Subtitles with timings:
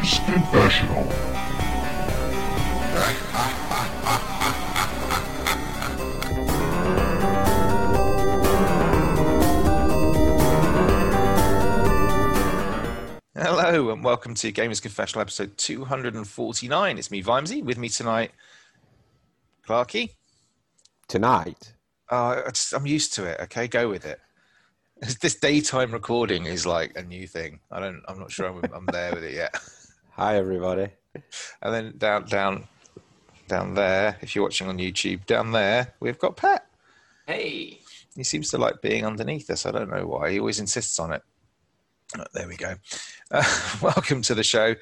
[0.00, 1.04] Gamer's Confessional.
[13.34, 16.98] Hello and welcome to Gamers Confessional episode 249.
[16.98, 17.62] It's me, Vimesy.
[17.62, 18.30] With me tonight,
[19.68, 20.14] Clarky.
[21.08, 21.74] Tonight?
[22.10, 23.40] Uh, I just, I'm used to it.
[23.40, 24.18] Okay, go with it.
[25.20, 27.60] This daytime recording is like a new thing.
[27.70, 28.02] I don't.
[28.06, 29.54] I'm not sure I'm, I'm there with it yet.
[30.20, 30.88] Hi, everybody.
[31.62, 32.68] And then down, down,
[33.48, 34.18] down there.
[34.20, 36.66] If you're watching on YouTube, down there we've got Pat.
[37.26, 37.80] Hey,
[38.14, 39.64] He seems to like being underneath us.
[39.64, 40.32] I don't know why.
[40.32, 41.22] He always insists on it.
[42.18, 42.74] Oh, there we go.
[43.30, 43.42] Uh,
[43.82, 44.74] welcome to the show.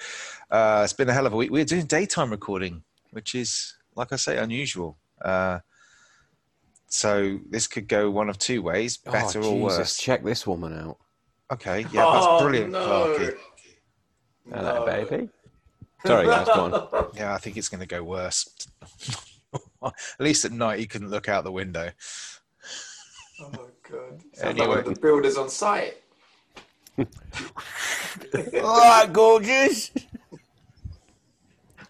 [0.50, 1.52] Uh, it's been a hell of a week.
[1.52, 4.98] We're doing daytime recording, which is, like I say, unusual.
[5.22, 5.60] Uh,
[6.88, 9.98] so this could go one of two ways: better oh, or Jesus, worse.
[9.98, 10.98] Check this woman out.
[11.52, 13.16] Okay, yeah, that's Oh, brilliant, no.
[13.16, 13.38] Clarky.
[14.52, 14.86] Hello, No.
[14.86, 15.28] baby.
[16.06, 16.52] Sorry, guys, go
[16.92, 17.10] on.
[17.14, 18.48] Yeah, I think it's going to go worse.
[19.82, 21.90] at least at night, you couldn't look out the window.
[23.40, 23.58] Oh my
[23.90, 24.20] god.
[24.32, 24.76] Sounds Anyway.
[24.76, 25.96] like the builders on site.
[26.98, 27.06] All
[28.62, 29.90] right, gorgeous.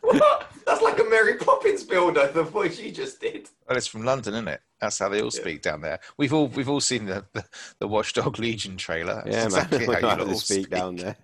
[0.00, 0.50] What?
[0.66, 3.48] That's like a Mary Poppins builder, the voice you just did.
[3.68, 4.60] Well, it's from London, isn't it?
[4.80, 5.98] That's how they all speak down there.
[6.18, 7.44] We've all we've all seen the the,
[7.80, 9.22] the Watchdog Legion trailer.
[9.24, 10.02] That's Yeah, exactly man.
[10.02, 10.70] how How you all speak speak.
[10.70, 11.16] down there.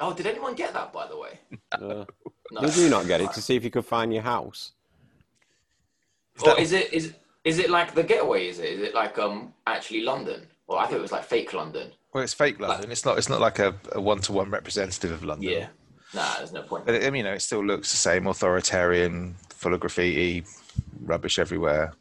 [0.00, 1.38] Oh, did anyone get that by the way?
[1.72, 2.04] Uh,
[2.52, 2.60] No.
[2.60, 4.72] did you not get it to see if you could find your house?
[6.44, 8.66] Or is it is is it like the getaway, is it?
[8.70, 10.46] Is it like um actually London?
[10.68, 11.90] Or I thought it was like fake London.
[12.12, 12.90] Well, it's fake London.
[12.90, 13.18] It's not.
[13.18, 15.50] It's not like a one to one representative of London.
[15.50, 15.66] Yeah.
[16.14, 16.86] Nah, there's no point.
[16.86, 20.44] But it, I mean, you know, it still looks the same: authoritarian, full of graffiti,
[21.02, 21.94] rubbish everywhere.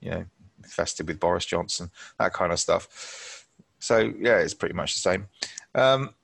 [0.00, 0.24] You know,
[0.58, 3.46] infested with Boris Johnson, that kind of stuff.
[3.80, 5.26] So yeah, it's pretty much the same.
[5.74, 6.14] Um,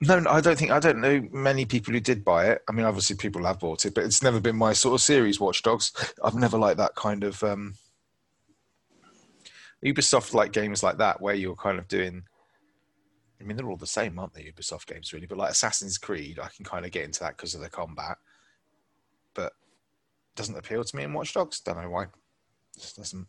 [0.00, 2.62] no, I don't think I don't know many people who did buy it.
[2.68, 5.40] I mean, obviously people have bought it, but it's never been my sort of series.
[5.40, 5.92] Watch Dogs.
[6.22, 7.74] I've never liked that kind of um,
[9.84, 12.24] Ubisoft like games like that where you're kind of doing.
[13.40, 14.42] I mean, they're all the same, aren't they?
[14.42, 15.26] Ubisoft games, really.
[15.26, 18.16] But like Assassin's Creed, I can kind of get into that because of the combat,
[19.34, 19.52] but
[20.34, 21.60] doesn't appeal to me in Watch Dogs.
[21.60, 22.06] Don't know why.
[22.78, 23.26] Just doesn't.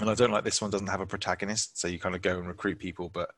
[0.00, 0.70] And I don't like this one.
[0.70, 3.30] Doesn't have a protagonist, so you kind of go and recruit people, but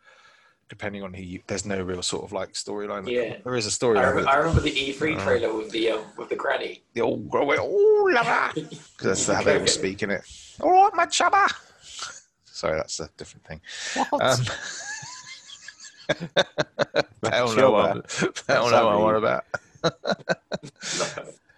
[0.69, 3.09] depending on who you, there's no real sort of like storyline.
[3.09, 3.37] Yeah.
[3.45, 4.15] there is a storyline.
[4.15, 6.83] rem- but I remember the E3 trailer with the um, with the granny.
[6.95, 10.23] the old growing, oh la la, because that's how they all speak in it.
[10.61, 11.53] All right, my chubba.
[12.45, 13.61] Sorry, that's a different thing.
[14.13, 14.39] Um,
[17.25, 19.45] I don't know what, I don't know what I'm on about.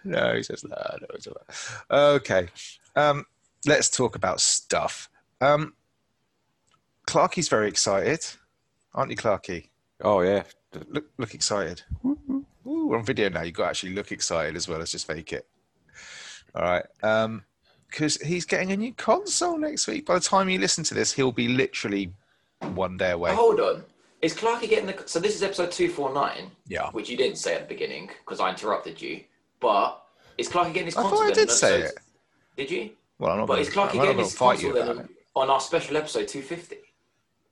[0.05, 0.77] No, he says no.
[1.01, 1.37] no it's all
[1.91, 2.15] right.
[2.17, 2.49] Okay,
[2.97, 3.27] um,
[3.67, 5.09] let's talk about stuff.
[5.41, 5.75] Um,
[7.07, 8.27] Clarky's very excited,
[8.95, 9.69] aren't you, Clarky?
[10.03, 10.43] Oh, yeah.
[10.89, 11.83] Look, look excited.
[12.05, 13.43] Ooh, we're on video now.
[13.43, 15.47] You've got to actually look excited as well as just fake it.
[16.55, 16.85] All right.
[17.03, 17.45] Um,
[17.89, 20.05] because he's getting a new console next week.
[20.05, 22.13] By the time you listen to this, he'll be literally
[22.75, 23.35] one day away.
[23.35, 23.85] Hold on.
[24.21, 26.51] Is Clarky getting the so this is episode two four nine?
[26.67, 26.91] Yeah.
[26.91, 29.21] Which you didn't say at the beginning because I interrupted you.
[29.61, 30.03] But
[30.37, 31.19] is Clarky getting his I console?
[31.21, 31.99] thought I did in say episode-
[32.57, 32.91] Did you?
[33.19, 33.47] Well, I'm not.
[33.47, 36.77] But gonna, is Clarky I'm getting his console then on our special episode two fifty?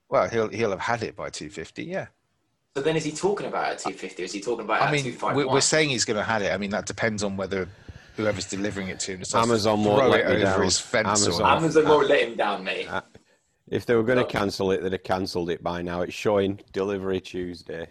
[0.09, 1.84] Well, he'll he'll have had it by 250.
[1.84, 2.06] Yeah.
[2.77, 4.22] So then is he talking about it at two fifty?
[4.22, 6.53] Is he talking about I mean, two we're, we're saying he's going to have it.
[6.53, 7.69] I mean, that depends on whether
[8.17, 10.62] whoever's delivering it to him decides Amazon to won't throw let it me over down.
[10.62, 11.27] his fence.
[11.27, 11.43] Amazon.
[11.43, 12.87] Or, Amazon won't let him down, mate.
[12.91, 13.00] Uh,
[13.69, 14.28] If they were going to No.
[14.28, 16.03] cancel it, they'd have cancelled it by now.
[16.03, 17.88] It's showing delivery Tuesday.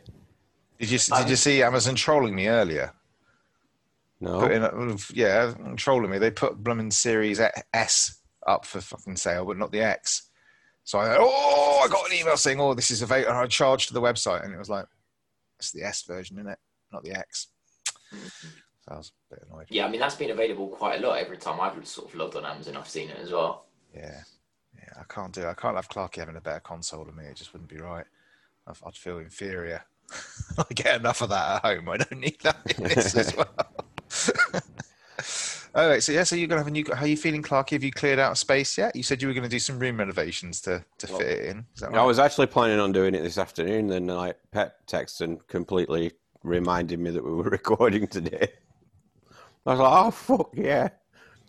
[0.79, 2.93] did you did you see Amazon trolling me earlier?
[4.21, 4.39] No?
[4.39, 6.19] put in yeah, trolling me.
[6.19, 7.41] They put Bloomin' Series
[7.73, 10.29] S up for fucking sale, but not the X.
[10.85, 13.31] So I, oh, I got an email saying, oh, this is available.
[13.31, 14.85] And I charged to the website, and it was like,
[15.59, 16.59] it's the S version, isn't it?
[16.93, 17.47] Not the X.
[18.11, 18.17] So
[18.93, 19.65] I was a bit annoyed.
[19.69, 22.35] Yeah, I mean that's been available quite a lot every time I've sort of logged
[22.35, 22.77] on Amazon.
[22.77, 23.65] I've seen it as well.
[23.95, 24.21] Yeah,
[24.77, 25.41] yeah, I can't do.
[25.41, 25.47] it.
[25.47, 27.25] I can't have Clarky having a better console than me.
[27.25, 28.05] It just wouldn't be right.
[28.67, 29.83] I'd, I'd feel inferior.
[30.57, 31.89] I get enough of that at home.
[31.89, 33.49] I don't need that in this as well.
[35.75, 36.85] All right, so yeah, so you're gonna have a new.
[36.93, 37.71] How are you feeling, Clarky?
[37.71, 38.95] Have you cleared out space yet?
[38.95, 41.65] You said you were going to do some room renovations to to fit it in.
[41.75, 45.21] Is that I was actually planning on doing it this afternoon, then I Pat texted
[45.21, 46.13] and completely
[46.43, 48.47] reminded me that we were recording today.
[49.65, 50.89] I was like, "Oh fuck yeah!"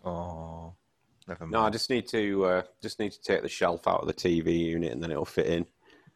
[0.05, 0.75] Oh,
[1.29, 1.53] never mind.
[1.53, 4.15] No, I just need to uh, just need to take the shelf out of the
[4.15, 5.67] TV unit and then it'll fit in.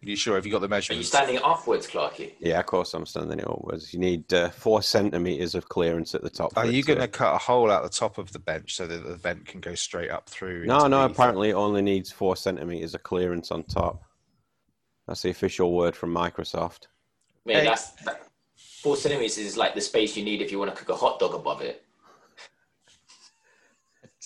[0.02, 0.36] Are you sure?
[0.36, 1.12] Have you got the measurements?
[1.14, 1.40] Are you measurements?
[1.42, 2.32] standing upwards, Clarky?
[2.38, 3.92] Yeah, of course I'm standing it upwards.
[3.92, 6.52] You need uh, four centimeters of clearance at the top.
[6.56, 9.04] Are you going to cut a hole out the top of the bench so that
[9.06, 10.64] the vent can go straight up through?
[10.64, 11.00] No, no.
[11.06, 14.02] the- Apparently, it only needs four centimeters of clearance on top.
[15.06, 16.84] That's the official word from Microsoft.
[16.84, 17.64] I mean, Hey.
[17.64, 18.22] that's that,
[18.56, 21.18] four centimeters is like the space you need if you want to cook a hot
[21.18, 21.84] dog above it.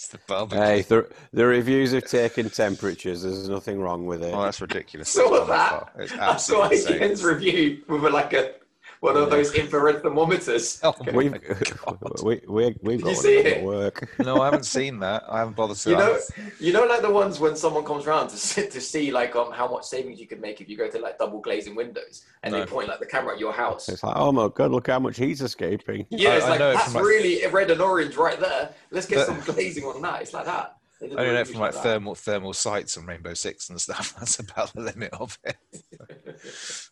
[0.04, 0.60] It's the barbecue.
[0.62, 3.22] Hey, the, the reviews have taken temperatures.
[3.22, 4.34] There's nothing wrong with it.
[4.34, 5.08] Oh, that's ridiculous.
[5.08, 5.92] Saw It's that.
[5.98, 7.00] It's I saw absolutely insane.
[7.00, 8.52] IGN's review with like a
[9.00, 10.80] one of those infrared thermometers.
[10.84, 11.32] Oh my We've,
[11.84, 12.22] God.
[12.22, 13.62] we, we, we've Did got you see it?
[13.64, 14.08] work.
[14.18, 15.24] No, I haven't seen that.
[15.28, 15.90] I haven't bothered to.
[15.90, 16.18] You know,
[16.60, 19.52] you know, like the ones when someone comes around to see, to see like um
[19.52, 22.52] how much savings you could make if you go to like double glazing windows, and
[22.52, 22.60] No.
[22.60, 23.88] they point like the camera at your house.
[23.88, 26.06] It's like, oh my god, look how much heat's escaping.
[26.10, 28.70] Yeah, I- it's I like know that's from, like- really red and orange right there.
[28.90, 30.22] Let's get But- some glazing on that.
[30.22, 30.76] It's like that.
[31.00, 31.82] They I don't know from like that.
[31.82, 34.14] thermal thermal sights and Rainbow Six and stuff.
[34.18, 35.56] That's about the limit of it.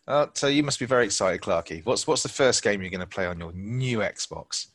[0.07, 1.85] Uh, so you must be very excited, Clarky.
[1.85, 4.67] What's what's the first game you're going to play on your new Xbox?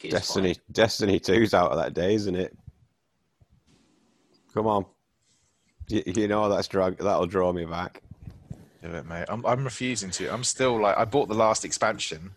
[0.00, 2.56] It's Destiny, Destiny 2's out of that day, isn't it?
[4.52, 4.84] Come on.
[5.88, 8.02] You, you know that's drag, that'll draw me back.
[8.82, 9.26] Do it, mate.
[9.28, 10.32] I'm I'm refusing to.
[10.32, 12.32] I'm still like I bought the last expansion,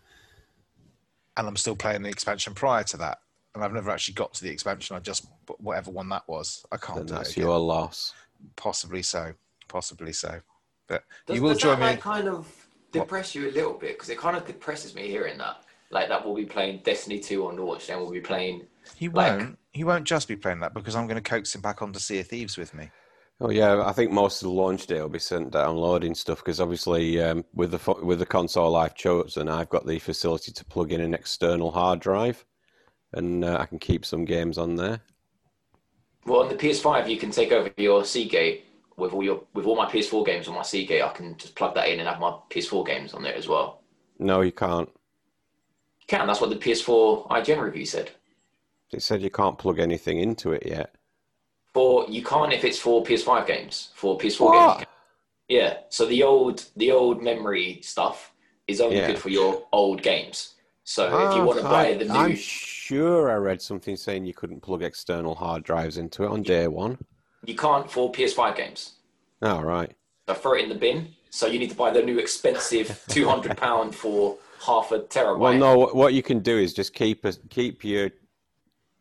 [1.36, 3.18] and I'm still playing the expansion prior to that,
[3.54, 4.94] and I've never actually got to the expansion.
[4.96, 5.26] I just
[5.58, 6.64] whatever one that was.
[6.70, 7.36] I can't Then do that's it.
[7.38, 7.48] Again.
[7.48, 8.14] your loss.
[8.54, 9.32] Possibly so.
[9.66, 10.40] Possibly so.
[10.86, 11.90] But Does, you will does join that, me.
[11.92, 15.38] like, kind of depress you a little bit because it kind of depresses me hearing
[15.38, 15.62] that.
[15.90, 18.66] Like that we'll be playing Destiny 2 on launch, then we'll be playing.
[18.96, 19.58] He won't.
[19.72, 22.20] He won't just be playing that because I'm going to coax him back onto Sea
[22.20, 22.90] of Thieves with me.
[23.40, 26.58] Oh yeah, I think most of the launch day will be sent downloading stuff because
[26.60, 30.64] obviously um, with the fo- with the console I've chosen, I've got the facility to
[30.64, 32.44] plug in an external hard drive,
[33.12, 35.00] and uh, I can keep some games on there.
[36.24, 38.65] Well, on the PS5, you can take over your Seagate
[38.96, 41.02] with all your with all my PS4 games on my Seagate.
[41.02, 43.82] I can just plug that in and have my PS4 games on there as well.
[44.18, 44.88] No, you can't.
[46.00, 46.26] You can.
[46.26, 48.10] That's what the PS4 IGN review said.
[48.92, 50.94] It said you can't plug anything into it yet.
[51.74, 53.90] For you can't if it's for PS5 games.
[53.94, 54.78] For PS4 games, you What?
[54.78, 54.86] can.
[55.48, 55.78] yeah.
[55.90, 58.32] So the old the old memory stuff
[58.66, 59.08] is only Yeah.
[59.08, 60.54] good for your old games.
[60.84, 64.24] So if you Ah, want to buy the new, I'm sure I read something saying
[64.24, 66.98] you couldn't plug external hard drives into it on day one.
[67.46, 68.92] You can't for PS5 games.
[69.42, 69.92] All right.
[70.28, 71.08] So throw it in the bin.
[71.30, 75.38] So you need to buy the new expensive two hundred pound for half a terabyte.
[75.38, 75.78] Well, no.
[75.78, 78.10] What, what you can do is just keep a, keep your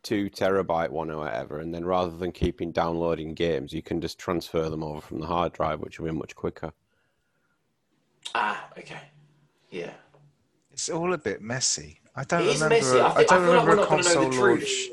[0.04, 4.20] two terabyte one or whatever, and then rather than keeping downloading games, you can just
[4.20, 6.72] transfer them over from the hard drive, which will be much quicker.
[8.34, 9.00] Ah, okay.
[9.72, 9.92] Yeah.
[10.72, 12.02] It's all a bit messy.
[12.16, 12.76] I don't It is remember.
[12.76, 13.00] messy.
[13.00, 14.88] I I, don't I feel like remember a not gonna know console launch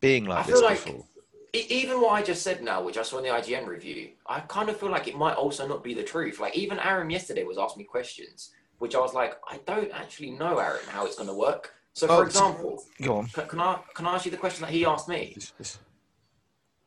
[0.00, 1.04] being like this like before.
[1.52, 4.68] Even what I just said now, which I saw in the IGN review, I kind
[4.68, 6.38] of feel like it might also not be the truth.
[6.38, 10.30] Like even Aaron yesterday was asking me questions, which I was like, I don't actually
[10.30, 11.74] know, Aaron, how it's going to work.
[11.94, 13.26] So, for Oh, example, Go on.
[13.28, 15.36] can, can I can I ask you the question that he asked me?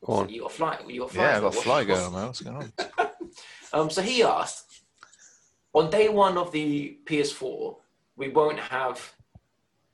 [0.04, 0.28] Go on.
[0.30, 0.78] You got a fly?
[0.86, 1.22] You got fly?
[1.24, 2.12] Yeah, I've got fly going on.
[2.12, 2.26] man.
[2.26, 2.72] What's going on?
[3.72, 4.82] Um, so he asked,
[5.72, 7.74] on day one of the PS4,
[8.16, 9.12] we won't have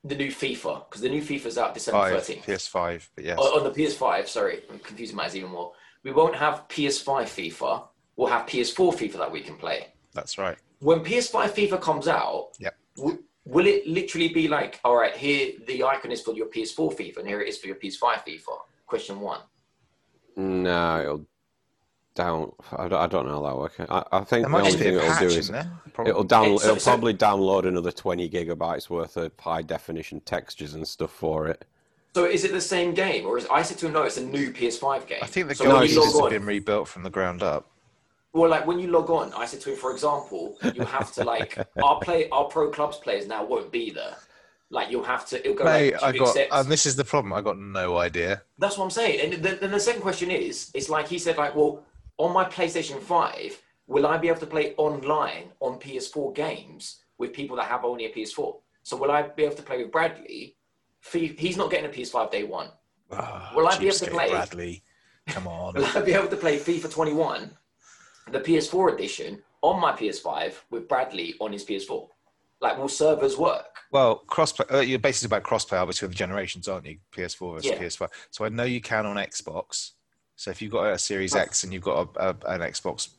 [0.04, 2.44] the new FIFA because the new FIFA's out December Five, 13th.
[2.44, 3.38] PS5, but yes.
[3.40, 5.72] Oh, on the PS5, sorry, I'm confusing matters even more.
[6.02, 7.84] We won't have PS5 FIFA.
[8.16, 9.88] We'll have PS4 FIFA that we can play.
[10.14, 10.56] That's right.
[10.80, 12.74] When PS5 FIFA comes out, Yep.
[12.96, 16.94] w- will it literally be like, all right, here the icon is for your PS4
[16.96, 18.56] FIFA, and here it is for your PS5 FIFA?
[18.86, 19.40] Question one.
[20.36, 21.26] No, it'll
[22.20, 22.52] down.
[22.76, 23.80] I don't, I don't know how that works.
[23.80, 25.70] I, I think There the only thing it'll do is there.
[25.92, 26.10] Probably.
[26.10, 26.46] it'll down.
[26.46, 30.86] Okay, so- it'll so- probably download another twenty gigabytes worth of high definition textures and
[30.86, 31.64] stuff for it.
[32.14, 34.24] So is it the same game, or is I said to him, no, it's a
[34.24, 35.20] new PS5 game?
[35.22, 37.40] I think the so when you cartridges log have on, been rebuilt from the ground
[37.42, 37.70] up.
[38.32, 41.24] Well, like when you log on, I said to him, for example, you have to
[41.24, 44.16] like our play our pro clubs players now won't be there.
[44.72, 45.40] Like you'll have to.
[45.40, 45.64] It'll go.
[45.64, 47.32] Mate, like, I got, accept- and this is the problem.
[47.32, 48.42] I got no idea.
[48.58, 49.32] That's what I'm saying.
[49.34, 51.82] And then, then the second question is, it's like he said, like, well,
[52.20, 57.32] on my PlayStation Five, will I be able to play online on PS4 games with
[57.32, 58.56] people that have only a PS4?
[58.82, 60.56] So will I be able to play with Bradley?
[61.12, 62.68] He's not getting a PS5 day one.
[63.10, 64.28] Oh, Will I be able to play?
[64.28, 64.82] Bradley?
[65.28, 65.74] Come on.
[65.76, 67.50] Will I be able to play FIFA 21,
[68.32, 72.06] the PS4 edition, on my PS5 with Bradley on his PS4?
[72.60, 73.64] Like, will servers work?
[73.92, 74.70] Well, crossplay.
[74.72, 76.98] Uh, you're basically about crossplay between the generations, aren't you?
[77.16, 77.78] PS4 versus Yeah.
[77.78, 78.08] PS5.
[78.30, 79.92] So I know you can on Xbox.
[80.40, 83.10] So if you've got a Series X and you've got a, a, an Xbox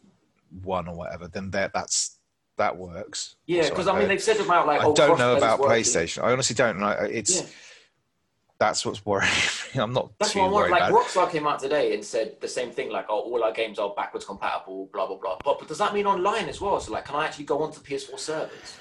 [0.64, 2.18] One or whatever, then that that's
[2.58, 3.36] that works.
[3.46, 4.82] Yeah, So because I mean, they've said about like.
[4.82, 5.84] I oh, don't know about working.
[5.84, 6.24] PlayStation.
[6.24, 6.80] I honestly don't.
[6.80, 6.90] know.
[6.90, 7.48] It's Yeah.
[8.58, 9.30] that's what's worrying
[9.76, 9.82] me.
[9.82, 10.56] I'm not That's too what I want.
[10.64, 11.04] worried Like about.
[11.04, 13.94] Rockstar came out today and said the same thing, like, "Oh, all our games are
[13.96, 15.38] backwards compatible." Blah blah blah.
[15.46, 16.80] But, but does that mean online as well?
[16.80, 18.78] So like, can I actually go onto PS4 servers?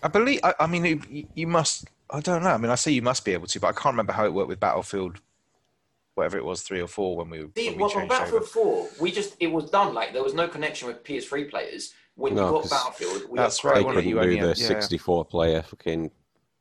[0.00, 0.38] I believe.
[0.44, 1.86] I, I mean, you, you must.
[2.08, 2.50] I don't know.
[2.50, 4.32] I mean, I say you must be able to, but I can't remember how it
[4.32, 5.20] worked with Battlefield,
[6.18, 8.24] whatever it was, three or four when we See, when we well, on changed over.
[8.24, 11.94] Battlefield 4, we just it was done like there was no connection with PS3 players.
[12.16, 14.40] when No, you got 'cause Battlefield, we that's got right, They Craig wasn't couldn't do
[14.42, 14.66] the had- yeah.
[14.66, 16.10] 64 player fucking.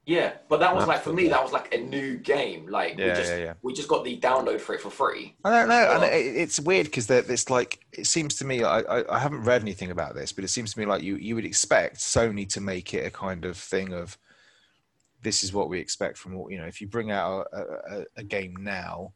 [0.06, 2.68] Yeah, but that was like for me, that was like a new game.
[2.68, 3.54] Like we Yeah, just yeah, yeah.
[3.62, 5.36] we just got the download for it for free.
[5.44, 8.64] I don't know, and Well- it, it's weird because it's like it seems to me.
[8.64, 11.18] I, I I haven't read anything about this, but it seems to me like you
[11.18, 14.18] you would expect Sony to make it a kind of thing of
[15.24, 16.68] this is what we expect from what you know.
[16.68, 17.58] If you bring out a,
[17.98, 19.12] a, a game now,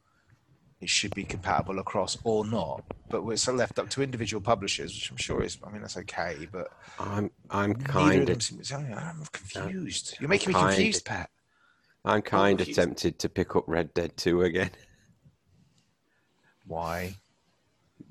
[0.82, 2.84] it should be compatible across or not.
[3.10, 5.58] But we're left up to individual publishers, which I'm sure is.
[5.64, 6.70] I mean, that's okay, but
[7.00, 8.94] I'm I'm neither of kind them of seem.
[8.96, 10.18] I'm confused.
[10.20, 10.70] You're making me Kinda.
[10.70, 11.30] confused, Pat.
[12.04, 14.72] I'm kind of tempted to pick up Red Dead 2 again.
[16.66, 17.16] Why?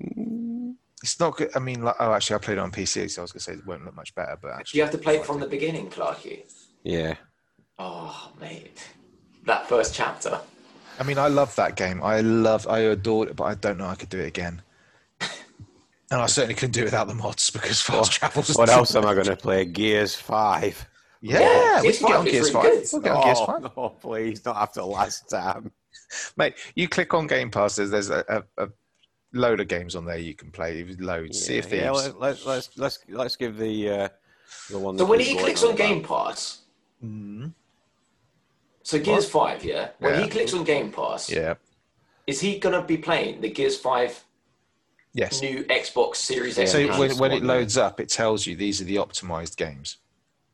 [0.01, 0.75] Mm.
[1.03, 1.49] It's not good.
[1.55, 3.43] I mean, like, oh, actually, I played it on PC, so I was going to
[3.43, 4.37] say it won't look much better.
[4.41, 6.43] But actually, you have to play it from the beginning, Clarky?
[6.83, 7.15] Yeah.
[7.79, 8.87] Oh, mate,
[9.45, 10.39] that first chapter.
[11.01, 12.03] I mean, I love that game.
[12.03, 14.61] I love, I adored it, but I don't know I could do it again.
[15.19, 18.43] And I certainly couldn't do it without the mods because fast travel.
[18.53, 19.65] What else am I going to play?
[19.65, 20.87] Gears 5.
[21.21, 22.63] Yeah, Yeah, we Gears can get on 5 is Gears really Five.
[22.63, 22.89] good.
[22.93, 25.71] We'll get on Gears Oh, Five, no, please, not after last time.
[26.37, 26.53] mate.
[26.75, 27.77] You click on Game Pass.
[27.77, 28.69] There's, there's a, a, a
[29.33, 30.83] load of games on there you can play.
[30.99, 31.39] Loads.
[31.43, 31.81] Sea of Thieves.
[31.83, 34.07] Yeah, let, let, let's let's let's give the uh,
[34.69, 34.97] the one.
[34.97, 35.77] So when he clicks on about.
[35.77, 36.59] Game Pass,
[37.03, 37.53] Mhm.
[38.91, 39.89] So Gears Five, yeah.
[39.99, 40.23] When Yeah.
[40.23, 41.53] he clicks on Game Pass, Yeah.
[42.27, 44.25] is he gonna be playing the Gears Five
[45.13, 45.41] Yes.
[45.41, 46.71] new Xbox Series X?
[46.73, 49.97] So when, when it loads up, it tells you these are the optimized games.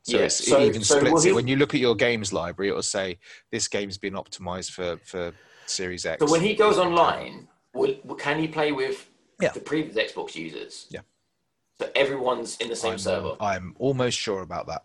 [0.02, 1.34] So, Yeah, it's, so- it even so splits will it.
[1.34, 3.18] When you look at your games library, it'll say
[3.50, 5.32] this game's been optimized for, for
[5.66, 6.24] Series X.
[6.24, 9.50] So when he goes online, will, can he play with Yeah.
[9.50, 10.86] the previous Xbox users?
[10.90, 11.00] Yeah.
[11.80, 14.84] So everyone's in the same I'm, server, I'm almost sure about that.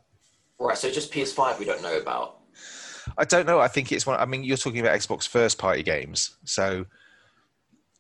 [0.60, 0.78] right?
[0.78, 2.40] So just PS5 we don't know about.
[3.18, 3.60] I don't know.
[3.60, 4.20] I think it's one.
[4.20, 6.86] I mean, you're talking about Xbox first party games, so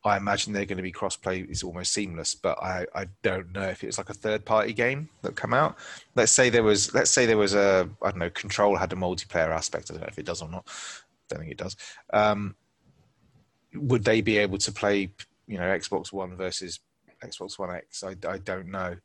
[0.05, 1.45] I imagine they're going to be cross-play.
[1.49, 5.09] It's almost seamless, but I, I don't know if it was like a third-party game
[5.21, 5.77] that come out.
[6.15, 6.93] Let's say there was.
[6.93, 7.89] Let's say there was a.
[8.01, 8.29] I don't know.
[8.29, 9.89] Control had a multiplayer aspect.
[9.89, 10.67] I don't know if it does or not.
[10.67, 11.77] I Don't think it does.
[12.11, 12.55] Um,
[13.75, 15.11] would they be able to play?
[15.47, 16.79] You know, Xbox One versus
[17.23, 18.03] Xbox One X?
[18.03, 18.95] I, I don't know.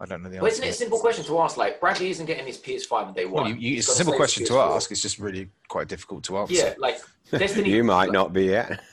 [0.00, 0.54] I don't know the But answer.
[0.56, 1.56] isn't it a simple question to ask?
[1.56, 3.44] Like Bradley isn't getting his PS5 on day one.
[3.44, 4.90] well, you, you, it's a simple question to ask.
[4.90, 6.54] It's just really quite difficult to answer.
[6.54, 6.98] Yeah, like
[7.30, 7.70] Destiny.
[7.74, 8.80] You might like- not be yet.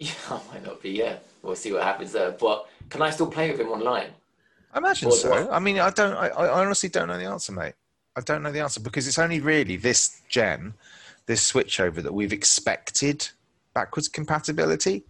[0.00, 0.90] Yeah, I might not be.
[0.90, 1.24] yet.
[1.42, 2.30] we'll see what happens there.
[2.30, 4.10] But can I still play with him online?
[4.72, 5.28] I imagine Or so.
[5.30, 5.52] what?
[5.52, 6.14] I mean, I don't.
[6.14, 7.74] I, I honestly don't know the answer, mate.
[8.14, 10.74] I don't know the answer because it's only really this gen,
[11.26, 13.28] this switch over that we've expected
[13.74, 15.02] backwards compatibility.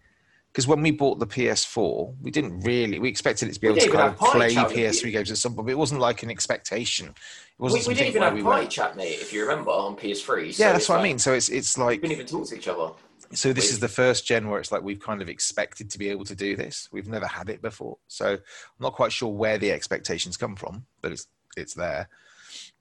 [0.59, 2.99] Because when we bought the PS4, we didn't really.
[2.99, 5.11] We expected it to be able to kind of play PS3 you.
[5.12, 5.67] games at some point.
[5.69, 7.07] But it wasn't like an expectation.
[7.07, 7.15] It
[7.59, 8.71] We, wasn't we didn't even have we party went.
[8.73, 9.21] chat, mate.
[9.21, 10.53] If you remember on PS3.
[10.53, 11.21] So Yeah, that's what I mean.
[11.21, 12.91] So it's it's like We didn't even talk to each other.
[13.35, 16.09] so this is the first gen where it's like we've kind of expected to be
[16.11, 16.88] able to do this.
[16.91, 18.41] We've never had it before, so I'm
[18.81, 22.09] not quite sure where the expectations come from, but it's it's there.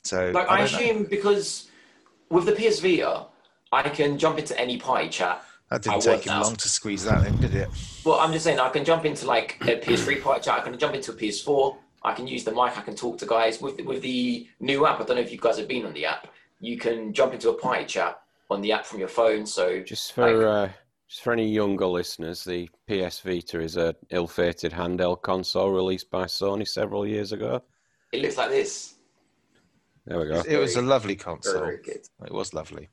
[0.04, 0.64] So Like I, know.
[0.64, 1.70] assume because
[2.32, 3.28] with the PS Vita,
[3.72, 5.44] I can jump into any party chat.
[5.70, 6.44] That didn't take worked him out.
[6.44, 7.70] long to squeeze that in, did it?
[8.06, 10.60] Well, I'm just saying I can jump into like a PS3 party chat.
[10.60, 11.78] I can jump into a PS4.
[12.04, 12.78] I can use the mic.
[12.78, 15.02] I can talk to guys with with the new app.
[15.02, 16.28] I don't know if you guys have been on the app.
[16.60, 19.46] You can jump into a party chat on the app from your phone.
[19.46, 20.70] So Just for uh,
[21.08, 26.26] just for any younger listeners, the PS Vita is a ill-fated handheld console released by
[26.26, 27.62] Sony several years ago.
[28.14, 28.96] it looks like this.
[30.06, 30.42] There we go.
[30.48, 31.60] It was a lovely console.
[31.60, 32.08] very good.
[32.26, 32.88] It was lovely.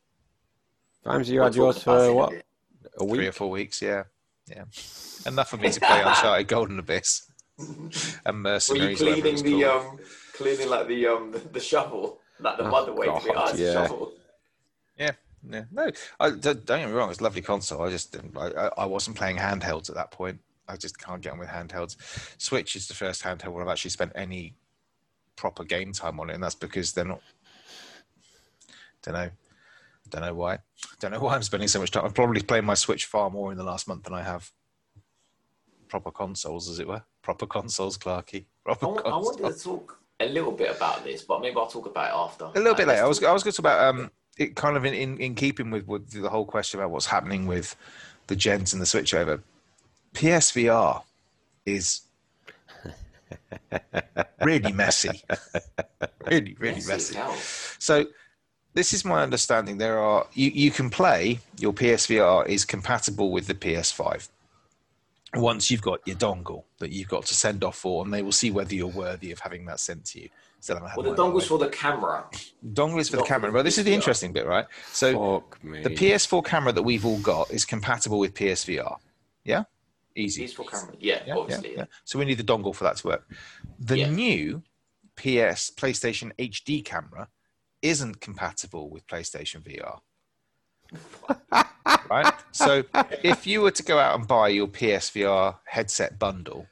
[1.04, 2.32] Times you had yours for what?
[2.32, 2.42] in
[2.98, 3.10] a bit.
[3.12, 4.04] A Three or four weeks, yeah,
[4.48, 4.64] yeah.
[5.26, 7.88] Enough for me to play Uncharted Golden Abyss and
[8.26, 8.98] Were you Mercenaries.
[8.98, 9.86] cleaning the called.
[9.86, 9.98] um,
[10.34, 13.58] cleaning like the um, the, the shovel, like the Oh, mud away to be God,
[13.58, 13.72] yeah.
[13.72, 14.12] shovel?
[14.98, 15.12] Yeah,
[15.48, 15.64] yeah.
[15.72, 17.10] No, I, don't don't get me wrong.
[17.10, 17.82] It's a lovely console.
[17.82, 18.36] I just didn't.
[18.36, 20.40] I, I- I wasn't playing handhelds at that point.
[20.68, 21.96] I just can't get on with handhelds.
[22.40, 24.54] Switch is the first handheld where I've actually spent any
[25.36, 27.20] proper game time on it, and that's because they're not.
[29.02, 29.30] Don't know.
[30.10, 30.58] Don't know why.
[31.00, 32.04] Don't know why I'm spending so much time.
[32.04, 34.50] I've probably played my Switch far more in the last month than I have
[35.88, 37.02] proper consoles, as it were.
[37.22, 38.44] Proper consoles, Clarky.
[38.64, 41.66] Proper I, wa- I wanted to talk a little bit about this, but maybe I'll
[41.66, 42.44] talk about it after.
[42.44, 43.04] a little bit Like, later.
[43.04, 45.34] I was I was going to talk about um it kind of in, in, in
[45.34, 47.76] keeping with, with the whole question about what's happening with
[48.26, 49.40] the gens and the switchover.
[50.14, 51.02] PSVR
[51.66, 52.02] is
[54.42, 55.22] really messy,
[56.26, 57.18] really really Messy messy.
[57.78, 58.06] So
[58.74, 59.78] this is my understanding.
[59.78, 64.28] There are you you can play your PSVR is compatible with the PS5.
[65.36, 68.30] Once you've got your dongle that you've got to send off for, and they will
[68.32, 70.28] see whether you're worthy of having that sent to you.
[70.60, 72.24] So Well, the dongle's for the camera.
[72.72, 73.50] dongle is for the not for camera.
[73.50, 74.64] the But this is the interesting bit, right?
[74.92, 75.82] So Fuck me.
[75.82, 78.96] the PS4 camera that we've all got is compatible with PSVR.
[79.44, 79.64] Yeah,
[80.16, 80.42] easy.
[80.42, 80.94] These for camera.
[81.00, 81.74] Yeah, Yeah, yeah, obviously.
[81.76, 81.84] yeah.
[82.04, 83.28] So we need the dongle for that to work.
[83.78, 84.10] The Yeah.
[84.10, 84.62] new
[85.16, 87.28] PS PlayStation HD camera
[87.84, 90.00] isn't compatible with PlayStation VR.
[92.10, 92.32] right?
[92.52, 92.82] So
[93.22, 96.66] if you were to go out and buy your PSVR headset bundle,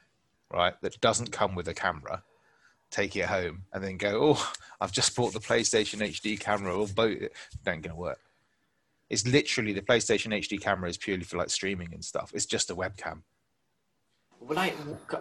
[0.51, 2.23] right, that doesn't come with a camera,
[2.89, 4.51] take it home and then go, oh,
[4.81, 7.31] I've just bought the PlayStation HD camera or both, it
[7.67, 8.19] ain't going to work.
[9.09, 12.31] It's literally the PlayStation HD camera is purely for like streaming and stuff.
[12.33, 13.21] It's just a webcam
[14.39, 14.73] Well, Like,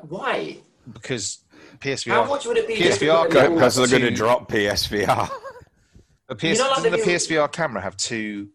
[0.09, 0.57] why?
[0.93, 1.41] because
[1.81, 2.13] PSVR.
[2.13, 2.77] How much would it be?
[2.77, 5.31] PSVR put a Go- little- Because they're going to to- drop PSVR.
[6.33, 8.49] A PS, You know, like doesn't the the PSVR camera have two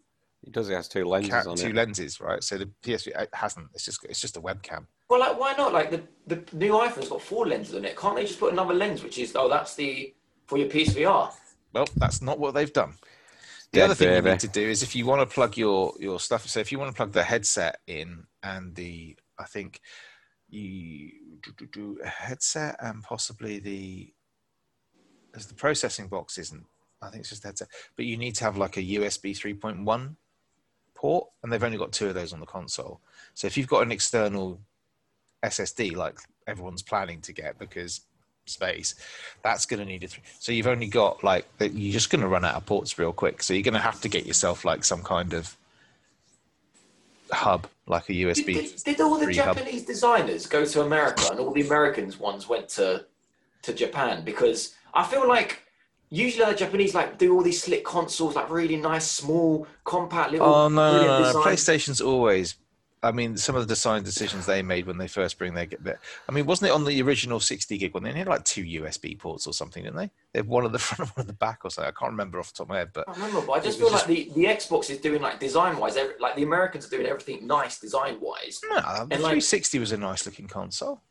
[0.43, 0.69] It does.
[0.69, 1.75] It has two lenses ca- on two it.
[1.75, 2.43] lenses, right?
[2.43, 3.67] So the PSVR it hasn't.
[3.73, 4.85] It's just it's just a webcam.
[5.09, 5.71] Well, like, why not?
[5.71, 7.95] Like, the, the new iPhone's got four lenses on it.
[7.95, 10.13] Can't they just put another lens, which is, oh, that's the
[10.47, 11.31] for your PSVR?
[11.73, 12.93] Well, that's not what they've done.
[13.71, 15.93] The Dead other thing you need to do is if you want to plug your
[15.99, 16.47] your stuff.
[16.47, 19.81] So if you want to plug the headset in and the, I think
[20.49, 21.11] you
[21.43, 24.13] do, do, do a headset and possibly the,
[25.35, 26.65] as the processing box isn't.
[27.01, 30.15] I think it's just the headset, but you need to have like a USB 3.1
[30.95, 32.99] port, and they've only got two of those on the console.
[33.33, 34.59] So if you've got an external
[35.43, 38.01] SSD, like everyone's planning to get because
[38.45, 38.95] space,
[39.43, 40.23] that's going to need a three.
[40.39, 41.45] So you've only got like.
[41.59, 43.43] You're just going to run out of ports real quick.
[43.43, 45.55] So you're going to have to get yourself like some kind of
[47.31, 48.45] hub, like a USB.
[48.45, 49.55] did, did all the three hub.
[49.55, 53.05] Japanese designers go to America and all the Americans ones went to
[53.63, 54.23] to Japan?
[54.23, 55.63] Because I feel like
[56.09, 60.47] usually the Japanese like do all these slick consoles, like really nice, small, compact little.
[60.47, 61.41] Oh no, no, no, no!
[61.43, 62.55] PlayStation's always.
[63.03, 65.67] I mean, some of the design decisions they made when they first bring their.
[66.27, 68.01] I mean, wasn't it on the original 60 gig one?
[68.01, 70.09] They had like two USB ports or something, didn't they?
[70.33, 71.87] They had one at the front and one at the back or something.
[71.95, 73.77] I can't remember off the top of my head, but I remember, but I just
[73.77, 76.89] feel was like the, the Xbox is doing like design wise, like the Americans are
[76.89, 78.59] doing everything nice design wise.
[78.67, 81.01] no, the And, like- 360 was a nice looking console.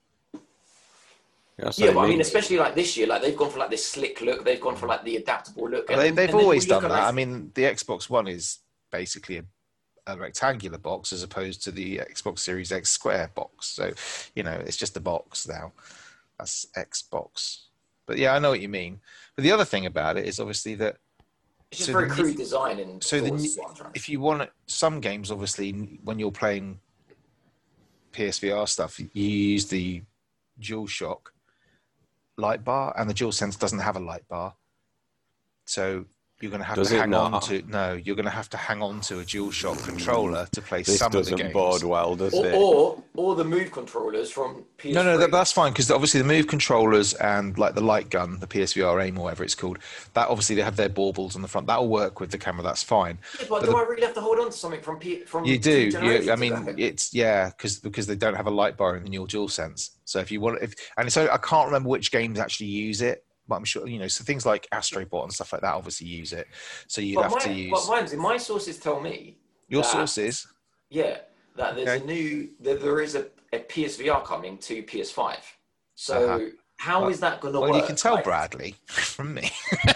[1.59, 3.71] That's Yeah, what but I mean, especially like this year, like they've gone for like
[3.71, 5.89] this slick look, they've gone for like the adaptable look.
[5.89, 6.91] Well, they, and- they've and always done that.
[6.91, 8.59] like, I mean, the Xbox One is
[8.93, 9.45] basically a,
[10.07, 13.69] a rectangular box as opposed to the Xbox Series X square box.
[13.69, 13.93] So,
[14.35, 15.73] you know, it's just a box now.
[16.39, 17.63] That's Xbox.
[18.07, 19.01] But yeah, I know what you mean.
[19.35, 20.99] But the other thing about it is obviously that
[21.71, 23.77] it's just so very the- crude design and so the thoughts, new- is what I'm
[23.77, 25.73] trying to- if you want some games, obviously,
[26.05, 26.81] when you're playing
[28.13, 30.03] PSVR stuff, you use the
[30.61, 31.19] DualShock
[32.37, 34.55] light bar, and the DualSense doesn't have a light bar.
[35.65, 36.07] So
[36.41, 38.51] you're going to have Does to it hang on to no, you're going to have
[38.51, 41.53] to hang on to a DualShock controller to play This some of the doesn't games.
[41.55, 42.55] bode well, does or, it?
[42.55, 44.93] or or the move controllers from PS3.
[44.93, 48.39] No, no, that, that's fine because obviously the Move controllers and like the light gun,
[48.41, 49.79] the PSVR aim or whatever it's called,
[50.13, 51.67] that obviously they have their baubles on the front.
[51.67, 52.63] That'll work with the camera.
[52.63, 53.19] That's fine.
[53.41, 55.21] Yeah, but but do the- I really have to hold on to something from P-
[55.25, 55.89] from You do.
[55.89, 59.27] You, I mean, it's yeah, because because they don't have a light bar in your
[59.27, 59.93] dual sense.
[60.05, 63.25] So if you want, if and so I can't remember which games actually use it,
[63.49, 64.09] but I'm sure you know.
[64.09, 66.47] So things like Astrobot and stuff like that obviously use it.
[66.89, 69.37] So you'd but have my, to use but my sources tell me
[69.69, 70.47] your that- sources.
[70.91, 71.19] Yeah,
[71.57, 72.03] that there's Okay.
[72.03, 75.37] a new that there is a, a PSVR coming to PS5.
[75.95, 76.45] So Uh-huh.
[76.79, 77.71] how is that going to work?
[77.71, 77.83] Well, work?
[77.83, 79.51] you can tell Like, Bradley from me.
[79.87, 79.93] I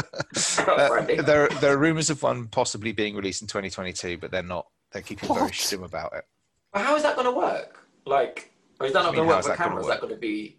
[0.56, 4.66] Uh, there, there are rumors of one possibly being released in 2022, but they're not.
[4.92, 5.52] They're keeping very What?
[5.52, 6.24] stum about it.
[6.72, 7.86] But how is that going to work?
[8.06, 9.68] Like, or is that not What do you going to work how's with that gonna
[9.70, 9.82] camera?
[9.82, 10.56] Is that going to be?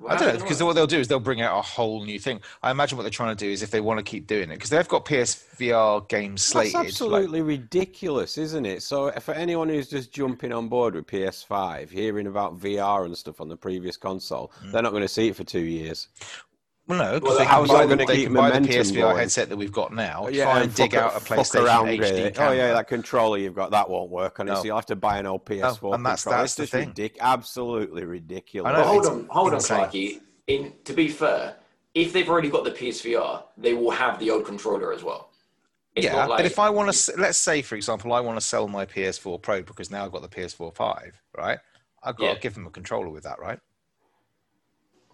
[0.00, 0.66] Well, I don't know because work?
[0.66, 2.40] what they'll do is they'll bring out a whole new thing.
[2.64, 4.54] I imagine what they're trying to do is if they want to keep doing it
[4.56, 6.72] because they've got PSVR games slated.
[6.74, 8.82] That's like- absolutely ridiculous, isn't it?
[8.82, 13.40] So, for anyone who's just jumping on board with PS5, hearing about VR and stuff
[13.40, 14.72] on the previous console, Mm.
[14.72, 16.08] they're not going to see it for two years.
[16.86, 18.68] Well, no, Well, because they how's can buy, the, gonna they keep can buy the
[18.68, 19.16] PSVR going?
[19.16, 20.24] headset that we've got now.
[20.26, 22.34] Oh, yeah, try and dig fuck- out a fuck PlayStation around HD with it.
[22.34, 22.50] camera.
[22.50, 24.50] Oh yeah, that controller you've got that won't work on it.
[24.52, 24.56] No.
[24.58, 26.42] So you'll have to buy an old PS4 and that's- controller.
[26.42, 26.92] that's it's the just thing.
[26.92, 28.70] ridic- absolutely ridiculous.
[28.70, 29.80] I know, hold on, hold insane.
[29.80, 30.20] on, Clarky.
[30.46, 31.56] In to be fair,
[31.94, 35.30] if they've already got the PSVR, they will have the old controller as well.
[35.96, 38.44] It's yeah, like, but if I want to, let's say, for example, I want to
[38.44, 41.58] sell my PS4 Pro because now I've got the PS4 5, right?
[42.02, 42.34] I've got Yeah.
[42.34, 43.58] to give them a controller with that, right?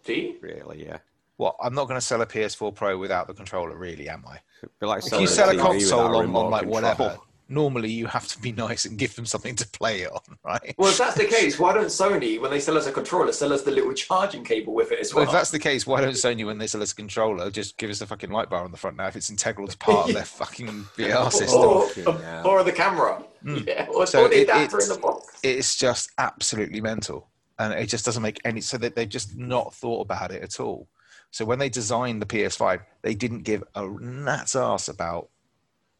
[0.05, 0.37] do you?
[0.41, 0.99] Really, yeah.
[1.41, 4.41] Well, I'm not going to sell a PS4 Pro without the controller, really, am I?
[4.85, 6.75] Like If you sell a TV console on, on like control.
[6.83, 7.17] whatever,
[7.49, 10.75] normally you have to be nice and give them something to play it on, right?
[10.77, 13.55] Well, if that's the case, why don't Sony, when they sell us a controller, sell
[13.55, 15.31] us the little charging cable with it as Well, well?
[15.31, 17.89] if that's the case, why don't Sony, when they sell us a controller, just give
[17.89, 20.15] us a fucking light bar on the front now if it's integral to part of
[20.15, 21.59] their fucking VR system?
[21.59, 22.47] or, Fucking hell.
[22.49, 23.25] or the camera.
[23.43, 23.67] Mm.
[23.67, 25.39] Yeah, or, So or the it- adapter in it's- the box.
[25.43, 27.29] It's just absolutely mental.
[27.59, 30.61] And it just doesn't make any, so that they've just not thought about it at
[30.61, 30.87] all.
[31.31, 35.29] So when they designed the PS5, they didn't give a rat's ass about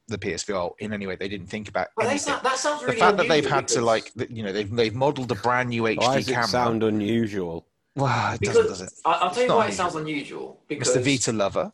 [0.09, 1.17] the PSVR in any way.
[1.17, 2.33] They didn't think about But they anything.
[2.33, 4.71] sound, that sounds the really fact that they've unusual had to like, you know, they've
[4.71, 6.49] they've modelled a brand new HD Why does it camera.
[6.49, 7.67] sound unusual?
[7.95, 8.93] Well, it doesn't, does it?
[9.05, 10.61] I, I'll tell you not why it sounds unusual.
[10.69, 11.03] Because Mr.
[11.03, 11.73] Vita lover.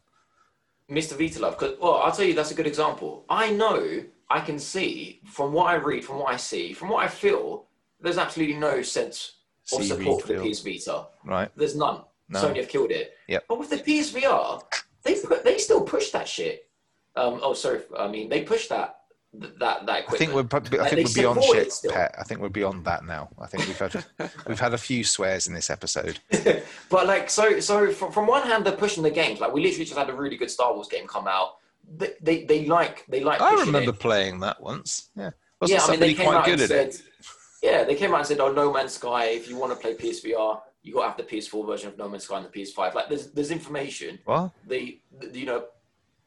[0.90, 1.14] Mr.
[1.14, 3.24] Vitalove, because well, I'll tell you that's a good example.
[3.28, 7.04] I know I can see from what I read, from what I see, from what
[7.04, 7.66] I feel,
[8.00, 9.32] there's absolutely no sense
[9.72, 11.06] of See, support for the PS Vita.
[11.24, 11.50] Right.
[11.56, 12.02] There's none.
[12.28, 12.42] No.
[12.42, 13.12] Sony have killed it.
[13.28, 13.44] Yep.
[13.48, 14.62] But with the PSVR,
[15.04, 16.68] they put they still push that shit.
[17.14, 17.80] Um, oh, sorry.
[17.98, 18.96] I mean, they push that
[19.32, 20.18] that that I equipment.
[20.18, 21.92] think we're probably, I Like, think we're beyond shit, still.
[21.92, 22.14] Pat.
[22.18, 23.28] I think we're beyond that now.
[23.40, 24.04] I think we've had
[24.46, 26.18] we've had a few swears in this episode.
[26.90, 29.40] but like, so so from, from one hand, they're pushing the games.
[29.40, 31.56] Like, we literally just had a really good Star Wars game come out.
[31.96, 33.40] They they, they like they like.
[33.40, 34.00] I remember it.
[34.00, 35.10] playing that once.
[35.14, 37.02] Yeah, wasn't yeah, I mean, they came quite out good and at said, it?
[37.62, 39.26] yeah, they came out and said, "Oh, No Man's Sky.
[39.26, 42.08] If you want to play PSVR, you got to have the PS4 version of No
[42.08, 44.18] Man's Sky and the PS5." Like, there's there's information.
[44.26, 45.64] Well, The, the you know,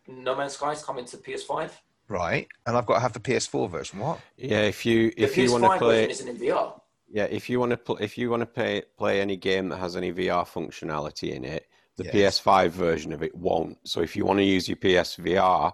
[0.07, 1.71] No Man's Sky's coming to PS5.
[2.09, 3.99] right, and I've got to have the PS4 version.
[3.99, 4.19] What?
[4.37, 6.79] Yeah, if you The if you PS5 want to play, version isn't in VR.
[7.09, 9.77] yeah, if you want to pl- if you want to play play any game that
[9.77, 12.39] has any VR functionality in it, the Yes.
[12.41, 13.77] PS5 version of it won't.
[13.85, 15.71] So if you want to use your PSVR,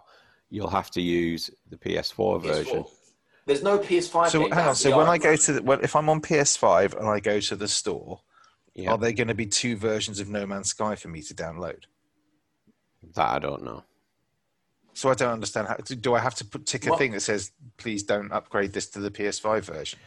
[0.50, 2.84] you'll have to use the PS4 version.
[2.84, 2.92] PS4.
[3.48, 4.30] There's no PS5.
[4.30, 4.76] So game hang on.
[4.76, 4.98] So VR.
[4.98, 7.68] when I go to the, when, if I'm on PS5 and I go to the
[7.68, 8.20] store,
[8.76, 11.34] Yeah, are there going to be two versions of No Man's Sky for me to
[11.34, 11.84] download?
[13.14, 13.84] that I don't know.
[14.94, 15.76] So I don't understand how.
[15.76, 17.00] Do I have to put, tick a What?
[17.00, 20.00] thing that says, "Please don't upgrade this to the PS5 version"?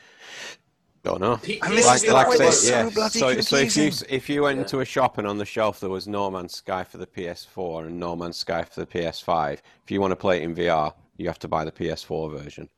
[1.05, 1.37] Don't know.
[1.37, 2.91] P- And this like, is like point I that's say, so yeah.
[2.91, 4.63] bloody so, so if you if you went Yeah.
[4.63, 7.87] into a shop and on the shelf there was No Man's Sky for the PS4
[7.87, 9.53] and No Man's Sky for the PS5,
[9.85, 12.69] if you want to play it in VR, you have to buy the PS4 version.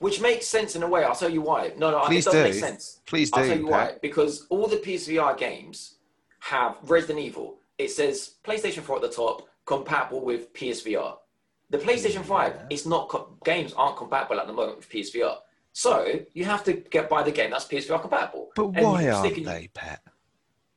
[0.00, 1.04] Which makes sense in a way.
[1.04, 1.72] I'll tell you why.
[1.76, 2.42] No, no, Please it does do.
[2.44, 3.00] make sense.
[3.06, 3.94] Please I'll do, tell you why.
[4.02, 5.96] Because all the PSVR games
[6.40, 7.58] have Resident Evil.
[7.78, 11.16] It says PlayStation 4 at the top, compatible with PSVR.
[11.68, 15.36] The PlayStation 5, it's not co- games aren't compatible at the moment with PSVR.
[15.72, 18.48] So you have to get buy the game that's PSVR compatible.
[18.56, 20.00] But And why aren't they, Pat?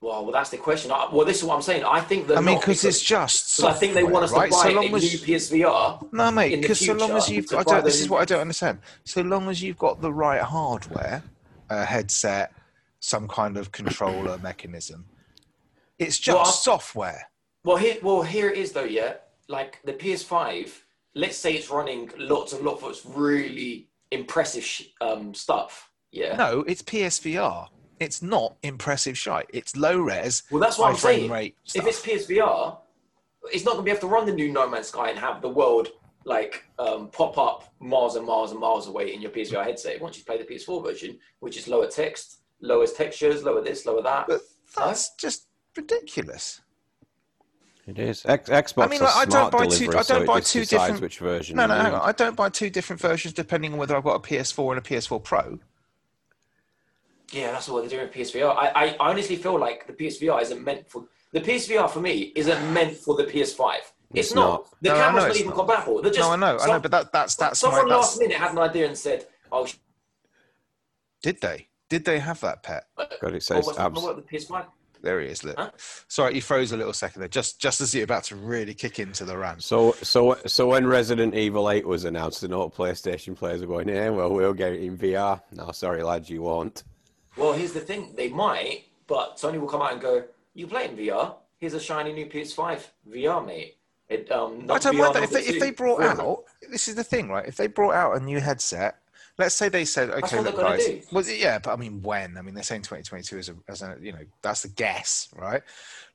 [0.03, 0.91] Well, well, that's the question.
[0.91, 1.85] I, well, this is what I'm saying.
[1.85, 3.51] I think they're I mean, because it's just.
[3.51, 4.63] So I think they want us software, to right?
[4.63, 6.11] buy so long a as, new PSVR.
[6.11, 8.41] No, mate, because so long as you've got, I don't, this is what I don't
[8.41, 8.79] understand.
[9.05, 11.23] So long as you've got the right hardware,
[11.69, 12.51] a headset,
[12.99, 15.05] some kind of controller mechanism,
[15.97, 17.29] it's just Well, software.
[17.63, 18.83] Well, here, well, here it is though.
[18.83, 19.13] Yeah,
[19.47, 20.69] like the PS5.
[21.15, 25.91] Let's say it's running lots and lots of really impressive sh- um, stuff.
[26.11, 26.35] Yeah.
[26.35, 27.69] No, it's PSVR.
[28.03, 29.47] It's not impressive shite.
[29.53, 30.43] It's low res.
[30.51, 31.31] Well, that's what high I'm frame saying.
[31.31, 32.01] Rate If it's.
[32.03, 32.77] PSVR,
[33.51, 35.41] it's not going to be able to run the new No Man's Sky and have
[35.41, 35.89] the world
[36.25, 40.01] like um, pop up miles and miles and miles away in your PSVR headset.
[40.01, 44.01] Once you play the PS4 version, which is lower text, lower textures, lower this, lower
[44.03, 44.27] that.
[44.27, 44.41] But
[44.75, 46.61] that's just ridiculous.
[47.85, 48.25] It is.
[48.25, 50.27] X- Xbox I mean, like, I don't smart buy two- delivery, I don't so it
[50.27, 51.57] buy two decides different- which version.
[51.57, 52.01] No, you no, hang on.
[52.01, 54.81] I don't buy two different versions depending on whether I've got a PS4 and a
[54.81, 55.59] PS4 Pro.
[57.33, 58.55] Yeah, that's what they're doing with PSVR.
[58.55, 62.73] I, I honestly feel like the PSVR isn't meant for the PSVR for me isn't
[62.73, 63.73] meant for the PS5.
[64.13, 64.47] It's, It's not.
[64.47, 64.81] not.
[64.81, 65.55] The No, camera's know not even not.
[65.57, 66.01] compatible.
[66.03, 67.69] They're just, no, I know, I know, but that, that's that's my.
[67.69, 69.77] someone That's, last minute had an idea and said, "Oh, sh-
[71.23, 71.69] did they?
[71.89, 72.83] Did they have that pet?
[72.97, 74.65] Uh, God, it oh, says what's abs- what, the PS5?"
[75.01, 75.43] There he is.
[75.43, 75.57] Look.
[75.57, 75.71] Huh?
[76.07, 78.99] Sorry, you froze a little second there, just just as you're about to really kick
[78.99, 79.63] into the rant.
[79.63, 83.89] So, so, so when Resident Evil 8 was announced, and all PlayStation players were going,
[83.89, 86.83] "Yeah, well, we'll get it in VR." No, sorry, lads, you won't.
[87.37, 90.85] Well, here's the thing: they might, but Sony will come out and go, "You play
[90.85, 91.35] in VR?
[91.57, 93.77] Here's a shiny new PS5 VR, mate."
[94.09, 95.23] It, um, I don't VR mind that.
[95.23, 97.47] If they, if they brought out, this is the thing, right?
[97.47, 98.97] If they brought out a new headset,
[99.37, 100.85] let's say they said, okay, look, guys.
[100.85, 101.01] do.
[101.11, 102.37] Well, yeah, but I mean, when?
[102.37, 105.61] I mean, they're saying 2022 as a, as a, you know, that's a guess, right?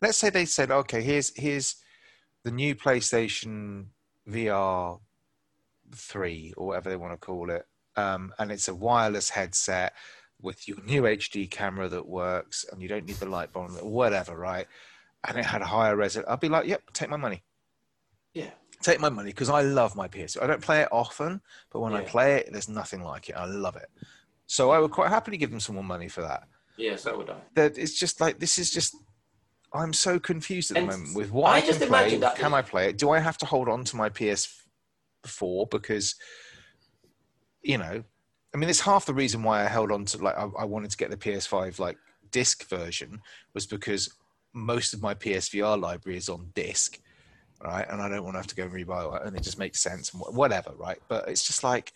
[0.00, 1.76] Let's say they said, okay, here's here's
[2.44, 3.86] the new PlayStation
[4.28, 5.00] VR
[5.94, 9.94] three or whatever they want to call it, um, and it's a wireless headset
[10.40, 14.36] with your new HD camera that works, and you don't need the light bulb, whatever,
[14.36, 14.66] right?
[15.26, 16.30] And it had a higher resolution.
[16.32, 17.42] I'd be like, yep, take my money
[18.34, 18.50] Yeah.
[18.82, 20.36] take my money because I love my PS.
[20.40, 21.40] I don't play it often,
[21.72, 23.32] but when I play it, there's nothing like it.
[23.34, 23.88] I love it.
[24.46, 26.44] So I would quite happily give them some more money for that.
[26.76, 27.36] Yes, so would I.
[27.54, 28.94] That it's just like this is just.
[29.74, 32.00] I'm so confused at And the moment with what I I, just can play.
[32.02, 32.96] imagine that- Can I play it?
[32.98, 36.14] Do I have to hold on to my PS4 because,
[37.62, 38.04] you know,
[38.54, 40.90] I mean, it's half the reason why I held on to like I, I wanted
[40.90, 41.98] to get the PS5 like
[42.30, 43.20] disc version
[43.54, 44.14] was because
[44.52, 46.98] most of my PSVR library is on disc,
[47.62, 47.86] right?
[47.90, 49.80] And I don't want to have to go and rebuy it, and it just makes
[49.80, 50.98] sense and whatever, right?
[51.08, 51.92] But it's just like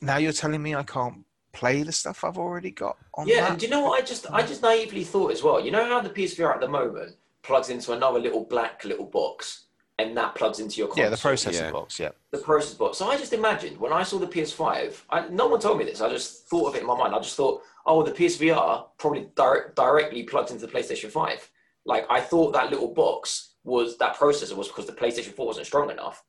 [0.00, 3.50] now you're telling me I can't play the stuff I've already got on Yeah, that.
[3.50, 5.58] and do you know what I just I just naively thought as well?
[5.64, 9.65] You know how the PSVR at the moment plugs into another little black little box
[9.98, 11.04] and that plugs into your console.
[11.04, 11.70] Yeah, the processor Yeah.
[11.70, 11.98] box.
[11.98, 12.10] Yeah.
[12.30, 12.98] the process box.
[12.98, 16.00] So I just imagined when I saw the PS5, I, no one told me this.
[16.02, 17.14] I just thought of it in my mind.
[17.14, 21.50] I just thought, oh, the PSVR probably direct, directly plugs into the PlayStation 5.
[21.86, 25.66] Like I thought that little box was that processor was because the PlayStation 4 wasn't
[25.66, 26.22] strong enough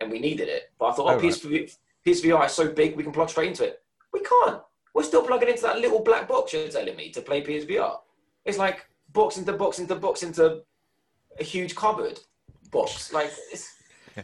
[0.00, 0.72] and we needed it.
[0.78, 1.70] But I thought, oh, Oh, right.
[2.06, 3.82] PSVR is so big we can plug straight into it.
[4.12, 4.60] We can't.
[4.94, 7.98] We're still plugging into that little black box you're telling me to play PSVR.
[8.44, 10.62] It's like box into box into box into
[11.40, 12.20] a huge cupboard
[12.74, 13.12] box.
[13.12, 13.72] Like it's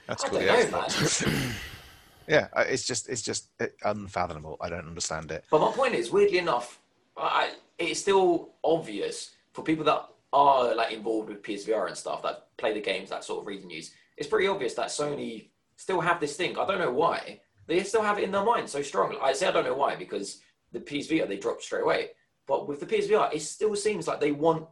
[0.06, 0.38] That's I cool.
[0.40, 0.64] don't Yeah.
[0.64, 1.54] know, man.
[2.28, 3.48] yeah, uh, it's just it's just
[3.84, 4.56] unfathomable.
[4.60, 5.44] I don't understand it.
[5.50, 6.80] But my point is, weirdly enough,
[7.16, 12.48] I, it's still obvious for people that are like involved with PSVR and stuff that
[12.56, 13.92] play the games, that sort of read the news.
[14.16, 16.58] It's pretty obvious that Sony still have this thing.
[16.58, 19.16] I don't know why they still have it in their mind so strongly.
[19.22, 20.40] I say I don't know why because
[20.72, 22.10] the PSVR they dropped straight away.
[22.46, 24.66] But with the PSVR, it still seems like they want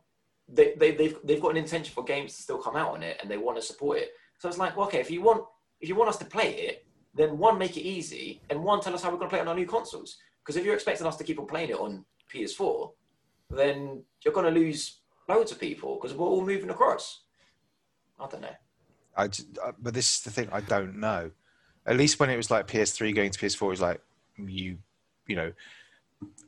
[0.49, 3.19] they, they they've they've got an intention for games to still come out on it
[3.21, 4.13] and they want to support it.
[4.39, 5.45] So it's like, well, okay, if you want
[5.81, 8.95] if you want us to play it, then one make it easy and one tell
[8.95, 10.17] us how we're going to play it on our new consoles.
[10.43, 12.91] Because if you're expecting us to keep on playing it on PS4,
[13.51, 17.23] then you're going to lose loads of people because we're all moving across.
[18.19, 18.57] I don't know.
[19.17, 20.49] I uh, but this is the thing.
[20.53, 21.31] I don't know.
[21.87, 24.01] At least when it was like PS3 going to PS4, it was like
[24.37, 24.79] you,
[25.27, 25.53] you know.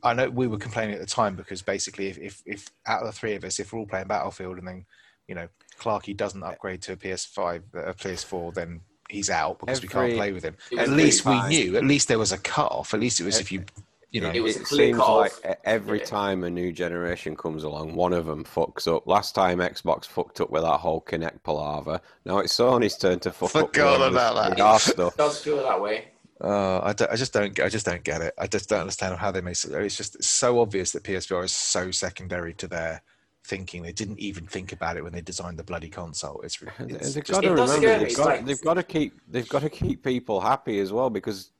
[0.03, 3.07] I know we were complaining at the time because basically, if, if, if out of
[3.07, 4.85] the three of us, if we're all playing Battlefield and then,
[5.27, 5.47] you know,
[5.79, 10.13] Clarky doesn't upgrade to a PS5, uh, a PS4, then he's out because we can't
[10.13, 10.55] play with him.
[10.77, 11.77] At least we knew.
[11.77, 12.93] At least there was a cut off.
[12.93, 13.63] At least it was if you,
[14.09, 14.31] you know.
[14.31, 16.05] It was it clear seems cut like every Yeah.
[16.05, 19.05] time a new generation comes along, one of them fucks up.
[19.07, 22.01] Last time Xbox fucked up with that whole Kinect palaver.
[22.25, 23.67] Now it's Sony's turn to fuck up.
[23.73, 24.49] Forgot with about that.
[24.51, 25.13] with our stuff.
[25.13, 26.10] It does feel that way.
[26.43, 27.59] Uh, I, don't, I just don't.
[27.59, 28.33] I just don't get it.
[28.37, 29.71] I just don't understand how they make it.
[29.71, 33.03] It's just it's so obvious that PSVR is so secondary to their
[33.43, 33.83] thinking.
[33.83, 36.41] They didn't even think about it when they designed the bloody console.
[36.41, 39.19] It's, it's they've just- got to It remember they've It's got, they've got to keep
[39.27, 41.51] they've got to keep people happy as well because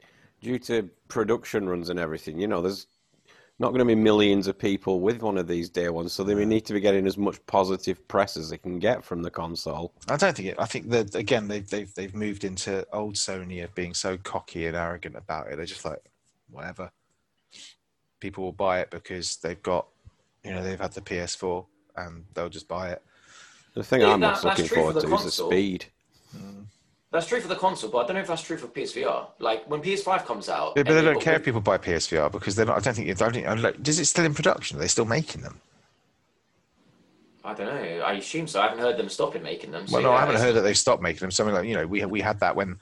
[0.41, 2.87] due to production runs and everything, you know, there's
[3.61, 6.33] not going to be millions of people with one of these day ones, so they
[6.45, 9.93] need to be getting as much positive press as they can get from the console.
[10.09, 10.55] I don't think it.
[10.59, 14.65] I think that again they've they've they've moved into old Sony of being so cocky
[14.65, 15.55] and arrogant about it.
[15.57, 16.01] They're just like
[16.49, 16.91] whatever.
[18.19, 19.87] People will buy it because they've got,
[20.43, 23.01] you know, they've had the PS4 and they'll just buy it.
[23.73, 25.49] The thing Yeah, I'm that- most looking true for forward the to is the console.
[25.51, 25.85] speed.
[26.35, 26.65] Mm.
[27.11, 29.27] That's true for the console, but I don't know if that's true for PSVR.
[29.39, 32.55] Like when PS5 comes out, Yeah, but they don't care if people buy PSVR because
[32.55, 32.77] they're not.
[32.77, 33.09] I don't think.
[33.09, 33.47] I don't think.
[33.47, 34.77] I don't- Is it still in production?
[34.77, 35.59] Are they still making them?
[37.43, 37.99] I don't know.
[38.05, 38.61] I assume so.
[38.61, 39.87] I haven't heard them stopping making them.
[39.87, 41.31] So Well, no, yeah, I haven't heard that they've stopped making them.
[41.31, 42.79] Something like you know, we we had that when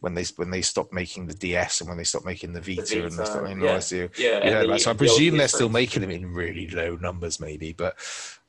[0.00, 2.80] when they when they stopped making the DS and when they stopped making the Vita,
[2.82, 3.68] and they Vita, yeah.
[3.70, 3.92] all this.
[3.92, 6.68] You, Yeah, and heard the- So I presume old they're still making them in really
[6.68, 7.72] low numbers, maybe.
[7.72, 7.96] But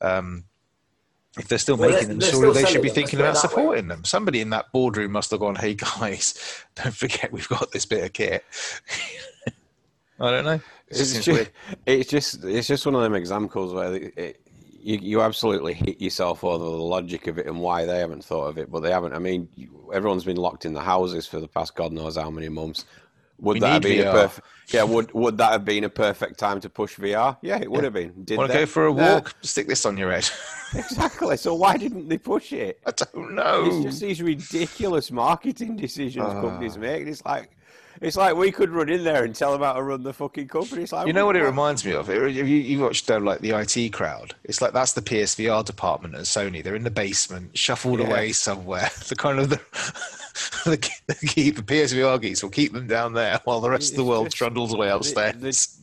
[0.02, 0.44] um,
[1.38, 3.36] if they're still Well, making they're- them, they're surely they should be them, thinking about
[3.36, 3.62] put it that way.
[3.64, 4.04] supporting them.
[4.06, 6.34] Somebody in that boardroom must have gone, "Hey guys,
[6.76, 8.44] don't forget we've got this bit of kit."
[10.20, 10.54] I don't know.
[10.54, 11.52] It It's just,
[11.86, 14.42] it's just it's just one of them examples where it, it,
[14.80, 18.46] you you absolutely hit yourself over the logic of it and why they haven't thought
[18.48, 19.14] of it, but they haven't.
[19.14, 19.50] I mean,
[19.94, 22.86] everyone's been locked in the houses for the past God knows how many months.
[23.40, 24.48] Would We that have been a perfect?
[24.70, 27.38] Yeah, would would that have been a perfect time to push VR?
[27.42, 28.14] Yeah, it would have been.
[28.24, 29.36] Did Want to go for a walk?
[29.42, 30.30] Stick this on your head.
[30.76, 31.38] exactly.
[31.38, 32.80] So why didn't they push it?
[32.86, 33.66] I don't know.
[33.68, 36.42] It's just these ridiculous marketing decisions Ah.
[36.42, 37.06] companies make.
[37.08, 37.52] It's like
[38.02, 40.48] it's like we could run in there and tell them how to run the fucking
[40.48, 40.84] company.
[40.84, 42.10] It's like You know what it why- reminds me of?
[42.10, 44.36] It- You, you watched uh, like the IT crowd.
[44.44, 46.64] It's like that's the PSVR department at Sony.
[46.64, 48.08] They're in the basement, shuffled Yeah.
[48.08, 48.90] away somewhere.
[49.08, 49.60] The kind of the
[50.66, 53.98] the, the, keep, the PSVR geeks will keep them down there while the rest of
[53.98, 55.36] the world just- trundles away upstairs.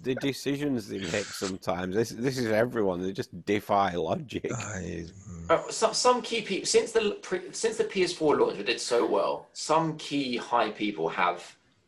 [0.02, 1.94] the, the decisions they make sometimes.
[1.94, 3.00] This this is everyone.
[3.02, 4.50] They just defy logic.
[4.56, 5.06] I-
[5.50, 7.16] Uh, some, some key people since the
[7.52, 9.48] since the PS4 launch, it did so well.
[9.52, 11.38] Some key high people have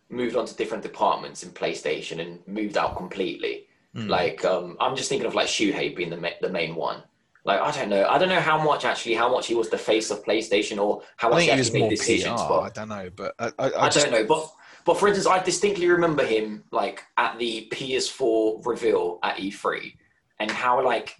[0.08, 3.66] moved on to different departments in PlayStation and moved out completely.
[3.94, 4.08] Hmm.
[4.08, 7.02] Like um, I'm just thinking of like Shuhei being the ma- the main one.
[7.44, 9.78] Like I don't know, I don't know how much actually how much he was the
[9.78, 12.40] face of PlayStation or how much he actually made decisions.
[12.40, 12.48] PR.
[12.48, 14.50] But I don't know, but I, I, I I, just don't know, but
[14.84, 19.94] but for instance, I distinctly remember him like at the PS4 reveal at E3,
[20.40, 21.16] and how like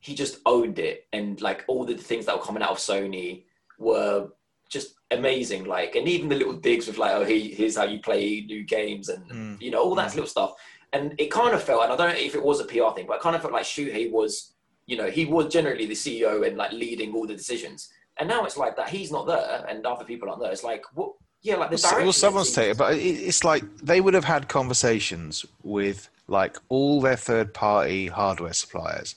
[0.00, 3.44] he just owned it, and like all the things that were coming out of Sony
[3.78, 4.28] were
[4.68, 5.64] just amazing.
[5.64, 8.64] Like, and even the little digs with like, oh, he, here's how you play new
[8.64, 9.60] games, and Mm.
[9.60, 10.52] you know all that little stuff.
[10.92, 13.06] And it kind of felt, and I don't know if it was a PR thing,
[13.06, 14.54] but it kind of felt like Shuhei was,
[14.86, 17.90] you know, he was generally the CEO and like leading all the decisions.
[18.18, 20.50] And now it's like that he's not there, and other people aren't there.
[20.52, 21.12] It's like, what?
[21.42, 25.46] Yeah, like the Well, well, someone's taken, but it's like they would have had conversations
[25.62, 29.14] with like all their third-party hardware suppliers.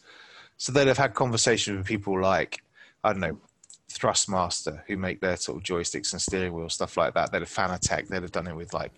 [0.57, 2.61] So they'd have had conversations with people like
[3.03, 3.37] I don't know,
[3.97, 7.31] Thrustmaster, who make their sort of joysticks and steering wheel stuff like that.
[7.31, 8.07] They'd have Fanatec.
[8.07, 8.91] They'd have done it with like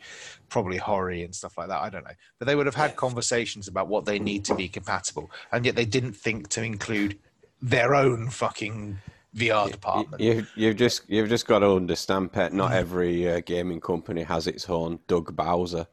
[0.49, 1.81] probably Hori and stuff like that.
[1.81, 4.67] I don't know, but they would have had conversations about what they need to be
[4.67, 7.19] compatible, and yet they didn't think to include
[7.61, 8.99] their own fucking
[9.35, 10.21] VR department.
[10.21, 12.51] You, you've just you've just got to understand, Pat.
[12.51, 12.55] Mm.
[12.55, 15.87] Not every uh, gaming company has its own Doug Bowser.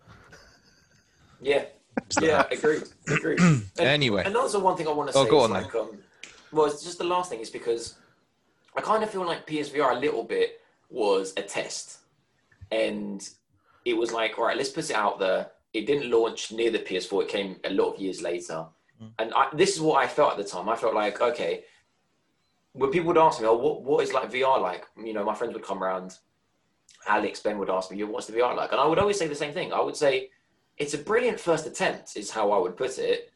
[1.40, 1.64] Yeah,
[2.20, 3.38] yeah, agreed, agreed.
[3.40, 4.22] And, Anyway.
[4.24, 5.20] and also one thing I want to say.
[5.20, 5.98] Oh, go on like, um,
[6.52, 7.94] well, it's just the last thing is because
[8.76, 11.98] I kind of feel like PSVR a little bit was a test,
[12.70, 13.28] and
[13.84, 15.50] it was like, all right, let's put it out there.
[15.72, 18.66] It didn't launch near the PS4; it came a lot of years later,
[19.02, 19.12] Mm.
[19.18, 20.68] and I, this is what I felt at the time.
[20.68, 21.64] I felt like, okay,
[22.72, 25.34] when people would ask me, "Oh, what what is like VR like?" You know, my
[25.34, 26.18] friends would come around.
[27.06, 29.34] Alex Ben would ask me, "What's the VR like?" And I would always say the
[29.34, 29.72] same thing.
[29.72, 30.30] I would say,
[30.76, 33.32] "It's a brilliant first attempt," is how I would put it.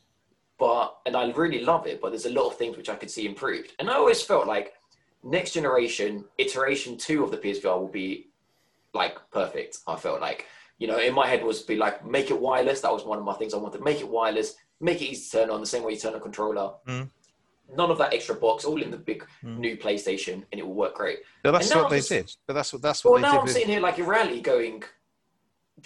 [0.59, 3.11] But and I really love it, but there's a lot of things which I could
[3.11, 3.73] see improved.
[3.79, 4.75] And I always felt like
[5.25, 8.29] next generation iteration two of the PSVR will be
[8.93, 9.79] like perfect.
[9.87, 10.47] I felt like
[10.79, 12.81] you know in my head was be like make it wireless.
[12.83, 13.83] That was one of my things I wanted.
[13.83, 14.55] Make it wireless.
[14.81, 16.73] Make it easy to turn on the same way you turn a controller.
[16.87, 17.09] Mm.
[17.75, 19.59] None of that extra box, all in the big Mm.
[19.59, 21.21] new PlayStation, and it will work great.
[21.43, 22.31] But that's what they I'm just- did.
[22.47, 23.41] But that's what that's what Well, they now.
[23.41, 24.83] I'm sitting here like rally going.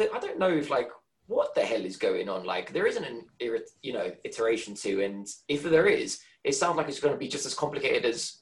[0.01, 0.91] I don't know if like
[1.27, 2.45] what the hell is going on.
[2.45, 3.27] Like there isn't an
[3.83, 7.29] you know iteration two, and if there is, it sounds like it's going to be
[7.29, 8.39] just as complicated as.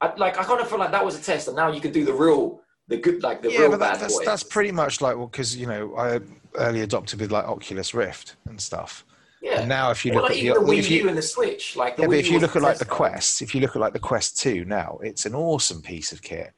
[0.00, 1.92] I, like I kind of feel like that was a test, and now you can
[1.92, 4.72] do the real, the good, like the yeah, real but bad that, that's that's pretty
[4.72, 6.20] much like well, because you know I
[6.56, 9.04] early adopted with like Oculus Rift and stuff.
[9.42, 9.60] yeah.
[9.60, 11.18] And now if you Well, look like at the the Wii if U you and
[11.18, 13.60] the Switch, like the yeah, but if you look at like the Quest, if you
[13.60, 16.52] look at like the Quest Two now, it's an awesome piece of kit.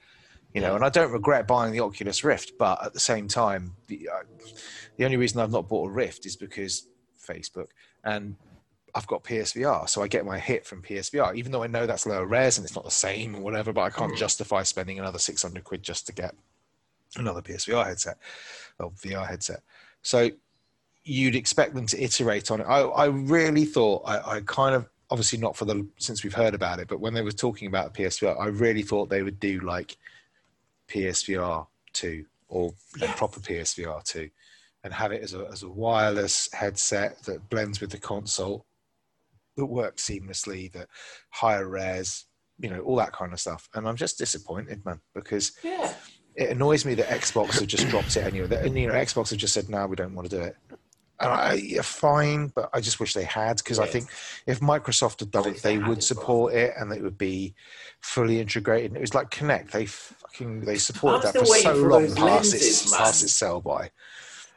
[0.54, 0.74] You know, Yeah.
[0.76, 4.22] and I don't regret buying the Oculus Rift, but at the same time, the, uh,
[4.98, 6.88] the only reason I've not bought a Rift is because
[7.26, 7.68] Facebook
[8.04, 8.36] and
[8.94, 12.04] I've got PSVR, so I get my hit from PSVR, even though I know that's
[12.06, 13.72] lower res and it's not the same or whatever.
[13.72, 14.16] But I can't Mhm.
[14.18, 16.34] justify spending another six hundred quid just to get
[17.16, 18.18] another PSVR headset
[18.78, 19.62] or VR headset.
[20.02, 20.30] So
[21.04, 22.64] you'd expect them to iterate on it.
[22.64, 26.54] I, I really thought I, I kind of obviously not for the since we've heard
[26.54, 29.60] about it, but when they were talking about PSVR, I really thought they would do
[29.60, 29.96] like
[30.88, 34.28] PSVR two or a proper PSVR two,
[34.84, 38.66] and have it as a as a wireless headset that blends with the console,
[39.56, 40.88] that work seamlessly, that
[41.30, 42.26] higher res,
[42.58, 43.68] you know, all that kind of stuff.
[43.74, 45.92] And I'm just disappointed, man, because Yeah,
[46.34, 48.48] it annoys me that Xbox have just dropped it anyway.
[48.64, 50.56] And, you know, Xbox have just said, no, we don't want to do it.
[51.20, 54.08] And I, yeah, fine, but I just wish they had because I think
[54.46, 56.00] if Microsoft had done it, they would well.
[56.00, 57.54] support it and it would be
[58.00, 58.96] fully integrated.
[58.96, 62.52] It was like Kinect; they fucking they supported that for so for long those past
[62.52, 63.92] lenses, its past its sell by.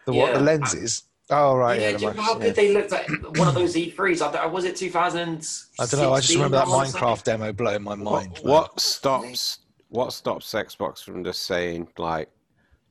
[0.05, 0.33] The what?
[0.33, 1.03] The lenses?
[1.31, 1.97] Oh right, yeah, yeah.
[1.97, 4.21] do you know how Microsoft- good they looked at one of those E3s?
[4.21, 5.47] I was it 2000?
[5.79, 6.13] I don't know.
[6.13, 8.39] I just remember that Minecraft demo blowing my mind.
[8.41, 9.59] What, what stops
[9.89, 12.29] what stops Xbox from just saying like,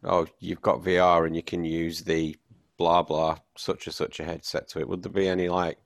[0.03, 2.37] oh, you've got VR and you can use the
[2.77, 4.89] blah blah such and such a headset to it?
[4.89, 5.79] Would there be any like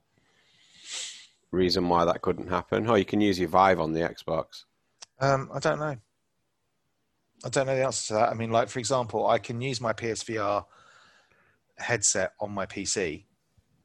[1.51, 2.89] reason why that couldn't happen?
[2.89, 4.65] Oh, you can use your Vive on the Xbox.
[5.21, 5.97] Um, I don't know.
[7.45, 8.31] I don't know the answer to that.
[8.31, 10.65] I mean, like for example, I can use my PSVR
[11.79, 13.25] headset on my PC.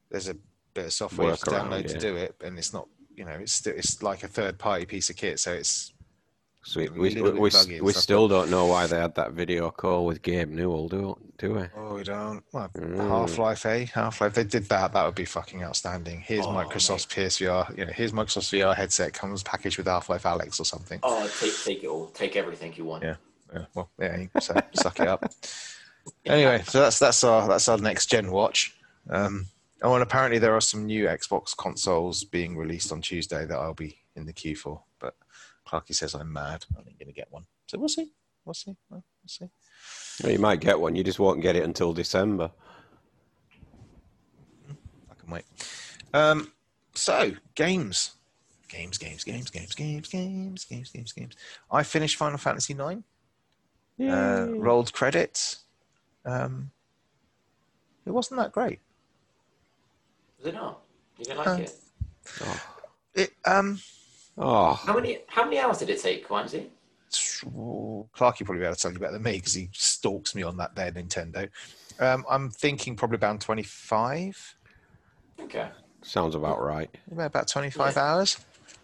[0.09, 0.35] There's a
[0.73, 1.99] bit of software you have to Workaround, download to yeah.
[1.99, 5.09] do it, and it's not, you know, it's still, it's like a third party piece
[5.09, 5.93] of kit, so it's
[6.63, 10.21] So we we, we, we still don't know why they had that video call with
[10.21, 11.63] Gabe Newell, do do we?
[11.75, 12.43] oh, we don't.
[12.51, 13.07] Well, Mm.
[13.07, 13.85] Half Life, eh?
[13.93, 14.33] Half Life.
[14.35, 14.93] They did that.
[14.93, 16.21] That would be fucking outstanding.
[16.21, 17.77] Here's Oh, Microsoft's PSVR.
[17.77, 20.99] You know, here's Microsoft's VR headset comes packaged with Half Life Alyx or something.
[21.03, 22.07] Oh, take take it all.
[22.07, 23.03] Take everything you want.
[23.03, 23.15] Yeah.
[23.53, 25.31] Yeah, well, yeah, so suck it up.
[26.25, 28.75] Anyway, so that's that's our that's our next gen watch.
[29.09, 29.47] Um,
[29.81, 33.73] oh, and apparently there are some new Xbox consoles being released on Tuesday that I'll
[33.73, 34.81] be in the queue for.
[34.99, 35.15] But
[35.67, 36.65] Clarky says I'm mad.
[36.75, 37.45] I ain't gonna get one.
[37.67, 38.11] So we'll see.
[38.45, 38.75] We'll see.
[38.89, 39.49] We'll see.
[40.21, 42.51] Well, you might get one, you just won't get it until December.
[45.09, 45.45] I can wait.
[46.13, 46.51] Um,
[46.93, 48.11] so games,
[48.69, 51.35] games, games, games, games, games, games, games, games, games.
[51.71, 53.03] I finished Final Fantasy Nine.
[53.99, 55.62] Uh, rolled credits.
[56.25, 56.71] Um,
[58.05, 58.79] it wasn't that great.
[60.37, 60.81] Was it not?
[61.17, 61.75] You didn't like Uh, it?
[62.41, 62.59] Oh,
[63.15, 63.79] It um.
[64.37, 66.67] oh, How many how many hours did it take, Vimesy?
[67.13, 70.57] Clarky probably be able to tell you better than me because he stalks me on
[70.57, 71.49] that there Nintendo.
[71.99, 74.55] Um, I'm thinking probably about 25,
[75.41, 75.69] Okay.
[76.03, 76.89] sounds about right.
[77.17, 78.01] about 25 Yeah.
[78.01, 78.37] hours.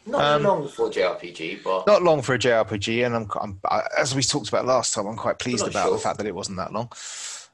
[0.10, 3.84] Not Um, long for JRPG, but Not long for a JRPG, and I'm, I'm I,
[3.98, 6.58] as we talked about last time, I'm quite pleased about the fact that it wasn't
[6.58, 6.92] that long.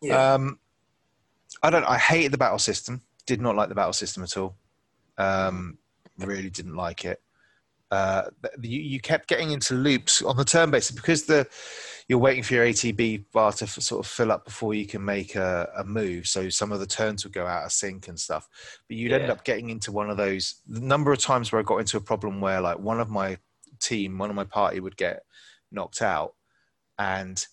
[0.02, 0.34] yeah.
[0.34, 0.60] Um,
[1.64, 1.84] I don't.
[1.86, 3.02] I hated the battle system.
[3.26, 4.56] Did not like the battle system at all.
[5.18, 5.78] Um,
[6.18, 7.22] really didn't like it.
[7.92, 8.24] uh,
[8.62, 11.48] you, you kept getting into loops on the turn basis because the
[12.08, 15.04] you're waiting for your ATB bar to f- sort of fill up before you can
[15.04, 16.28] make a, a move.
[16.28, 18.48] So some of the turns would go out of sync and stuff.
[18.88, 20.62] But you'd end up getting into one of those.
[20.68, 23.38] The number of times where I got into a problem where like one of my
[23.80, 25.24] team, one of my party would get
[25.72, 26.36] knocked out,
[27.00, 27.44] and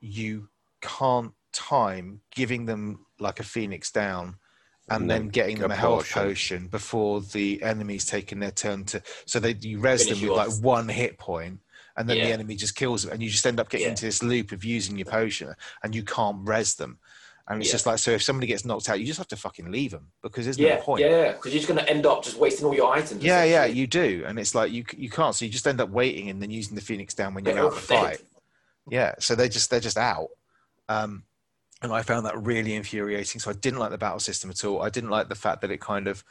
[0.00, 0.48] you
[0.80, 4.36] can't time giving them like a phoenix down
[4.90, 6.22] and, And then then getting them a health potion.
[6.22, 10.36] potion before the enemy's taking their turn to so they you res Finish them with
[10.36, 11.60] like one hit point
[11.96, 13.90] and then the enemy just kills them and you just end up getting Yeah.
[13.90, 16.98] into this loop of using your potion and you can't res them
[17.48, 17.74] and it's Yeah.
[17.74, 20.10] just like so if somebody gets knocked out you just have to fucking leave them
[20.22, 22.66] because there's Yeah, no point yeah, because you're just going to end up just wasting
[22.66, 23.22] all your items.
[23.22, 25.90] yeah, yeah, you do, and it's like you you can't, so you just end up
[25.90, 28.20] waiting and then using the phoenix down when you're They're out of the fight.
[28.90, 30.28] Yeah, so they just they're just out,
[30.88, 31.24] um,
[31.80, 33.40] and I found that really infuriating.
[33.40, 34.82] So I didn't like the battle system at all.
[34.82, 36.22] I didn't like the fact that it kind of,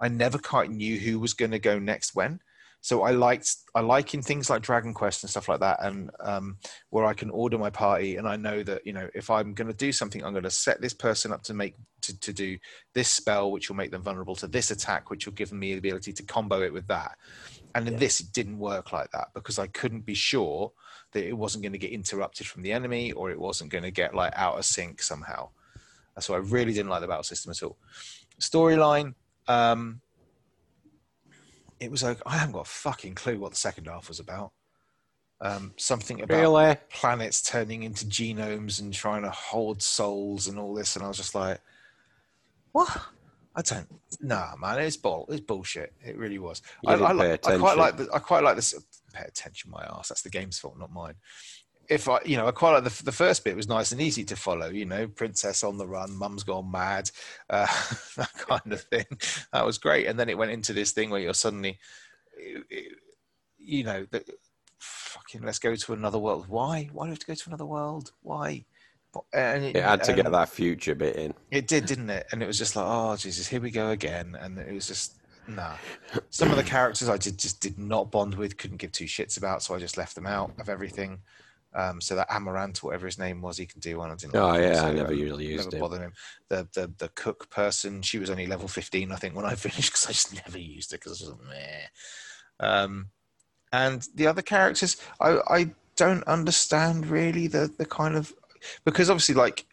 [0.00, 2.40] I never quite knew who was going to go next when.
[2.82, 6.10] So I liked I like in things like Dragon Quest and stuff like that, and
[6.20, 6.58] um,
[6.90, 9.68] where I can order my party, and I know that you know if I'm going
[9.68, 12.58] to do something, I'm going to set this person up to make to, to do
[12.92, 15.78] this spell, which will make them vulnerable to this attack, which will give me the
[15.78, 17.16] ability to combo it with that.
[17.74, 18.00] And in Yeah.
[18.00, 20.72] this, it didn't work like that because I couldn't be sure
[21.12, 23.90] that it wasn't going to get interrupted from the enemy or it wasn't going to
[23.92, 25.50] get like out of sync somehow.
[26.18, 27.78] So I really didn't like the battle system at all.
[28.38, 29.14] Storyline,
[29.48, 30.01] um,
[31.82, 34.52] it was like I haven't got a fucking clue what the second half was about.
[35.40, 36.76] Um, something about Really?
[36.90, 41.16] planets turning into genomes and trying to hold souls and all this, and I was
[41.16, 41.60] just like,
[42.70, 42.88] "What?
[43.56, 43.88] I don't.
[44.20, 45.26] Nah, man, it's bull.
[45.28, 45.92] It's bullshit.
[46.04, 46.62] It really was.
[46.86, 47.96] I, I, I quite like.
[47.96, 48.72] The, I quite like this.
[49.12, 50.08] Pay attention, my ass.
[50.08, 51.14] That's the game's fault, not mine.
[51.88, 54.24] If I, you know, I quite like the, the first bit was nice and easy
[54.24, 54.68] to follow.
[54.68, 57.10] You know, princess on the run, mum's gone mad,
[57.50, 57.66] uh,
[58.16, 59.06] that kind of thing.
[59.52, 60.06] That was great.
[60.06, 61.78] And then it went into this thing where you're suddenly,
[63.58, 64.24] you know, the,
[64.78, 66.46] fucking let's go to another world.
[66.48, 66.88] Why?
[66.92, 68.12] Why do we have to go to another world?
[68.22, 68.64] Why?
[69.32, 71.34] And It had to get that future bit in.
[71.50, 72.26] it did, didn't it?
[72.32, 74.36] And it was just like, oh Jesus, here we go again.
[74.40, 75.16] And it was just
[75.46, 75.74] nah.
[76.30, 79.36] Some of the characters I did just did not bond with, couldn't give two shits
[79.36, 81.20] about, so I just left them out of everything.
[81.74, 84.10] Um, so that Amarant, whatever his name was, he can do one.
[84.10, 84.36] I didn't.
[84.36, 85.80] Oh, like him, yeah, I never um, usually used never him.
[85.80, 86.12] bothered him.
[86.48, 89.90] The the the cook person, she was only level fifteen, I think, when I finished
[89.90, 91.86] because I just never used it because I was just meh.
[92.60, 93.08] Um,
[93.72, 98.34] and the other characters, I I don't understand really the the kind of
[98.84, 99.66] because obviously like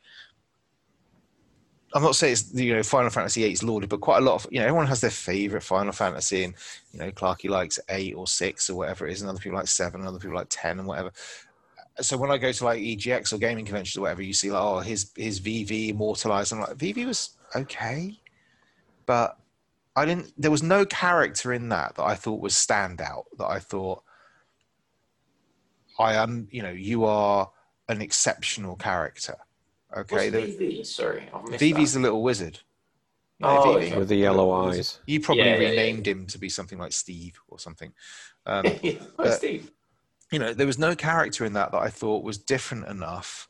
[1.94, 4.36] I'm not saying it's you know Final Fantasy VIII is lauded, but quite a lot
[4.36, 6.54] of you know everyone has their favorite Final Fantasy, and
[6.94, 9.68] you know Clarky likes eight or six or whatever it is, and other people like
[9.68, 11.12] seven, and other people like ten and whatever.
[12.02, 14.62] So when I go to like EGX or gaming conventions or whatever, you see like
[14.62, 16.52] oh his his Vivi immortalized.
[16.54, 18.20] I'm like Vivi was okay,
[19.06, 19.38] but
[19.96, 20.32] I didn't.
[20.38, 23.24] There was no character in that that I thought was standout.
[23.38, 24.04] That I thought
[25.98, 26.48] I am.
[26.52, 27.50] You know, you are
[27.90, 29.36] an exceptional character.
[29.96, 30.84] Okay, What's there- Vivi?
[30.84, 31.76] Sorry, I've missed that.
[31.94, 32.60] the little wizard.
[33.40, 33.86] You know Oh, Vivi?
[33.88, 33.98] okay.
[33.98, 34.80] With the yellow Little wizard.
[34.82, 35.00] eyes.
[35.08, 35.70] You probably Yeah, yeah, yeah.
[35.70, 37.92] renamed him to be something like Steve or something.
[38.46, 38.66] Um,
[39.18, 39.72] oh, uh, Steve.
[40.32, 43.50] You know, there was no character in that that I thought was different enough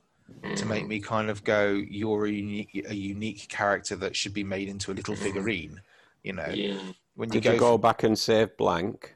[0.56, 0.90] to make mm.
[0.90, 4.92] me kind of go, "You're a unique, a unique character that should be made into
[4.92, 5.20] a little mm.
[5.20, 5.82] figurine."
[6.24, 6.80] You know, Yeah.
[7.16, 9.16] when you Did go, you go back and save blank?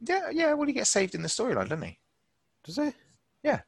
[0.00, 0.52] yeah, yeah.
[0.54, 1.98] Well, he gets saved in the storyline, doesn't he?
[2.64, 2.94] Does it?
[3.42, 3.60] Yeah.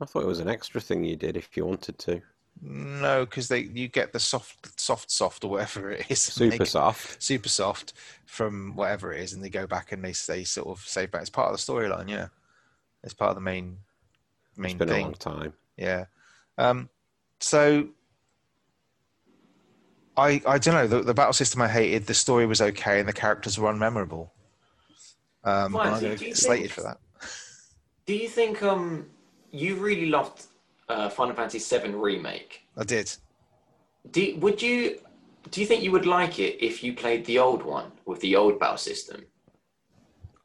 [0.00, 2.22] I thought it was an extra thing you did if you wanted to.
[2.62, 6.56] No, because they you get the soft, soft, soft or whatever it is, and they
[6.56, 7.22] Super soft.
[7.22, 7.92] super soft
[8.24, 11.20] from whatever it is, and they go back and they say sort of save back.
[11.20, 12.28] It's part of the storyline, yeah.
[13.04, 13.78] It's part of the main
[14.52, 15.52] It's main been a long time.
[15.76, 16.06] yeah.
[16.58, 16.88] Um,
[17.40, 17.88] so
[20.16, 22.06] I I don't know the, the battle system I hated.
[22.06, 24.30] The story was okay, and the characters were unmemorable.
[25.44, 26.98] Um, Fine, and I'm going to get slated think- for that.
[28.06, 29.06] Do you think um
[29.50, 30.44] you really loved
[30.88, 32.62] uh, Final Fantasy VII remake?
[32.76, 33.12] I did.
[34.10, 34.98] Do would you
[35.50, 38.36] do you think you would like it if you played the old one with the
[38.36, 39.24] old battle system,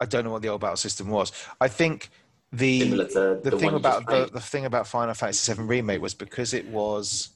[0.01, 1.31] I don't know what the old battle system was.
[1.61, 2.09] I think
[2.51, 6.01] the similar to the, the, thing about the, the thing about Final Fantasy VII remake
[6.01, 7.29] was because it was,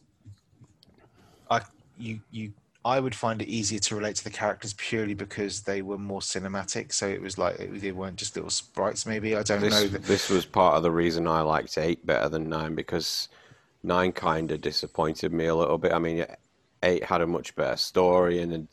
[1.49, 1.61] I
[1.97, 2.53] you you
[2.85, 6.19] I would find it easier to relate to the characters purely because they were more
[6.21, 6.93] cinematic.
[6.93, 9.07] So it was like it, they weren't just little sprites.
[9.07, 9.69] Maybe I don't know.
[9.69, 13.29] This, That, this was part of the reason I liked 8 better than 9 because
[13.81, 15.93] 9 kind of disappointed me a little bit.
[15.93, 16.25] I mean,
[16.83, 18.67] 8 had a much better story, and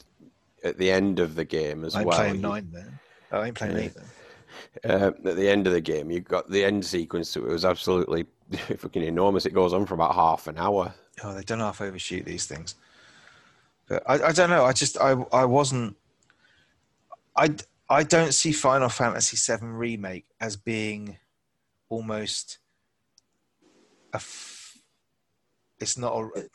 [0.62, 2.18] at the end of the game as I'm well.
[2.18, 2.98] playing you- nine then.
[3.32, 3.82] Oh, I ain't playing Yeah.
[3.84, 4.90] eight then.
[5.02, 7.40] uh, at the end of the game, you got the end sequence it.
[7.40, 8.26] It was absolutely
[8.76, 9.46] fucking enormous.
[9.46, 10.92] It goes on for about half an hour.
[11.24, 12.74] Oh, they don't half overshoot these things.
[14.06, 14.64] I, I don't know.
[14.64, 15.96] I just I I wasn't.
[17.36, 17.54] I
[17.88, 21.18] I don't see Final Fantasy VII remake as being
[21.88, 22.58] almost
[24.12, 24.16] a.
[24.16, 24.78] F-
[25.78, 26.48] it's not a.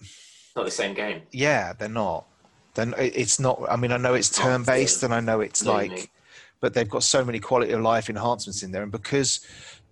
[0.55, 1.21] Not the same game.
[1.31, 2.25] Yeah, they're not.
[2.73, 3.61] Then it's not.
[3.69, 6.11] I mean, I know it's turn based, and I know it's like,
[6.59, 9.41] but they've got so many quality of life enhancements in there, and because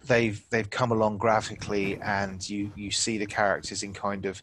[0.06, 4.42] they've they've come along graphically, and you you see the characters in kind of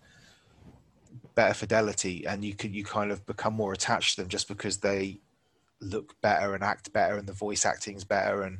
[1.34, 4.78] better fidelity, and you can you kind of become more attached to them just because
[4.78, 5.20] they
[5.80, 8.58] look better and act better, and the voice acting's better, and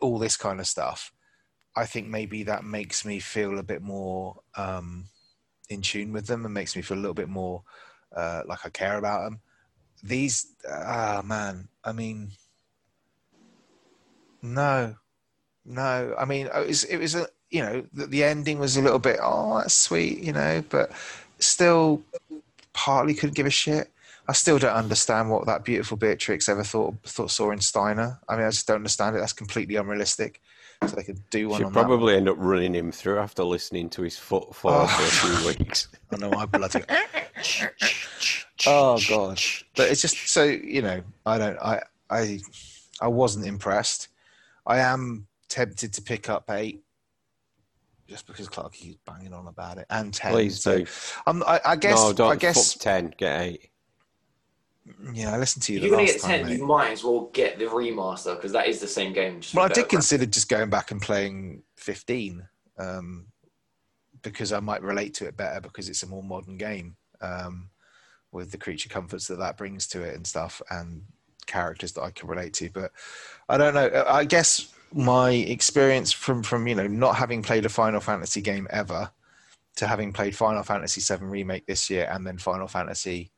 [0.00, 1.12] all this kind of stuff.
[1.76, 5.06] I think maybe that makes me feel a bit more um,
[5.68, 7.62] in tune with them and makes me feel a little bit more
[8.14, 9.40] uh, like I care about them.
[10.02, 12.30] These, ah, man, I mean,
[14.42, 14.94] no,
[15.64, 16.14] no.
[16.16, 18.98] I mean, it was, it was a, you know, the, the ending was a little
[18.98, 20.92] bit, oh, that's sweet, you know, but
[21.44, 22.02] still
[22.72, 23.90] partly couldn't give a shit.
[24.26, 28.18] I still don't understand what that beautiful Beatrix ever thought thought saw in Steiner.
[28.28, 29.20] I mean, I just don't understand it.
[29.20, 30.40] That's completely unrealistic.
[30.86, 31.80] So they could do one Should on that.
[31.84, 34.86] probably end up running him through after listening to his foot fall Oh.
[34.86, 35.88] for a few weeks.
[36.12, 36.82] I know I bloody.
[38.66, 39.40] oh god!
[39.76, 41.02] But it's just so you know.
[41.26, 41.58] I don't.
[41.58, 41.80] I
[42.10, 42.40] I
[43.00, 44.08] I wasn't impressed.
[44.66, 46.82] I am tempted to pick up eight,
[48.08, 50.32] just because Clark keeps banging on about it, and ten.
[50.32, 50.86] Please so do.
[51.26, 52.02] I'm, I, I guess.
[52.02, 52.74] no, don't I guess.
[52.74, 53.70] ten, get eight.
[55.14, 56.30] Yeah, I listened to you If the you're gonna get time.
[56.30, 56.58] ten, mate.
[56.58, 59.40] you might as well get the remaster because that is the same game.
[59.40, 62.46] just Well, I did consider just going back and playing 15
[62.78, 63.26] um,
[64.22, 67.70] because I might relate to it better because it's a more modern game um,
[68.30, 71.04] with the creature comforts that that brings to it and stuff and
[71.46, 72.68] characters that I can relate to.
[72.68, 72.92] But
[73.48, 74.04] I don't know.
[74.06, 78.68] I guess my experience from from you know not having played a Final Fantasy game
[78.70, 79.10] ever
[79.76, 83.32] to having played Final Fantasy 7 remake this year and then Final Fantasy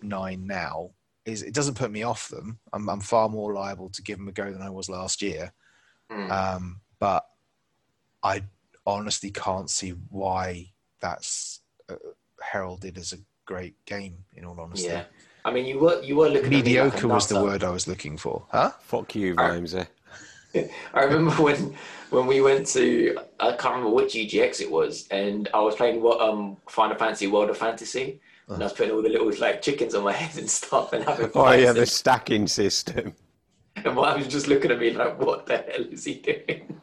[0.00, 0.90] 9 now
[1.26, 2.58] is it doesn't put me off them.
[2.72, 5.52] I'm, I'm far more liable to give them a go than I was last year.
[6.10, 6.30] Mm.
[6.30, 7.26] Um, but
[8.22, 8.42] I
[8.86, 10.70] honestly can't see why
[11.00, 11.96] that's uh,
[12.40, 14.24] heralded as a great game.
[14.34, 15.04] In all honesty, Yeah,
[15.44, 17.64] I mean, you were you were looking at me like a mediocre was the word
[17.64, 18.46] I was looking for.
[18.50, 18.72] Huh?
[18.80, 19.62] Fuck you, Alright.
[19.62, 19.86] Vimesy.
[20.94, 21.76] I remember when
[22.10, 26.02] when we went to I can't remember which EGX it was, and I was playing
[26.02, 29.62] what um Final Fantasy World of Fantasy, and I was putting all the little like
[29.62, 33.14] chickens on my head and stuff, and having Oh fights yeah, the stacking system.
[33.76, 36.80] and I was just looking at me like, what the hell is he doing?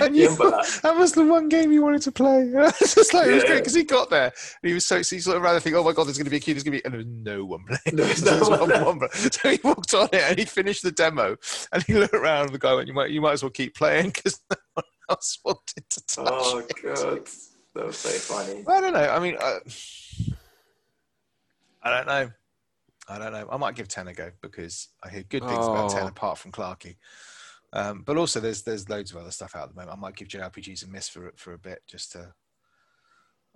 [0.00, 2.50] And you thought uh, that was the one game you wanted to play.
[2.54, 5.16] it's just like it was great because he got there and he was so so
[5.16, 6.64] he sort of rather think, oh my god, there's going to be a queue, there's
[6.64, 7.96] going to be, and there was no one playing.
[7.96, 8.98] No one.
[8.98, 11.36] one- So he walked on it and he finished the demo
[11.72, 13.74] and he looked around and the guy went, you might you might as well keep
[13.74, 16.26] playing because no one else wanted to touch.
[16.28, 16.72] Oh it.
[16.82, 17.28] god,
[17.74, 18.64] that was so funny.
[18.68, 19.08] I don't know.
[19.08, 19.58] I mean, I,
[21.82, 22.30] I don't know.
[23.08, 23.48] I don't know.
[23.50, 26.08] I might give ten a go because I hear good things about ten oh.
[26.08, 26.96] apart from Clarky.
[27.72, 29.96] Um, but also, there's there's loads of other stuff out at the moment.
[29.96, 32.32] I might give JRPGs a miss for for a bit just to.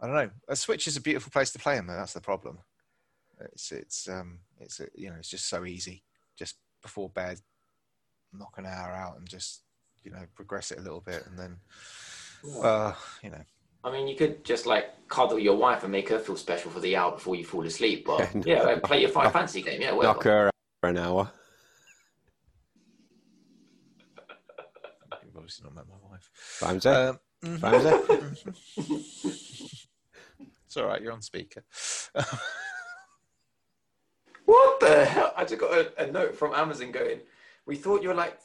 [0.00, 0.30] I don't know.
[0.48, 1.86] A Switch is a beautiful place to play them.
[1.86, 2.58] That's the problem.
[3.40, 6.02] It's it's um it's you know it's just so easy.
[6.38, 7.40] Just before bed,
[8.32, 9.62] knock an hour out and just
[10.02, 11.56] you know progress it a little bit, and then
[12.62, 13.42] uh you know
[13.86, 16.80] I mean, you could just like cuddle your wife and make her feel special for
[16.80, 18.04] the hour before you fall asleep.
[18.04, 19.80] But Yeah, yeah, like, play your Final Fantasy game.
[19.80, 21.30] Yeah, Knock her out for an hour.
[25.24, 26.28] you've obviously not met my wife.
[26.60, 27.08] Vimesy.
[27.08, 27.20] Um.
[27.60, 29.42] Vimesy.
[30.66, 31.00] It's all right.
[31.00, 31.62] You're on speaker.
[34.44, 35.32] What the hell?
[35.36, 37.18] I just got a, a note from Amazon going.
[37.66, 38.38] We thought you're like,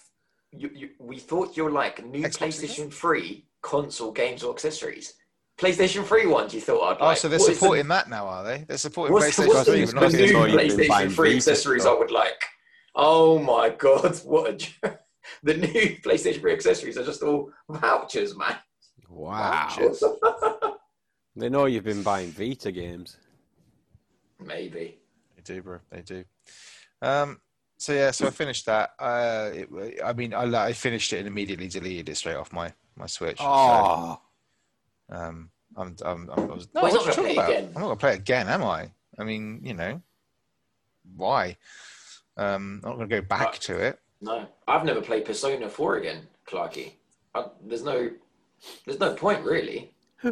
[0.52, 5.14] you, you, we thought you're like new Xbox PlayStation Three console games or accessories.
[5.60, 6.56] PlayStation Three ones.
[6.56, 7.18] You thought I'd like.
[7.18, 8.66] oh, so they're what is the- supporting that now, are they?
[8.68, 11.10] They're supporting What's, PlayStation what's 3, it's but not the new all you've been buying
[11.10, 12.42] PlayStation 3 accessories I would like?
[12.96, 15.00] Oh my god, what a joke.
[15.44, 15.68] The new
[16.04, 18.56] PlayStation 3 accessories are just all vouchers, man.
[19.10, 19.68] Wow.
[19.70, 20.04] Vouchers.
[21.36, 23.18] They know you've been buying Vita games.
[24.40, 25.00] Maybe.
[25.36, 25.80] They do, bro.
[25.90, 26.24] They do.
[27.02, 27.40] Um,
[27.78, 28.92] so yeah, so I finished that.
[29.00, 29.70] Uh, it,
[30.04, 33.38] I mean, I, I finished it and immediately deleted it straight off my my Switch.
[33.40, 34.20] Oh,
[35.10, 37.50] So, um, I'm, I'm, I'm, I was, no, Well, he's not gonna play about?
[37.50, 37.66] again.
[37.68, 38.92] I'm not gonna play it again, am I?
[39.18, 40.02] I mean, you know,
[41.16, 41.58] why?
[42.38, 43.62] Um, I'm not gonna go back Right.
[43.62, 44.00] to it.
[44.22, 46.94] No, I've never played Persona 4 again, Clarky.
[47.34, 48.12] I, there's no,
[48.86, 49.94] there's no point really.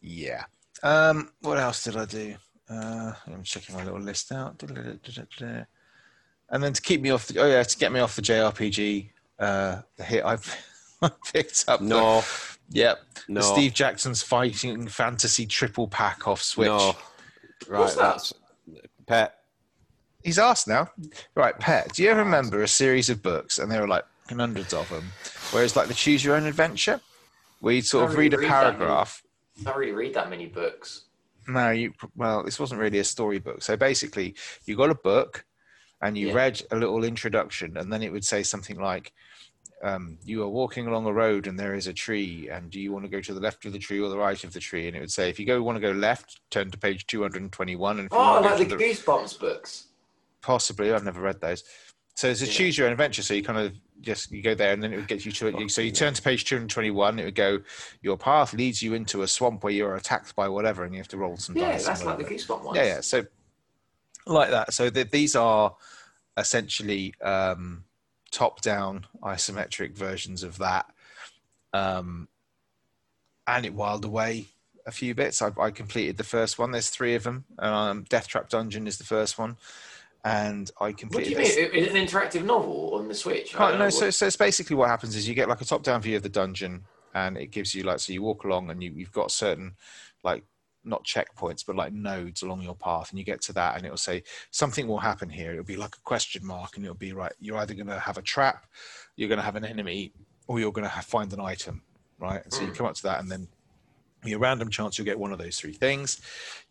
[0.00, 0.44] Yeah.
[0.82, 2.34] Um, what else did I do?
[2.68, 4.60] Uh, I'm checking my little list out.
[4.62, 9.10] And then to keep me off the oh yeah, to get me off the JRPG
[9.38, 10.56] uh the hit I've
[11.32, 12.24] picked up the- no,
[12.70, 12.98] yep.
[13.28, 16.68] no, The Steve Jackson's fighting fantasy triple pack off Switch.
[16.68, 16.96] no.
[17.68, 18.00] Right, What's that?
[18.16, 18.32] that's
[19.06, 19.38] pet.
[20.24, 20.88] He's asked now.
[21.34, 24.88] Right, Pat, do you remember a series of books, and there were like hundreds of
[24.88, 25.10] them,
[25.50, 27.00] where it's like the choose your own adventure,
[27.60, 28.76] where you'd sort of read a really read many.
[28.76, 29.22] paragraph.
[29.60, 31.06] I don't really read that many books.
[31.48, 33.62] No, you well, this wasn't really a storybook.
[33.62, 35.44] So basically, you got a book,
[36.00, 36.34] and you Yeah.
[36.34, 39.12] read a little introduction, and then it would say something like,
[39.82, 42.92] um, "You are walking along a road, and there is a tree, and do you
[42.92, 44.86] want to go to the left of the tree or the right of the tree?"
[44.86, 47.22] And it would say, "If you go want to go left, turn to page two
[47.22, 49.88] hundred and twenty-one." And if Oh, like the the Goosebumps books.
[50.42, 51.64] Possibly, I've never read those.
[52.14, 52.52] So it's a Yeah.
[52.52, 53.22] choose your own adventure.
[53.22, 53.72] So you kind of
[54.02, 55.70] just you go there, and then it would get you to it.
[55.70, 57.18] So you turn to page two hundred twenty-one.
[57.18, 57.60] It would go,
[58.02, 61.08] "Your path leads you into a swamp where you're attacked by whatever, and you have
[61.08, 62.24] to roll some Yeah, dice." that's like the.
[62.24, 62.76] Goosebump ones.
[62.76, 63.00] Yeah, yeah.
[63.00, 63.24] So
[64.26, 64.74] like that.
[64.74, 65.74] So the, these are
[66.36, 67.84] essentially um,
[68.30, 70.86] top-down isometric versions of that.
[71.72, 72.28] Um,
[73.46, 74.46] and it wiled away
[74.86, 75.42] a few bits.
[75.42, 76.70] I, I completed the first one.
[76.70, 77.44] There's three of them.
[77.58, 79.56] Um, Death Trap Dungeon is the first one,
[80.24, 81.46] and I What do you mean?
[81.46, 83.58] Is it an interactive novel on the Switch?
[83.58, 86.00] I no, so, so it's basically what happens is you get like a top down
[86.00, 88.92] view of the dungeon and it gives you like so you walk along and you,
[88.94, 89.74] you've got certain
[90.22, 90.44] like
[90.84, 93.96] not checkpoints but like nodes along your path and you get to that and it'll
[93.96, 97.32] say something will happen here it'll be like a question mark and it'll be right
[97.38, 98.66] you're either going to have a trap
[99.16, 100.12] you're going to have an enemy
[100.48, 101.82] or you're going to find an item
[102.18, 102.76] right so you Mm.
[102.76, 103.46] come up to that and then
[104.24, 106.20] your random chance you'll get one of those three things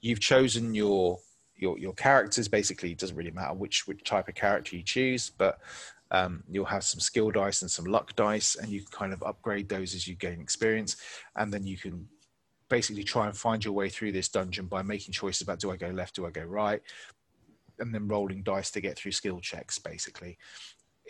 [0.02, 1.20] you've chosen your
[1.62, 5.30] your your characters basically it doesn't really matter which which type of character you choose
[5.30, 5.59] but
[6.14, 9.24] um, you'll have some skill dice and some luck dice and you can kind of
[9.24, 10.97] upgrade those as you gain experience
[11.38, 12.05] and then you can
[12.72, 15.78] basically try and find your way through this dungeon by making choices about do i
[15.78, 16.82] go left do i go right?
[17.80, 20.38] And then rolling dice to get through skill checks basically.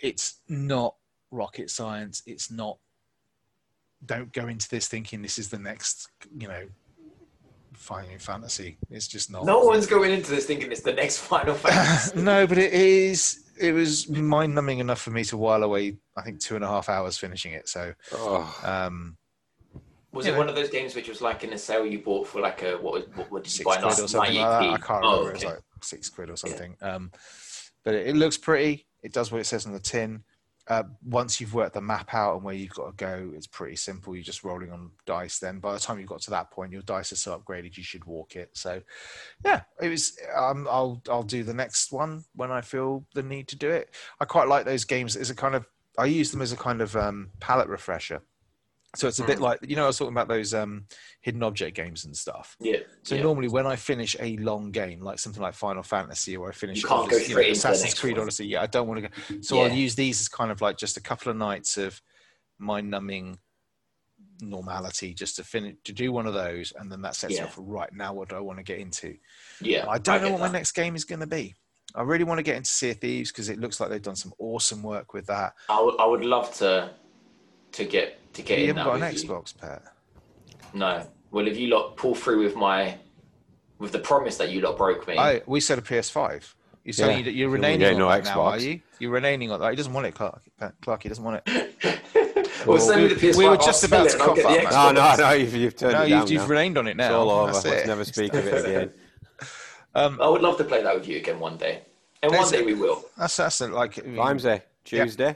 [0.01, 0.95] It's not
[1.29, 2.23] rocket science.
[2.25, 2.77] It's not
[4.05, 6.65] don't go into this thinking this is the next you know
[7.81, 8.77] Final Fantasy.
[8.89, 9.45] It's just not.
[9.45, 12.21] no one's going into this thinking it's the next Final Fantasy.
[12.21, 13.39] no, but it is.
[13.59, 15.97] It was mind numbing enough for me to while away.
[16.15, 17.67] I think two and a half hours finishing it.
[17.67, 19.17] So, Oh, um,
[20.13, 20.33] Was Yeah.
[20.33, 22.61] it one of those games which was like in a sale you bought for like
[22.63, 22.93] a what?
[22.93, 23.77] was- What, what did you six buy?
[23.81, 24.73] quid or something like that.
[24.73, 25.29] I can't Oh, remember.
[25.29, 26.75] It was like six quid or something.
[26.81, 27.11] Um,
[27.83, 28.85] but it, it looks pretty.
[29.03, 30.23] It does what it says on the tin.
[30.67, 33.75] Uh, once you've worked the map out and where you've got to go, it's pretty
[33.75, 34.15] simple.
[34.15, 35.39] You're just rolling on dice.
[35.39, 37.83] Then by the time you've got to that point, your dice are so upgraded you
[37.83, 38.51] should walk it.
[38.53, 38.81] So,
[39.43, 40.17] yeah, it was.
[40.37, 43.89] Um, I'll I'll do the next one when I feel the need to do it.
[44.19, 45.65] I quite like those games as a kind of.
[45.97, 48.21] I use them as a kind of um, palette refresher.
[48.93, 49.41] So it's a bit Mm.
[49.41, 50.85] like you know I was talking about those um,
[51.21, 52.57] hidden object games and stuff.
[52.59, 52.79] Yeah.
[53.03, 53.23] So yeah.
[53.23, 56.83] normally, when I finish a long game, like something like Final Fantasy, or I finish
[56.83, 58.23] You Odyssey- into the Assassin's Creed one.
[58.23, 59.41] Odyssey, yeah, I don't want to go.
[59.41, 62.01] So I'll use these as kind of like just a couple of nights of
[62.59, 63.39] mind-numbing
[64.41, 67.45] normality, just to finish to do one of those, and then that sets you Yeah.
[67.45, 68.13] up for right now.
[68.13, 69.15] What do I want to get into?
[69.61, 69.85] yeah.
[69.87, 71.55] I don't know get what my next game is going to be.
[71.93, 74.15] I really want to get into Sea of Thieves because it looks like they've done
[74.15, 75.53] some awesome work with that.
[75.69, 76.93] I I would love to
[77.73, 79.29] to get to get you in haven't that got an with you.
[79.29, 79.83] Xbox, Pat.
[80.73, 81.07] No.
[81.31, 82.97] Well, if you lot pull through with my
[83.79, 86.53] with the promise that you lot broke me, I we said a PS5.
[86.83, 87.17] You said Yeah.
[87.17, 88.81] you, you're Yeah, reneging on no that now, are you?
[88.99, 89.69] You're reneging on that.
[89.69, 90.41] He doesn't want it, Clark.
[90.81, 91.75] Clark, he doesn't want it.
[92.65, 93.37] well, send me we- the PS5.
[93.37, 95.31] we were just about to and get cough the up, no, no, no!
[95.35, 96.55] You've, you've turned No, it you've, down you've now.
[96.55, 97.05] reneged on it now.
[97.05, 97.51] It's all over.
[97.53, 97.87] That's Let's it.
[97.87, 98.91] never speak of it again.
[99.93, 101.81] Um, I would love to play that with you again one day,
[102.23, 103.03] and one day we will.
[103.17, 103.99] that's that's like.
[103.99, 105.35] I, mean, Vimesy, Tuesday.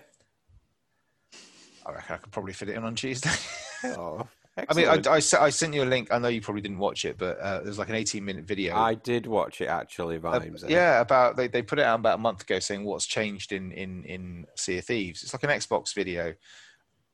[1.85, 3.31] I reckon I could probably fit it in on Tuesday.
[3.87, 4.25] Oh,
[4.57, 4.99] I mean, I.
[5.07, 6.07] I, I sent you a link.
[6.11, 8.75] I know you probably didn't watch it, but uh, there's like an 18 minute video.
[8.75, 10.17] I did watch it actually,
[10.63, 13.51] Uh, yeah, about they, they put it out about a month ago saying what's changed
[13.51, 15.23] in in in Sea of Thieves.
[15.23, 16.33] It's like an Xbox video.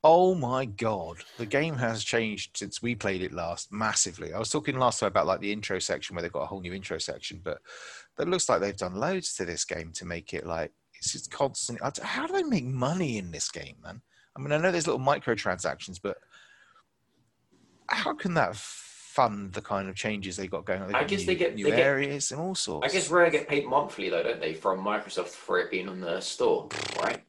[0.04, 4.32] Oh my god, the game has changed since we played it last massively.
[4.32, 6.60] I was talking last time about like the intro section where they've got a whole
[6.60, 7.58] new intro section, but
[8.18, 11.30] it looks like they've done loads to this game to make it like it's just
[11.30, 11.80] constant.
[12.02, 14.00] How do they make money in this game, man?
[14.36, 16.16] I mean, I know there's little microtransactions, but
[17.88, 20.94] how can that fund the kind of changes they got going on?
[20.94, 22.88] I guess new, they get- new they get- areas and all sorts.
[22.88, 26.00] I guess Rare get paid monthly though, don't they, from Microsoft for it being on
[26.00, 26.68] the store,
[27.02, 27.22] right?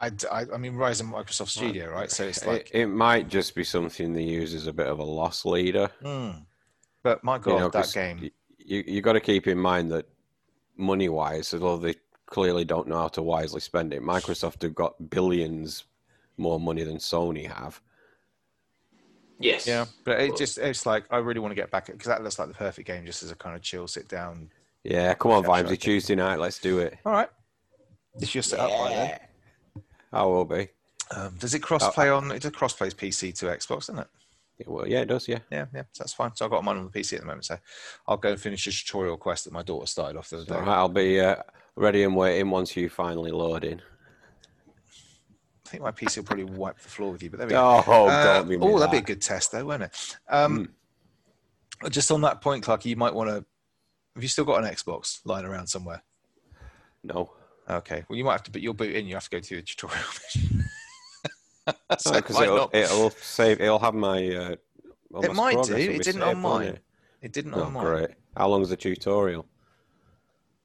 [0.00, 2.08] I, I, I mean, Rise and Microsoft Studio, right?
[2.08, 5.00] So it's like, it, it might just be something they use as a bit of
[5.00, 5.90] a loss leader.
[6.00, 6.30] hmm.
[7.02, 8.18] but my God, you know, that 'cause game.
[8.22, 10.06] y- You you got to keep in mind that
[10.76, 15.10] money wise, although they clearly don't know how to wisely spend it, Microsoft have got
[15.10, 15.82] billions
[16.38, 17.80] more money than Sony have.
[19.40, 19.66] Yes.
[19.66, 22.38] Yeah, but it just, it's like, I really want to get back because that looks
[22.38, 24.50] like the perfect game just as a kind of chill, sit down.
[24.84, 25.76] Yeah, come on, Yeah, sure, Vimesy, okay.
[25.76, 26.98] Tuesday night, let's do it.
[27.04, 27.28] All right.
[28.20, 29.18] It's your set up by then.
[30.12, 30.68] I will be.
[31.14, 34.06] Um, does it cross play on, it does cross plays PC to Xbox, doesn't it?
[34.58, 35.28] Yeah, well, yeah, it does.
[35.28, 35.38] Yeah.
[35.52, 36.34] Yeah, yeah, so that's fine.
[36.34, 37.44] So I've got mine on the PC at the moment.
[37.44, 37.56] So
[38.08, 40.60] I'll go and finish the tutorial quest that my daughter started off the other All
[40.62, 40.66] day.
[40.66, 41.36] right, I'll be uh,
[41.76, 43.80] ready and waiting once you finally load in.
[45.68, 47.84] I think my PC will probably wipe the floor with you, but there we go.
[47.86, 50.16] Oh, Uh, don't oh, that'd be a good test, though, wouldn't it?
[50.30, 50.70] Um,
[51.90, 53.44] Just on that point, Clark, you might want to.
[54.14, 56.02] Have you still got an Xbox lying around somewhere?
[57.04, 57.32] No,
[57.68, 58.02] Okay.
[58.08, 59.06] Well, you might have to, but you'll boot in.
[59.06, 59.98] You have to go through the tutorial.
[61.98, 63.60] so it because it'll, it'll save.
[63.60, 64.26] It'll have my.
[64.26, 64.56] Uh,
[65.22, 65.76] It might do.
[65.76, 66.68] It didn't on mine.
[66.68, 66.82] it?
[67.20, 67.84] It didn't Oh, on mine.
[67.84, 68.10] great!
[68.34, 69.44] How long is the tutorial?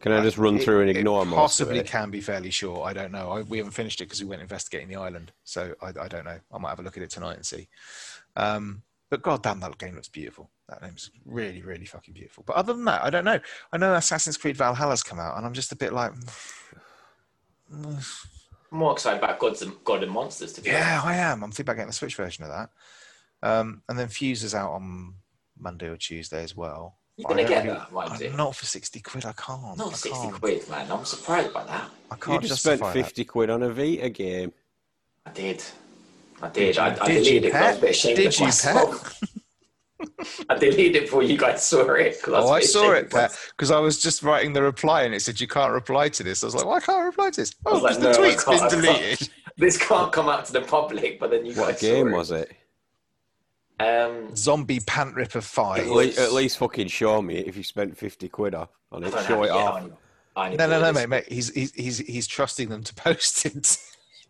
[0.04, 1.88] Can I just run It- through and it ignore most of Possibly it?
[1.88, 2.86] can be fairly short.
[2.86, 3.32] I don't know.
[3.32, 6.26] I, we haven't finished it because we went investigating the island, so I, I don't
[6.26, 6.38] know.
[6.52, 7.70] I might have a look at it tonight and see.
[8.36, 10.50] Um, but god damn, that game looks beautiful.
[10.68, 12.44] That name's really, really fucking beautiful.
[12.46, 13.40] But other than that, I don't know.
[13.72, 16.12] I know Assassin's Creed Valhalla's come out, and I'm just a bit like,
[17.72, 17.98] I'm
[18.72, 21.06] more excited about Gods and God and Monsters to be yeah, honest.
[21.06, 21.44] I am.
[21.44, 22.70] I'm thinking about getting the Switch version of that.
[23.42, 25.16] Um, and then Fuse is out on
[25.58, 26.98] Monday or Tuesday as well.
[27.18, 28.22] You're gonna don't get really- that, right?
[28.32, 29.26] I'm not for sixty quid.
[29.26, 29.78] I can't.
[29.78, 30.34] Not I 60 can't.
[30.42, 30.92] quid, man.
[30.92, 31.90] I'm surprised by that.
[32.12, 33.06] I You can't You just spent justify that.
[33.06, 34.52] fifty quid on a Vita game.
[35.26, 35.64] I did.
[36.42, 36.78] I did.
[36.78, 38.46] I, I Did you, deleted it 'cause I was a bit ashamed Did of you,
[38.46, 39.22] myself.
[40.50, 42.22] I deleted it before you guys saw it.
[42.22, 43.54] 'cause was Oh, a I bit saw ashamed it, of Pat, myself.
[43.56, 46.44] because I was just writing the reply and it said you can't reply to this.
[46.44, 47.54] I was like, why can't I reply to this?
[47.66, 48.98] Oh, was like, because the no, I tweet's can't, I been can't.
[49.00, 49.30] deleted.
[49.56, 52.32] This can't come out to the public, but then you What guys game saw was
[52.32, 52.52] it?
[53.84, 54.02] It.
[54.30, 55.80] Um, Zombie Pant Ripper 5.
[55.80, 59.12] At, le- at least fucking show me if you spent fifty quid off on it.
[59.28, 59.56] Show it yet.
[59.56, 59.76] off.
[59.76, 59.94] I only-
[60.36, 61.26] I only No, no, no, mate, mate.
[61.32, 63.78] He's, he's, he's, he's trusting them to post it.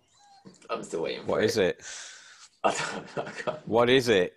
[0.69, 1.25] I'm still waiting.
[1.25, 1.81] What for is it?
[2.65, 2.71] I
[3.15, 4.33] don't, I, What is it?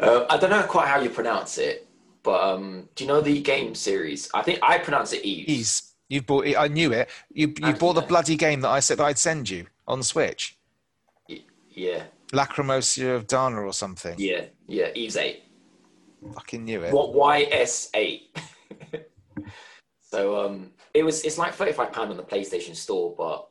[0.00, 1.86] uh, I don't know quite how you pronounce it,
[2.22, 4.28] but um, do you know the game series?
[4.34, 5.46] I think I pronounce it Ys.
[5.46, 6.56] He's, you bought it.
[6.56, 7.08] I knew it.
[7.32, 8.08] You, you How did bought the you know?
[8.08, 10.56] bloody game that I said I'd send you on Switch.
[11.72, 12.02] Yeah,
[12.32, 14.14] Lacrimosa of Dana or something.
[14.18, 14.88] yeah, yeah.
[14.94, 15.42] Ys eight.
[16.34, 16.92] Fucking knew it.
[16.92, 18.36] What YS eight?
[20.00, 21.22] so um, it was.
[21.24, 23.48] It's like thirty five pound on the PlayStation Store, but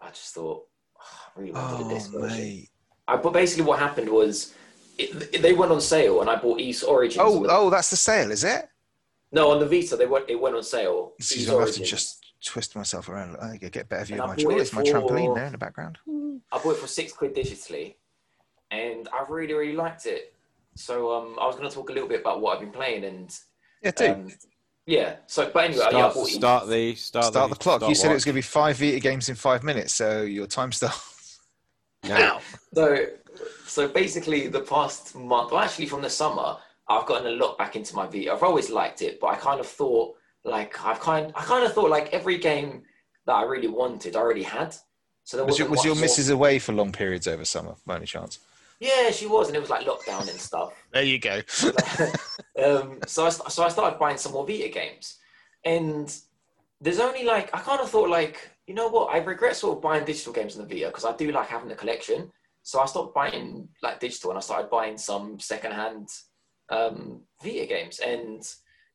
[0.00, 0.64] I just thought
[0.98, 2.38] oh, I really wanted Oh, this version.
[2.38, 2.68] mate.
[3.08, 4.54] I, but basically, what happened was
[4.98, 7.20] it, they went on sale, and I bought Ys Origins.
[7.20, 8.68] Oh, oh, that's the sale, is it?
[9.32, 10.28] no, on the Vita, they went.
[10.30, 11.12] It went on sale.
[11.18, 13.36] Excuse me, I have to just twist myself around.
[13.38, 14.54] I get a better view And of my.
[14.56, 15.98] it's my trampoline there in the background.
[16.52, 17.94] I bought it for six quid digitally,
[18.72, 20.32] and I really, really liked it.
[20.74, 23.04] So um, I was going to talk a little bit about what I've been playing,
[23.04, 23.36] and
[23.82, 24.12] Yeah, do.
[24.12, 24.28] um,
[24.86, 25.16] yeah.
[25.26, 27.86] So, but anyway, Start, yeah, I bought start the start, Start the clock.
[27.88, 30.46] You said it was going to be five Vita games in five minutes, so your
[30.46, 31.40] time starts
[32.04, 32.40] now.
[32.74, 33.06] So,
[33.66, 36.56] so basically, the past month, well, actually from the summer,
[36.88, 38.32] I've gotten a lot back into my Vita.
[38.32, 40.14] I've always liked it, but I kind of thought,
[40.44, 42.82] like, I've kind, I kind of thought, like, every game
[43.26, 44.74] that I really wanted, I already had.
[45.24, 47.74] So there Was your, wasn't your much more- missus away for long periods over summer,
[47.86, 48.40] by any chance?
[48.82, 50.72] Yeah, she was, and it was like lockdown and stuff.
[50.92, 51.40] There you go.
[52.64, 55.18] um, so I so I started buying some more Vita games,
[55.64, 56.12] and
[56.80, 59.82] there's only like I kind of thought like you know what I regret sort of
[59.82, 62.30] buying digital games on the Vita because I do like having the collection.
[62.64, 66.08] So I stopped buying like digital and I started buying some secondhand
[66.68, 68.00] um, Vita games.
[68.00, 68.42] And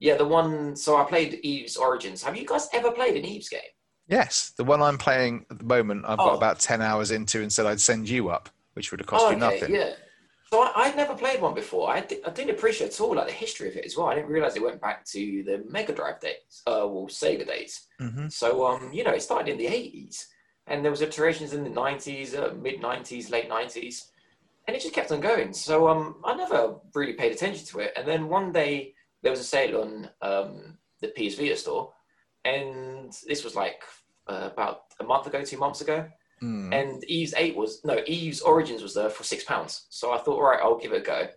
[0.02, 2.22] yeah, the one so I played Ys Origins.
[2.24, 3.62] Have you guys ever played an Ys game?
[4.10, 6.38] yes, the one I'm playing at the moment, I've got Oh.
[6.38, 9.32] about 10 hours into and said I'd send you up, which would have cost Oh,
[9.32, 9.74] you nothing.
[9.74, 9.94] Yeah.
[10.52, 11.90] So I, I'd never played one before.
[11.90, 14.08] I, I didn't appreciate at all like the history of it as well.
[14.08, 17.88] I didn't realize it went back to the Mega Drive days, uh, well Sega days.
[18.00, 20.28] hmm So um, you know, it started in the eighties,
[20.68, 24.12] and there was iterations in the nineties, uh, mid nineties, late nineties,
[24.68, 25.52] and it just kept on going.
[25.54, 27.94] So um, I never really paid attention to it.
[27.98, 31.92] And then one day there was a sale on um, the PS Vita store,
[32.46, 33.82] and this was like
[34.28, 36.08] uh, about a month ago, two months ago.
[36.42, 36.74] Mm.
[36.74, 39.88] And Ys eight was no Ys Origins was there for six pounds.
[39.90, 41.28] So I thought, all right, I'll give it a go.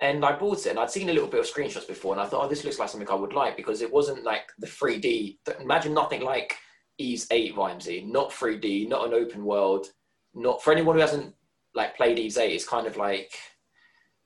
[0.00, 2.26] And I bought it, and I'd seen a little bit of screenshots before, and I
[2.26, 5.38] thought, oh, this looks like something I would like because it wasn't like the 3D.
[5.60, 6.56] Imagine nothing like
[6.98, 9.86] Ys eight Vimesy, not 3D, not an open world,
[10.34, 11.34] not for anyone who hasn't
[11.74, 12.54] like played Ys eight.
[12.54, 13.32] It's kind of like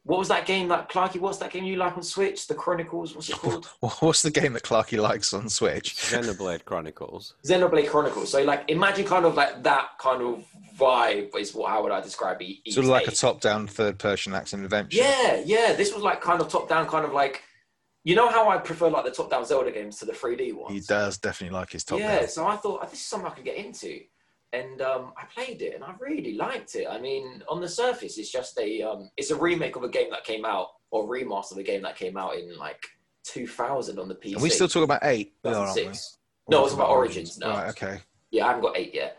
[0.09, 1.21] what was that game that Clarky?
[1.21, 2.47] What's that game you like on Switch?
[2.47, 3.15] The Chronicles.
[3.15, 3.67] What's it called?
[4.01, 5.97] What's the game that Clarky likes on Switch?
[5.97, 7.35] Xenoblade Chronicles.
[7.47, 8.31] Xenoblade Chronicles.
[8.31, 10.47] So like, imagine kind of like that kind of
[10.79, 12.73] vibe is what how would I describe it?
[12.73, 14.97] Sort of like a top-down third-person action adventure.
[14.97, 15.75] Yeah, yeah.
[15.75, 17.43] This was like kind of top down, kind of like
[18.03, 20.73] you know how I prefer like the top down Zelda games to the 3D ones.
[20.73, 23.35] He does definitely like his top yeah, so I thought oh, this is something I
[23.35, 24.01] could get into,
[24.53, 26.87] and um, I played it and I really liked it.
[26.89, 30.11] I mean, on the surface, it's just a um, it's a remake of a game
[30.11, 32.83] that came out or remaster of a game that came out in like
[33.25, 34.37] 2000 on the PC.
[34.37, 35.35] Are we still talking about eight?
[35.45, 35.93] We are, aren't we?
[36.51, 37.51] No, it's about Origins now.
[37.51, 38.01] Right, okay.
[38.31, 39.19] Yeah, I haven't got eight yet,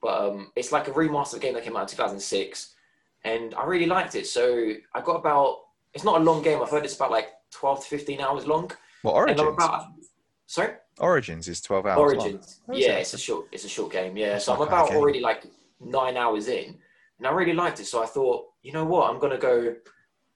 [0.00, 2.74] but um, it's like a remaster of a game that came out in 2006.
[3.24, 4.26] and I really liked it.
[4.26, 5.58] So I got about.
[5.94, 6.60] It's not a long game.
[6.62, 8.70] I've heard it's about like twelve to fifteen hours long.
[9.02, 9.40] And I'm Origins.
[9.40, 9.86] about.
[10.46, 10.74] Sorry.
[11.00, 11.98] Origins is twelve hours.
[11.98, 12.60] Origins.
[12.72, 13.00] Yeah, it?
[13.02, 13.46] it's a short.
[13.52, 14.16] It's a short game.
[14.16, 15.46] Yeah, so I'm about already like
[15.80, 16.76] nine hours in,
[17.18, 17.86] and I really liked it.
[17.86, 19.74] So I thought, you know what, I'm gonna go.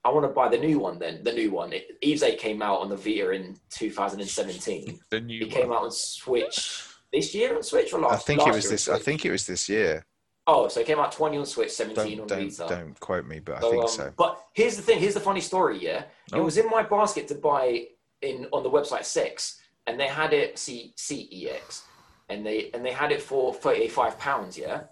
[0.05, 0.99] I want to buy the new one.
[0.99, 1.71] Then the new one.
[1.71, 4.99] It, Ys Eight came out on the Vita in 2017.
[5.09, 6.83] The new It came out on Switch
[7.13, 8.13] this year on Switch or last?
[8.13, 8.89] I think it was this.
[8.89, 10.05] I think it was this year.
[10.45, 12.75] Oh, so it came out 20 on Switch, 17 Don't on don't Vita.
[12.75, 14.13] don't quote me, but I think um, so.
[14.17, 14.99] But here's the thing.
[14.99, 15.81] Here's the funny story.
[15.81, 16.03] Yeah,
[16.33, 16.39] Oh.
[16.39, 17.85] it was in my basket to buy
[18.21, 21.83] in on the website Six, and they had it C C E X,
[22.29, 24.57] and they and they had it for thirty five pounds.
[24.57, 24.83] Yeah,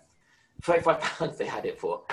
[0.62, 2.04] thirty five pounds they had it for,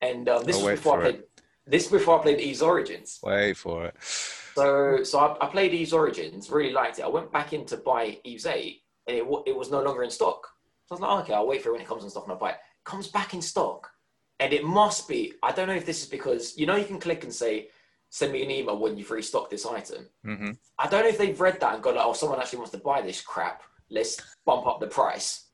[0.00, 1.22] and um, this I'll was before I played.
[1.66, 3.18] This before I played Ys Origins.
[3.22, 3.94] Wait for it.
[4.00, 7.04] So so I, I played Ys Origins, really liked it.
[7.04, 10.10] I went back in to buy Ys Eight, and it it was no longer in
[10.10, 10.46] stock.
[10.86, 12.32] So I was like, okay, I'll wait for it when it comes in stock and
[12.32, 12.58] I'll buy it.
[12.84, 13.90] Comes back in stock,
[14.38, 15.32] and it must be.
[15.42, 17.68] I don't know if this is because you know you can click and say,
[18.16, 20.06] send me an email when you've restocked this item.
[20.24, 22.72] hmm I don't know if they've read that and gone like, oh, someone actually wants
[22.72, 23.62] to buy this crap.
[23.90, 25.44] Let's bump up the price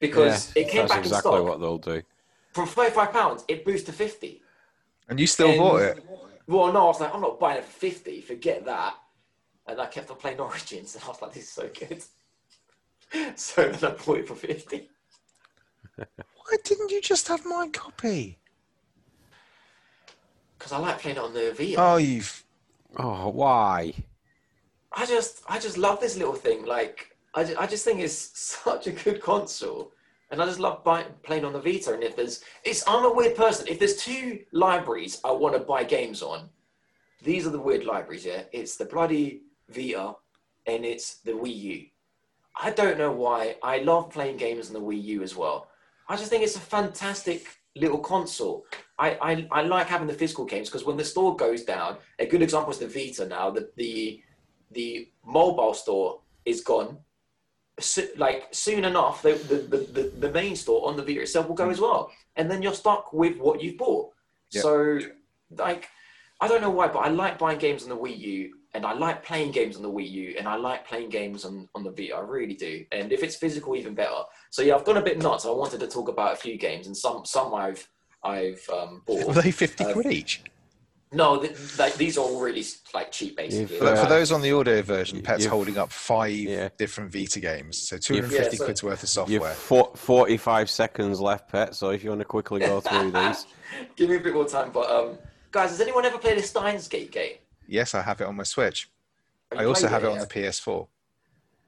[0.00, 2.02] because it came back exactly in stock what they'll do.
[2.54, 3.44] from thirty-five pounds.
[3.46, 4.42] It boosted to fifty.
[5.10, 6.04] And you still And- bought it.
[6.46, 8.94] Well, no, I was like, I'm not buying it for 50, forget that.
[9.66, 12.02] And I kept on playing Origins, and I was like, this is so good.
[13.38, 14.88] so then I bought it for 50.
[15.96, 18.38] Why didn't you just have my copy?
[20.58, 21.74] Because I like playing it on the VR.
[21.78, 22.44] Oh, you've.
[22.96, 23.94] Oh, why?
[24.92, 26.64] I just, I just love this little thing.
[26.64, 29.92] Like, I just, I just think it's such a good console.
[30.30, 31.94] And I just love buy, playing on the Vita.
[31.94, 33.66] And if there's, it's, I'm a weird person.
[33.68, 36.48] If there's two libraries I want to buy games on,
[37.22, 38.42] these are the weird libraries, yeah?
[38.52, 40.14] It's the bloody Vita
[40.66, 41.86] and it's the Wii U.
[42.60, 43.56] I don't know why.
[43.62, 45.68] I love playing games on the Wii U as well.
[46.08, 48.64] I just think it's a fantastic little console.
[48.98, 52.26] I, I, I like having the physical games because when the store goes down, a
[52.26, 53.50] good example is the Vita now.
[53.50, 54.22] The, the,
[54.72, 56.98] the mobile store is gone.
[57.80, 61.54] So, like soon enough, the, the, the, the, main store on the Vita itself will
[61.54, 61.70] go hmm.
[61.70, 62.10] as well.
[62.34, 64.12] And then you're stuck with what you've bought.
[64.50, 64.62] Yeah.
[64.62, 64.98] So,
[65.56, 65.88] like,
[66.40, 68.92] I don't know why, but I like buying games on the Wii U and I
[68.92, 71.90] like playing games on the Wii U and I like playing games on, on the
[71.90, 72.14] Vita.
[72.16, 72.84] I really do.
[72.92, 74.22] And if it's physical, even better.
[74.50, 75.46] So yeah, I've gone a bit nuts.
[75.46, 77.88] I wanted to talk about a few games and some some I've
[78.22, 79.42] I've um, Were bought.
[79.42, 80.42] they 50 Uh, quid each?
[81.10, 82.62] No, th- like these are all really
[82.92, 83.60] like cheap, basically.
[83.60, 86.68] You've, For, for those on the audio version, Pat's you've- holding up five Yeah.
[86.76, 87.78] different Vita games.
[87.88, 89.54] So 250 Yeah, so- quid's worth of You've software.
[89.54, 93.46] four, 45 seconds left, Pet, so if you want to quickly go through these.
[93.96, 95.16] Give me a bit more time, but um,
[95.50, 97.36] guys, has anyone ever played a Steins Gate game?
[97.68, 98.90] Yes, I have it on my Switch.
[99.56, 100.86] I also have it on the PS4.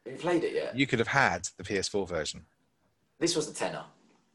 [0.07, 0.77] Have you played it yet?
[0.77, 2.45] You could have had the PS4 version.
[3.19, 3.85] This was the tenner.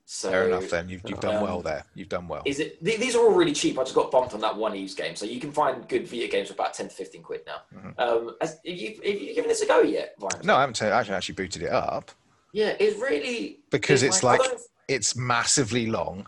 [0.08, 0.88] So Fair enough then.
[0.88, 1.84] You've, you've done um, well there.
[1.96, 2.44] You've done well.
[2.46, 2.84] Is it?
[2.86, 3.80] th- These are all really cheap.
[3.80, 6.28] I just got bumped on that one Ys game, so you can find good Vita
[6.28, 7.62] games for about ten to fifteen quid now.
[7.76, 8.00] Mhm.
[8.00, 10.46] Um, has, have, you, have you given this a go yet, Ryan?
[10.46, 12.12] No, I haven't I haven't actually booted it up
[12.54, 16.28] Yeah, it's really because it's I like don't- it's massively long.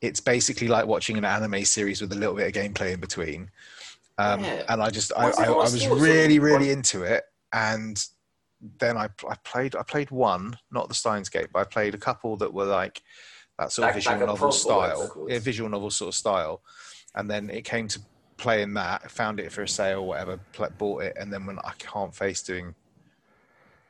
[0.00, 3.50] It's basically like watching an anime series with a little bit of gameplay in between.
[4.18, 4.64] Um, Yeah.
[4.68, 8.04] And I just I, I, I was really really into it, and
[8.80, 11.98] then I I played I played one, not the Steins Gate, but I played a
[11.98, 13.00] couple that were like
[13.58, 16.62] that sort of Like- visual like novel style, yeah, visual novel sort of style,
[17.14, 18.00] and then it came to
[18.36, 20.38] playing that, found it for a sale, or whatever,
[20.78, 22.74] bought it, and then when I can't face doing.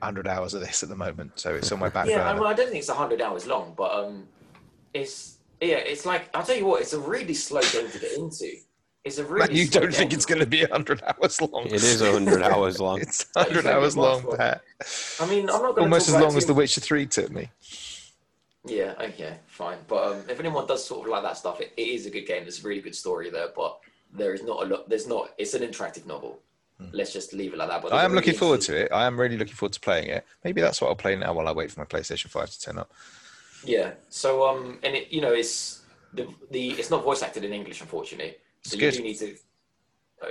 [0.00, 2.46] 100 hours of this at the moment, so it's on my back Yeah, I, well,
[2.46, 4.28] I don't think it's hundred hours long, but um,
[4.94, 8.12] it's yeah, it's like I'll tell you what, it's a really slow game to get
[8.12, 8.58] into.
[9.05, 9.55] It's a really.
[9.55, 11.66] you don't think it's going to be 100 hours long?
[11.66, 13.01] It is 100 hours long.
[13.03, 14.62] It's 100 hours think long, much Pat.
[15.20, 17.51] I mean, I'm not going Almost to as long as The Witcher 3 took me.
[18.66, 19.78] Yeah, okay, fine.
[19.86, 22.26] But um, if anyone does sort of like that stuff, it, it is a good
[22.26, 22.42] game.
[22.42, 23.78] There's a really good story there, but
[24.12, 24.88] there is not a lot.
[24.88, 25.30] There's not.
[25.38, 26.40] It's an interactive novel.
[26.92, 27.82] Let's just leave it like that.
[27.82, 27.96] But Hmm.
[27.99, 28.92] I am a looking forward to it.
[28.92, 30.24] I am really looking forward to playing it.
[30.44, 32.78] Maybe that's what I'll play now while I wait for my PlayStation 5 to turn
[32.78, 32.92] up.
[33.64, 33.92] Yeah.
[34.11, 35.80] So um, and it you know it's
[36.12, 38.36] the the it's not voice acted in English, unfortunately.
[38.64, 38.94] So It's you good.
[38.94, 39.36] do need to.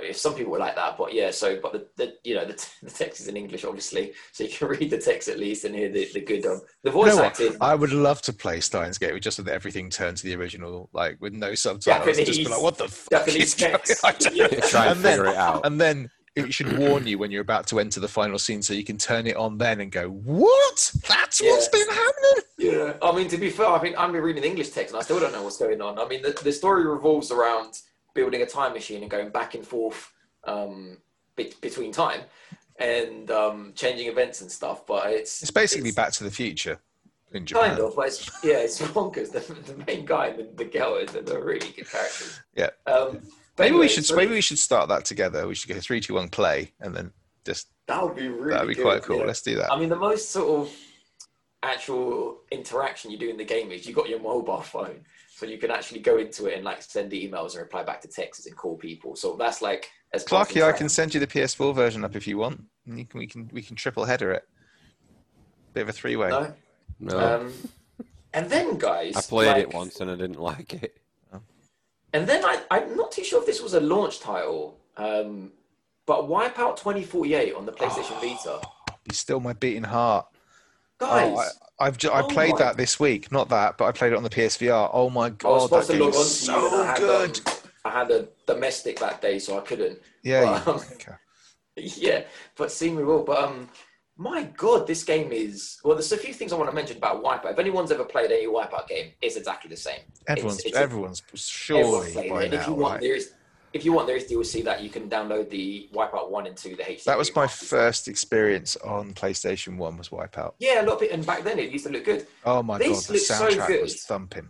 [0.02, 1.30] If some people were like that, but yeah.
[1.30, 2.52] So, but the, the you know the,
[2.82, 5.74] the text is in English, obviously, so you can read the text at least and
[5.74, 7.24] hear the, the good um the You voice know what?
[7.24, 7.56] acting.
[7.62, 10.90] I would love to play Steins Gate with just with everything turned to the original,
[10.92, 12.04] like with no subtitles.
[12.04, 14.04] Just be Japanese- like, what the fuck Japanese is going text.
[14.04, 14.10] on?
[14.14, 14.46] I don't- Yeah.
[14.68, 15.64] Try and And then- figure it out.
[15.66, 18.74] And then it should warn you when you're about to enter the final scene so
[18.74, 20.92] you can turn it on then and go, what?
[21.08, 22.44] That's what's been happening?
[22.58, 25.00] Yeah, I mean, to be fair, I think I've been reading the English text and
[25.00, 25.98] I still don't know what's going on.
[25.98, 27.80] I mean, the, the story revolves around
[28.18, 30.12] building a time machine and going back and forth
[30.44, 30.98] um,
[31.36, 32.22] be- between time
[32.78, 34.86] and um, changing events and stuff.
[34.86, 36.78] But it's It's basically it's- Back to the Future.
[37.32, 37.68] in Japan.
[37.70, 39.30] Kind of, but it's, yeah, it's bonkers.
[39.32, 39.40] The,
[39.72, 42.40] the main guy and the, the girl is they're really good characters.
[42.56, 42.70] Yeah.
[42.86, 43.20] Um,
[43.58, 45.46] Maybe anyway, we should so maybe we should start that together.
[45.48, 47.10] We should go three, two, one, play, and then
[47.44, 49.18] just that would be really that'd be good, quite cool.
[49.18, 49.24] yeah.
[49.30, 49.72] Let's do that.
[49.72, 50.72] I mean, the most sort of
[51.64, 55.00] actual interaction you do in the game is you got your mobile phone,
[55.38, 58.08] so you can actually go into it and like send emails and reply back to
[58.08, 59.14] texts and call people.
[59.14, 62.16] So that's like as part of Clarky, I can send you the PS4 version up
[62.16, 62.64] if you want.
[62.86, 64.42] And you can, we can we can triple header it.
[65.74, 66.30] Bit of a three way.
[66.30, 66.52] No?
[66.98, 67.52] No, Um,
[68.34, 70.96] and then, guys, I played it once and I didn't like it.
[72.12, 75.52] And then I, I'm not too sure if this was a launch title, um,
[76.06, 78.20] but Wipeout 2048 on the PlayStation Oh.
[78.20, 78.96] Vita.
[79.04, 80.26] Be still my beating heart.
[80.98, 81.38] Guys, Oh,
[81.80, 83.30] I, I've ju- I Oh played my- that this week.
[83.30, 84.90] Not that, but I played it on the PSVR.
[84.92, 87.40] Oh my god, that game is to you I so had, good.
[87.46, 89.98] um, I had a domestic that day, so I couldn't.
[90.22, 91.12] yeah, you, um, okay.
[91.76, 92.24] yeah,
[92.56, 93.22] but see me will.
[93.22, 93.68] But um,
[94.16, 95.94] my God, this game is well.
[95.94, 97.52] There's a few things I want to mention about Wipeout.
[97.52, 100.00] If anyone's ever played any Wipeout game, it's exactly the same.
[100.26, 102.42] everyone's it's a- everyone's Everyone's surely played by.
[102.44, 103.00] And if now, you want, right?
[103.02, 103.32] there is.
[103.72, 106.74] If you want, there is DLC that you can download the Wipeout one and two,
[106.74, 107.04] the HD.
[107.04, 109.98] That was my first experience on PlayStation One.
[109.98, 110.54] Was Wipeout.
[110.58, 112.26] Yeah, a lot of it, and back then it used to look good.
[112.44, 113.82] Oh my This god, the so soundtrack good.
[113.82, 114.48] was thumping.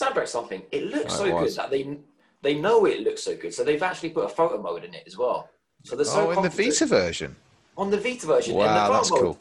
[0.00, 0.62] Soundtrack something.
[0.72, 1.98] It looks Oh, so it good that they
[2.42, 5.04] they know it looks so good, so they've actually put a photo mode in it
[5.06, 5.48] as well.
[5.84, 7.36] So they're so oh, in the Vita version.
[7.76, 8.54] on the Vita version.
[8.54, 9.38] in the Wow, photo that's mode, cool.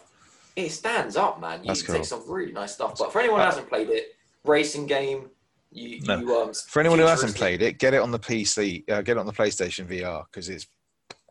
[0.55, 1.61] It stands up, man.
[1.61, 1.95] You That's can cool.
[1.95, 2.95] take some really nice stuff.
[2.99, 4.15] But for anyone who hasn't played it,
[4.45, 5.31] racing game.
[5.73, 6.19] You, No.
[6.19, 8.89] you um, For anyone who hasn't played it, get it on the PC.
[8.89, 10.67] Uh, get it on the PlayStation VR because it's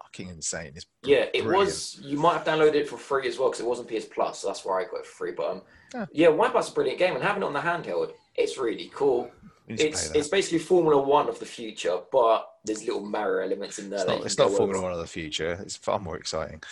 [0.03, 0.72] fucking insane.
[0.74, 1.57] It's Yeah, it Brilliant.
[1.66, 2.01] was.
[2.03, 4.40] You might have downloaded it for free as well because it wasn't PS Plus.
[4.40, 5.32] So that's where I got it for free.
[5.32, 5.62] But um,
[5.95, 6.07] Yeah.
[6.12, 9.30] yeah, Wipeout's a brilliant game, and having it on the handheld, it's really cool.
[9.68, 13.45] we need to It's it's basically Formula One of the future, but there's little Mario
[13.47, 14.01] elements in there.
[14.01, 14.82] It's not, it's not Formula.
[14.82, 15.59] One of the future.
[15.62, 16.62] It's far more exciting.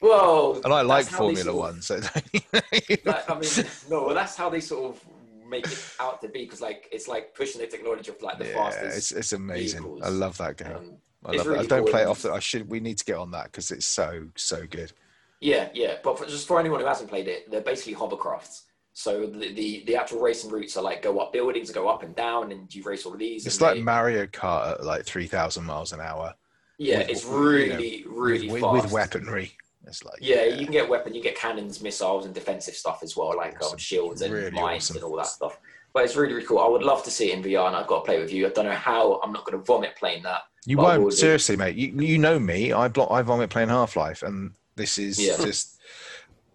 [0.00, 1.94] Well, And I like that's how they Formula sort of- One, so
[2.54, 5.00] I mean, no, well, that's how they sort of
[5.48, 8.46] make it out to be because, like, it's like pushing the technology of like the
[8.46, 8.96] yeah, fastest.
[8.96, 9.82] it's it's amazing.
[9.82, 10.02] vehicles.
[10.04, 10.76] I love that game.
[10.76, 11.48] um, I love it.
[11.50, 12.32] really I don't cool play it often.
[12.32, 12.68] I should.
[12.68, 14.92] We need to get on that because it's so so good.
[15.40, 18.62] Yeah, yeah, but for, just for anyone who hasn't played it, they're basically hovercrafts.
[18.94, 22.16] So the, the the actual racing routes are like go up buildings, go up and
[22.16, 23.46] down, and you race all of these.
[23.46, 26.34] It's like they- Mario Kart at like three thousand miles an hour.
[26.78, 29.52] yeah, with- it's you know, really really with, fast with weaponry.
[29.86, 33.16] It's like Yeah, you can get weapon, you get cannons, missiles, and defensive stuff as
[33.16, 34.96] well, like um, shields and Really mines awesome.
[34.96, 35.58] and all that stuff.
[35.92, 36.58] But it's really, really cool.
[36.58, 38.46] I would love to see it in VR, and I've got to play with you.
[38.46, 39.20] I don't know how.
[39.22, 40.42] I'm not going to vomit playing that.
[40.66, 41.76] You won't seriously, mate.
[41.76, 42.72] You you know me.
[42.72, 43.10] I block.
[43.10, 45.36] I vomit playing Half Life, and this is Yeah.
[45.36, 45.78] just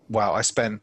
[0.10, 0.34] wow.
[0.34, 0.82] I spent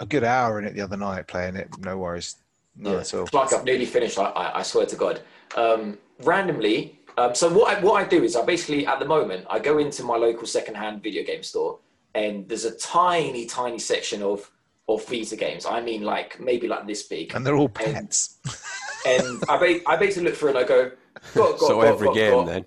[0.00, 1.68] a good hour in it the other night playing it.
[1.78, 2.36] No worries,
[2.76, 3.00] not Yeah.
[3.00, 3.24] at all.
[3.24, 4.18] It's like I've nearly finished.
[4.18, 5.20] I, I, I swear to God.
[5.56, 6.98] Um, randomly.
[7.16, 9.78] Um, so what I, what I do is I basically at the moment I go
[9.78, 11.78] into my local secondhand video game store,
[12.14, 14.50] and there's a tiny, tiny section of
[14.88, 15.64] of Vita games.
[15.66, 17.34] I mean, like maybe like this big.
[17.34, 18.38] And they're all pets.
[19.06, 20.90] And I, ba- I basically look through and I go,
[21.34, 22.64] got, got, so got, every got, game got.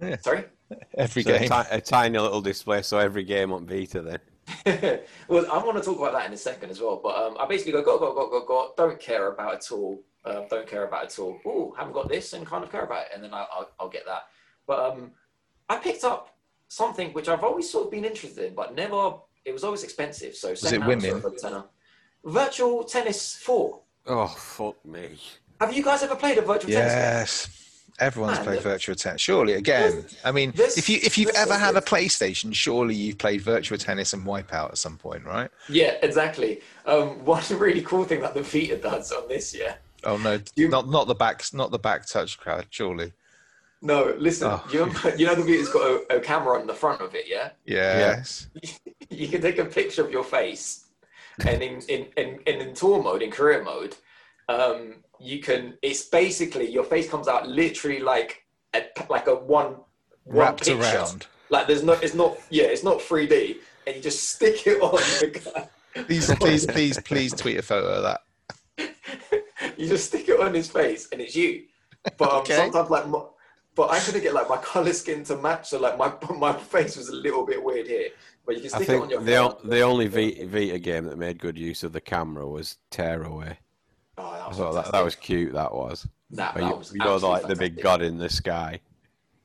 [0.00, 0.18] then.
[0.22, 0.44] Sorry.
[0.96, 1.48] Every So a, game.
[1.48, 4.20] ti- a tiny little display, so every game on Vita then.
[5.28, 7.00] well, I want to talk about that in a second as well.
[7.02, 8.76] But um, I basically go, got, got, got, got, got.
[8.78, 10.02] Don't care about it at all.
[10.30, 11.38] Um, don't care about at all.
[11.46, 13.88] Oh, haven't got this and kind of care about it, and then I'll, I'll, I'll
[13.88, 14.24] get that.
[14.66, 15.12] But um,
[15.68, 16.36] I picked up
[16.68, 19.14] something which I've always sort of been interested in, but never.
[19.44, 20.34] It was always expensive.
[20.34, 21.00] So it women?
[21.00, 21.64] sort of a tenner.
[22.24, 23.80] Virtual Tennis Four.
[24.06, 25.18] Oh fuck me!
[25.60, 27.02] Have you guys ever played a virtual tennis game?
[27.02, 27.64] Yes.
[28.00, 29.20] Everyone's Man, played virtual tennis.
[29.20, 31.80] Surely, again, I mean, this- if you if you've ever had a.
[31.80, 35.50] PlayStation, surely you've played virtual tennis and Wipeout at some point, right?
[35.68, 36.60] Yeah, exactly.
[36.86, 39.76] Um, one really cool thing that the Vita does on this, yeah.
[40.04, 42.66] Oh no, You- not not the back, not the back touch crowd.
[42.70, 43.12] Surely,
[43.82, 44.48] No, listen.
[44.50, 44.64] Oh.
[44.72, 47.26] You, know, you know the Vita's got a, a camera on the front of it,
[47.28, 47.50] yeah.
[47.64, 47.98] Yeah.
[47.98, 48.48] yes.
[49.10, 50.86] you can take a picture of your face
[51.46, 53.94] and in in, in, in, tour mode in career mode
[54.48, 58.44] um, you can it's basically your face comes out literally like
[58.74, 59.76] a, like a one
[60.24, 60.80] one Wrapped picture.
[60.80, 61.26] around.
[61.48, 64.96] like there's no it's not yeah it's not 3d and you just stick it on
[65.20, 65.68] the guy.
[66.04, 68.02] Please, please, please, please tweet a photo of
[68.78, 68.92] that.
[69.78, 71.64] you just stick it on his face and it's you
[72.16, 72.56] but um, Okay.
[72.56, 73.22] sometimes like my,
[73.74, 76.96] but I couldn't get like my color skin to match so like my my face
[76.96, 78.08] was a little bit weird here
[78.46, 79.38] but you can I stick it on your the, face.
[79.38, 83.58] o- the only Vita, Vita game that made good use of the camera was Tearaway.
[84.16, 85.52] oh, that was thought that, that was cute.
[85.52, 86.06] That was.
[86.30, 88.80] that, that you, was you know, the, absolutely like the big god in the sky.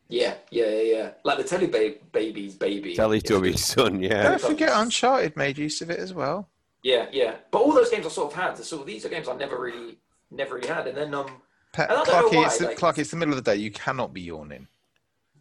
[0.08, 1.10] Yeah, yeah, yeah, yeah.
[1.24, 2.96] Like the Telly ba- baby's baby.
[2.96, 4.24] Teletubby's son, yeah.
[4.24, 6.50] Don't forget, Uncharted made use of it as well.
[6.84, 7.36] Yeah, yeah.
[7.52, 8.58] But all those games I sort of had.
[8.58, 9.98] So these are games I never really,
[10.34, 10.88] never really had.
[10.88, 11.28] And then um,
[11.72, 13.58] Pe- I Clarky, why, it's the, like- Clarky, it's the middle of the day.
[13.60, 14.68] You cannot be yawning.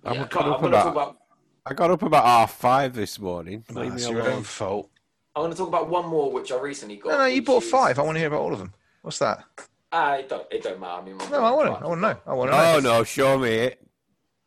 [0.05, 1.17] I yeah, would but up I'm gonna about- about.
[1.65, 3.65] I got up about half five this morning.
[3.71, 4.91] Nah, Leave it's your own fault.
[5.37, 7.11] I'm going to talk about one more which I recently got.
[7.11, 7.99] No, no, you bought is- five.
[7.99, 8.75] I want to hear about all of them.
[9.03, 9.45] What's that?
[9.93, 10.47] Ah, it don't.
[10.51, 11.01] It don't matter.
[11.03, 11.85] I mean, No, I want to.
[11.85, 12.17] I want to know.
[12.27, 12.75] I want to know.
[12.77, 13.87] Oh no, show me it.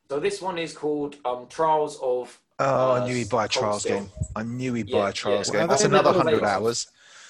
[0.09, 2.37] So this one is called um, Trials of.
[2.59, 3.99] Oh, I uh, knew he'd buy a Trials Steel.
[3.99, 4.09] game.
[4.35, 5.51] I knew he'd Yeah, buy a Trials yeah.
[5.53, 5.59] game.
[5.61, 6.87] Well, That's another hundred hours.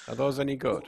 [0.07, 0.83] Are those any good?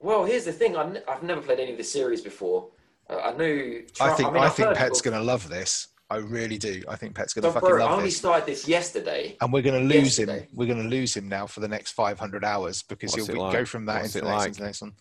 [0.00, 0.76] Well, here's the thing.
[0.76, 2.68] i have never played any of the series before.
[3.10, 3.84] Uh, I knew.
[4.00, 5.88] I Tri- think mean, I think Pet's gonna love this.
[6.10, 6.82] I really do.
[6.88, 8.16] I think Pet's gonna fucking bro, I only this.
[8.16, 9.36] started this yesterday.
[9.40, 10.30] And we're going to lose him.
[10.54, 13.52] We're going to lose him now for the next 500 hours because What's he'll like?
[13.52, 14.48] go from that What's into the next, like?
[14.48, 14.92] into the next one.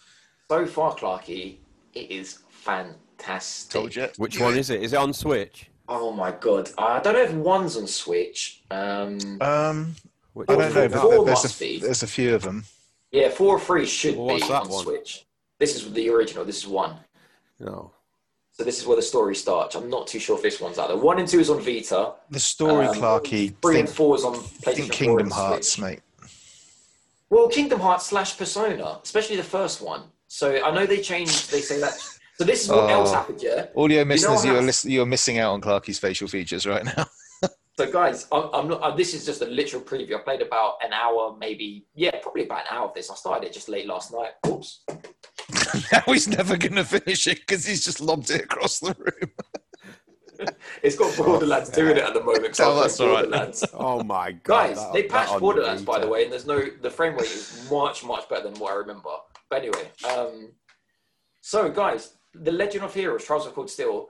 [0.50, 1.60] So far, Clarky,
[1.94, 3.72] it is fantastic.
[3.72, 4.10] Told you.
[4.18, 4.84] Which Knew one is it?
[4.84, 5.70] Is it on Switch?
[5.88, 6.70] Oh my god!
[6.78, 8.62] I don't know if one's on Switch.
[8.70, 9.96] Um, Um,
[10.36, 10.92] I don't know, but that?
[11.02, 12.66] Four there- there's a, there's a few of them.
[13.12, 14.84] Yeah, four or three should Well, be that on one?
[14.84, 15.26] Switch.
[15.60, 16.46] This is the original.
[16.46, 16.98] This is one.
[17.60, 17.92] No.
[18.52, 19.76] So this is where the story starts.
[19.76, 20.98] I'm not too sure if this one's out there.
[20.98, 22.14] One and two is on Vita.
[22.32, 25.84] The story, Um, Clarky, Three and four is on PlayStation think Kingdom and Hearts, Switch.
[25.84, 26.00] mate.
[27.30, 30.04] Well, Kingdom Hearts slash Persona, especially the first one.
[30.28, 31.52] So I know they changed.
[31.52, 31.94] They say that.
[32.38, 32.88] So this is what Oh.
[32.88, 33.68] else happened, yeah.
[33.76, 37.06] Audio listeners, you're, lis- you're missing out on Clarky's facial features right now.
[37.78, 38.82] So guys, I'm, I'm not.
[38.82, 40.16] Uh, this is just a literal preview.
[40.16, 41.86] I played about an hour, maybe.
[41.94, 43.12] Yeah, probably about an hour of this.
[43.12, 44.32] I started it just late last night.
[44.48, 44.84] Oops.
[45.92, 49.32] now he's never going to finish it because he's just lobbed it across the room.
[50.84, 52.56] It's got Borderlands doing it at the moment.
[52.60, 53.60] Oh, that's all right.
[53.74, 54.68] Oh my god.
[54.68, 57.68] Guys, that- they patched Borderlands, by the way, and there's no the frame rate is
[57.72, 59.10] much much better than what I remember.
[59.50, 60.52] But anyway, um,
[61.42, 64.10] so guys, the Legend of Heroes: Trials of Cold Steel.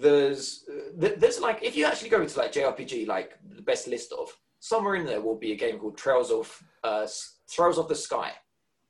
[0.00, 4.12] There's uh, there's like if you actually go into like JRPG, like the best list
[4.12, 7.06] of somewhere in there will be a game called Trails of uh,
[7.50, 8.32] Trails of the Sky,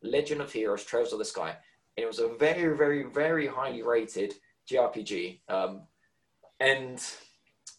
[0.02, 1.50] Legend of Heroes: Trails of the Sky,
[1.96, 4.34] and it was a very very very highly rated
[4.70, 5.40] JRPG.
[5.48, 5.82] Um,
[6.60, 7.02] and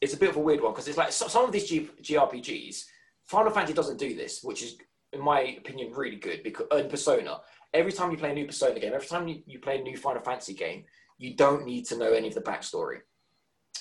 [0.01, 1.89] it's a bit of a weird one because it's like so, some of these G,
[2.01, 2.83] GRPGs,
[3.25, 4.77] Final Fantasy doesn't do this, which is,
[5.13, 6.43] in my opinion, really good.
[6.43, 7.39] Because in Persona,
[7.73, 9.97] every time you play a new Persona game, every time you, you play a new
[9.97, 10.85] Final Fantasy game,
[11.17, 12.99] you don't need to know any of the backstory.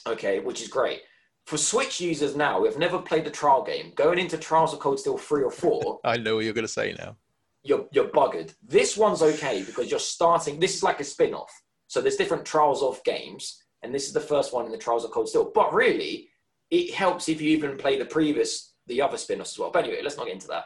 [0.07, 1.03] Okay, which is great.
[1.47, 4.81] For Switch users now, who have never played the trial game, going into Trials of
[4.81, 7.17] Cold Steel 3 or 4, I know what you're going to say now.
[7.63, 8.53] you're you're buggered.
[8.63, 10.59] This one's okay because you're starting.
[10.59, 11.53] This is like a spin-off.
[11.87, 15.05] So there's different trials of games, and this is the first one in the Trials
[15.05, 15.53] of Cold Steel.
[15.55, 16.29] But really,
[16.71, 19.71] it helps if you even play the previous, the other spin-offs as well.
[19.71, 20.65] But anyway, let's not get into that.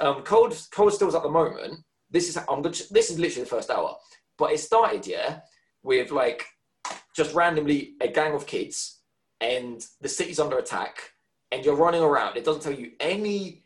[0.00, 1.80] Um, Cold Cold Steel's at the moment.
[2.08, 2.62] This is I'm.
[2.62, 3.96] This is literally the first hour,
[4.38, 5.40] but it started yeah
[5.82, 6.46] with like
[7.14, 8.98] just randomly a gang of kids,
[9.40, 11.12] and the city's under attack,
[11.52, 12.36] and you're running around.
[12.36, 13.64] It doesn't tell you any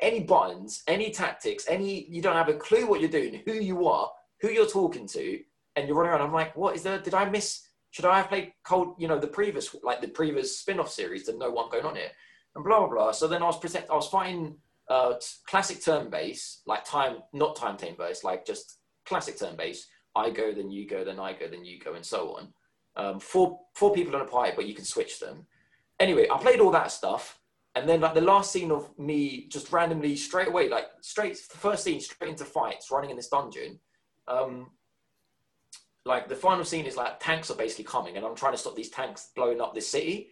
[0.00, 3.86] any buttons, any tactics, any you don't have a clue what you're doing, who you
[3.88, 5.40] are, who you're talking to,
[5.74, 6.22] and you're running around.
[6.22, 6.98] I'm like, what is there?
[6.98, 7.62] Did I miss?
[7.90, 8.94] Should I have played cold?
[8.98, 12.10] You know, the previous like the previous spin-off series to know what's going on here,
[12.54, 13.12] and blah blah blah.
[13.12, 13.86] So then I was present.
[13.90, 14.56] I was fighting
[14.88, 15.14] uh,
[15.46, 19.86] classic turn-based, like time, not time team based, like just classic turn-based.
[20.14, 22.48] I go, then you go, then I go, then you go, and so on.
[22.96, 25.46] Um, four four people on a party, but you can switch them.
[26.00, 27.38] Anyway, I played all that stuff.
[27.74, 31.58] And then like the last scene of me just randomly straight away, like straight the
[31.58, 33.78] first scene straight into fights, running in this dungeon.
[34.26, 34.70] Um,
[36.06, 38.76] like the final scene is like tanks are basically coming, and I'm trying to stop
[38.76, 40.30] these tanks blowing up this city.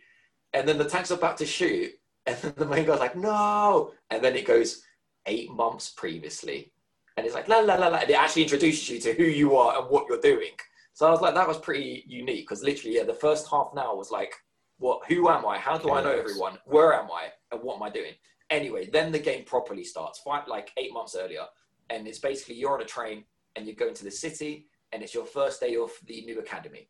[0.55, 1.91] And then the tanks are about to shoot,
[2.27, 4.83] and then the main guy's like, "No!" And then it goes
[5.27, 6.73] eight months previously,
[7.19, 7.99] and it's like la la la la.
[7.99, 10.53] And it actually introduces you to who you are and what you're doing.
[10.95, 13.79] So I was like, that was pretty unique because literally, yeah, the first half an
[13.81, 14.33] hour was like,
[14.79, 15.05] what?
[15.09, 15.59] Who am I?
[15.59, 16.59] How do I know everyone?
[16.67, 17.29] Where am I?
[17.53, 18.13] And what am I doing?
[18.51, 21.45] Anyway, then the game properly starts, five, like eight months earlier,
[21.91, 23.25] and it's basically you're on a train
[23.57, 26.89] and you're going to the city, and it's your first day of the new academy,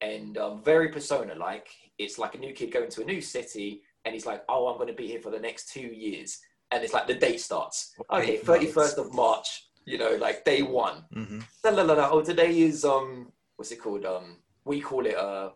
[0.00, 1.68] and um, very persona-like.
[1.98, 4.76] It's like a new kid going to a new city, and he's like, "Oh, I'm
[4.76, 6.38] going to be here for the next two years,"
[6.70, 7.94] and it's like the date starts.
[8.10, 9.68] Okay, 31st of March.
[9.84, 11.04] You know, like day one.
[11.12, 12.08] hmm La, la, la, la.
[12.10, 13.32] Oh, today is um,
[13.62, 14.04] what's it called?
[14.04, 15.50] Um, we call it uh,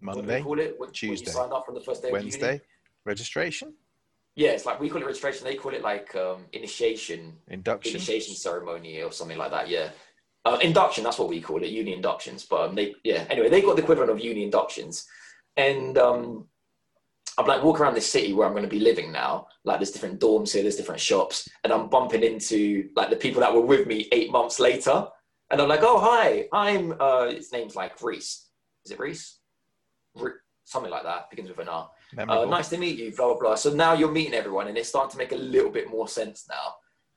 [0.00, 0.76] Monday, call it?
[0.78, 2.12] When, Tuesday, When you sign up from the first day of?
[2.12, 2.60] Wednesday,
[3.04, 3.74] registration,
[4.36, 5.42] Yeah, it's like we call it registration.
[5.44, 7.96] They call it like um, initiation, induction.
[7.96, 9.68] initiation ceremony or something like that.
[9.68, 9.88] Yeah,
[10.44, 11.02] uh, induction.
[11.02, 12.44] That's what we call it, uni inductions.
[12.44, 13.24] But um, they, yeah.
[13.28, 15.04] Anyway, they got the equivalent of uni inductions,
[15.56, 16.46] and um,
[17.36, 19.48] I'm like walking around this city where I'm going to be living now.
[19.64, 23.40] Like there's different dorms here, there's different shops, and I'm bumping into like the people
[23.40, 25.08] that were with me eight months later,
[25.50, 26.94] and I'm like, oh hi, I'm.
[26.98, 28.48] Uh, his name's like Reese.
[28.84, 29.38] Is it Reese?
[30.16, 30.32] Re-
[30.64, 31.90] something like that begins with an R.
[32.16, 33.54] Uh, nice to meet you, blah, blah, blah.
[33.54, 36.48] So now you're meeting everyone and it's starting to make a little bit more sense
[36.48, 36.74] now.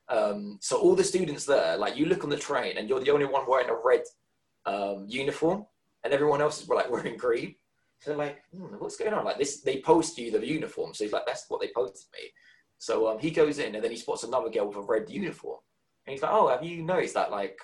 [0.10, 3.12] Um, so all the students there, like you look on the train and you're the
[3.12, 4.04] only one wearing a red
[4.66, 5.66] um, uniform
[6.04, 7.56] and everyone else is like wearing green.
[8.00, 9.26] So they're like, hmm, what's going on?
[9.26, 10.94] Like this, they post you the uniform.
[10.94, 12.30] So he's like, that's what they posted me.
[12.78, 15.60] So um, he goes in and then he spots another girl with a red uniform.
[16.06, 17.60] And he's like, oh, have you noticed that, like,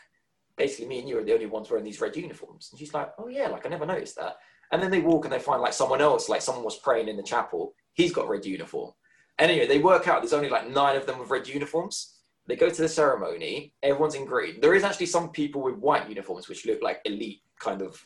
[0.58, 2.70] basically me and you are the only ones wearing these red uniforms?
[2.72, 4.38] And she's like, oh, yeah, like, I never noticed that.
[4.72, 7.18] And then they walk and they find, like, someone else, like, someone was praying in
[7.18, 7.74] the chapel.
[7.94, 8.92] He's got a red uniform.
[9.40, 12.18] And anyway, they work out there's only, like, nine of them with red uniforms.
[12.48, 13.74] They go to the ceremony.
[13.82, 14.60] Everyone's in green.
[14.60, 18.04] There is actually some people with white uniforms, which look like elite kind of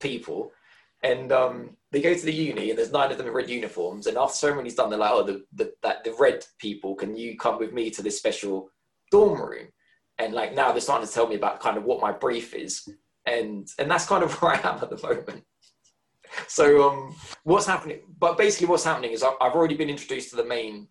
[0.00, 0.52] people.
[1.02, 4.06] And um, they go to the uni, and there's nine of them in red uniforms.
[4.06, 7.36] And after ceremony's done, they're like, "Oh, the, the that the red people, can you
[7.36, 8.70] come with me to this special
[9.10, 9.68] dorm room?"
[10.18, 12.88] And like now, they're starting to tell me about kind of what my brief is,
[13.26, 15.44] and and that's kind of where I am at the moment.
[16.48, 17.14] So um,
[17.44, 18.00] what's happening?
[18.18, 20.88] But basically, what's happening is I've already been introduced to the main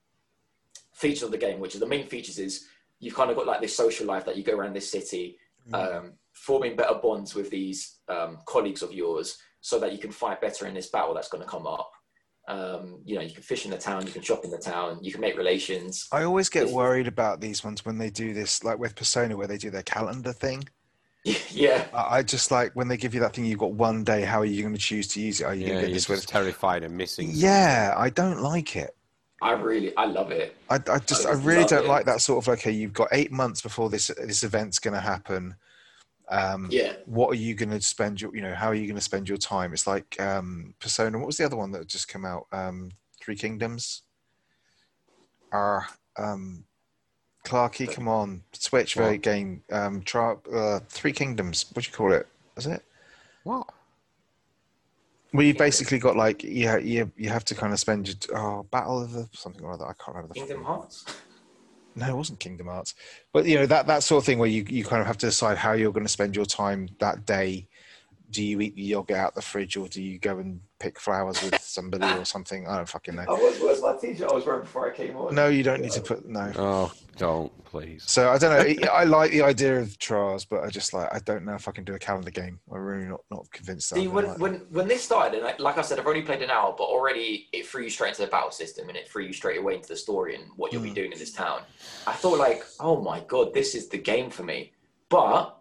[0.93, 2.67] feature of the game, which is the main features is
[2.99, 5.37] you've kind of got like this social life that you go around this city,
[5.69, 5.75] mm.
[5.75, 10.41] um, forming better bonds with these um, colleagues of yours so that you can fight
[10.41, 11.91] better in this battle that's going to come up.
[12.47, 14.99] Um, you know, you can fish in the town, you can shop in the town,
[15.01, 16.07] you can make relations.
[16.11, 19.47] I always get worried about these ones when they do this, like with Persona, where
[19.47, 20.63] they do their calendar thing.
[21.49, 21.87] Yeah.
[21.91, 24.45] I just like when they give you that thing, you've got one day, how are
[24.45, 25.45] you going to choose to use it?
[25.45, 27.29] Are you yeah, going to get this with terrified and missing?
[27.31, 28.95] Yeah, I don't like it.
[29.41, 30.55] I really, I love it.
[30.69, 31.87] I, I just, I, I really don't it.
[31.87, 34.99] like that sort of okay, you've got eight months before this this event's going to
[34.99, 35.55] happen.
[36.29, 36.93] Um, yeah.
[37.05, 39.29] What are you going to spend your, you know, how are you going to spend
[39.29, 39.73] your time?
[39.73, 41.17] It's like um, Persona.
[41.17, 42.47] What was the other one that just come out?
[42.51, 42.91] Um,
[43.21, 44.03] Three Kingdoms.
[45.51, 45.87] Are
[46.17, 46.65] um,
[47.45, 49.63] Clarky, come on, Switch very game.
[49.71, 51.65] Um, try, uh, Three Kingdoms.
[51.73, 52.27] What do you call it?
[52.57, 52.83] Is it?
[53.43, 53.69] What?
[55.33, 58.63] Well, you basically got like yeah, you you have to kind of spend your oh,
[58.63, 59.85] battle of the something or other.
[59.85, 61.05] I can't remember the Kingdom Hearts.
[61.95, 62.93] No, it wasn't Kingdom Hearts,
[63.31, 65.27] but you know that that sort of thing where you you kind of have to
[65.27, 67.67] decide how you're going to spend your time that day.
[68.29, 71.41] Do you eat the yogurt out the fridge, or do you go and pick flowers
[71.43, 72.67] with somebody or something?
[72.67, 73.25] I don't fucking know.
[73.27, 75.33] I was, was my teacher I was wearing before I came on.
[75.33, 76.51] No, you don't need to put no.
[76.55, 78.03] Oh, don't please.
[78.07, 78.87] So I don't know.
[78.89, 81.71] I like the idea of trials, but I just like I don't know if I
[81.71, 82.59] can do a calendar game.
[82.71, 83.89] I'm really not not convinced.
[83.89, 86.41] See, when, like when when this started, and I, like I said, I've only played
[86.41, 89.23] an hour, but already it threw you straight into the battle system, and it threw
[89.23, 90.85] you straight away into the story and what you'll mm.
[90.85, 91.61] be doing in this town.
[92.07, 94.71] I thought like, oh my god, this is the game for me.
[95.09, 95.57] But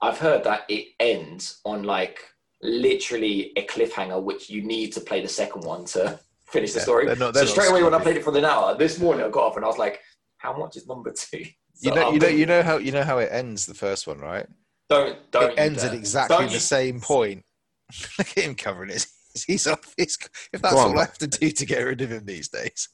[0.00, 2.20] I've heard that it ends on like
[2.62, 6.84] literally a cliffhanger, which you need to play the second one to finish the yeah,
[6.84, 7.06] story.
[7.06, 9.24] They're not, they're so straight away when I played it for an hour this morning,
[9.24, 10.00] I got off and I was like,
[10.38, 11.44] "How much is number two?
[11.78, 14.06] So you know, you know, you know how you know how it ends the first
[14.06, 14.46] one, right?
[14.88, 15.52] Don't don't.
[15.52, 16.58] It ends at exactly don't the you...
[16.58, 17.44] same point.
[18.18, 19.12] Look at him covering his.
[19.46, 19.92] He's off.
[19.98, 20.16] He's,
[20.54, 22.88] if that's all I have to do to get rid of him these days.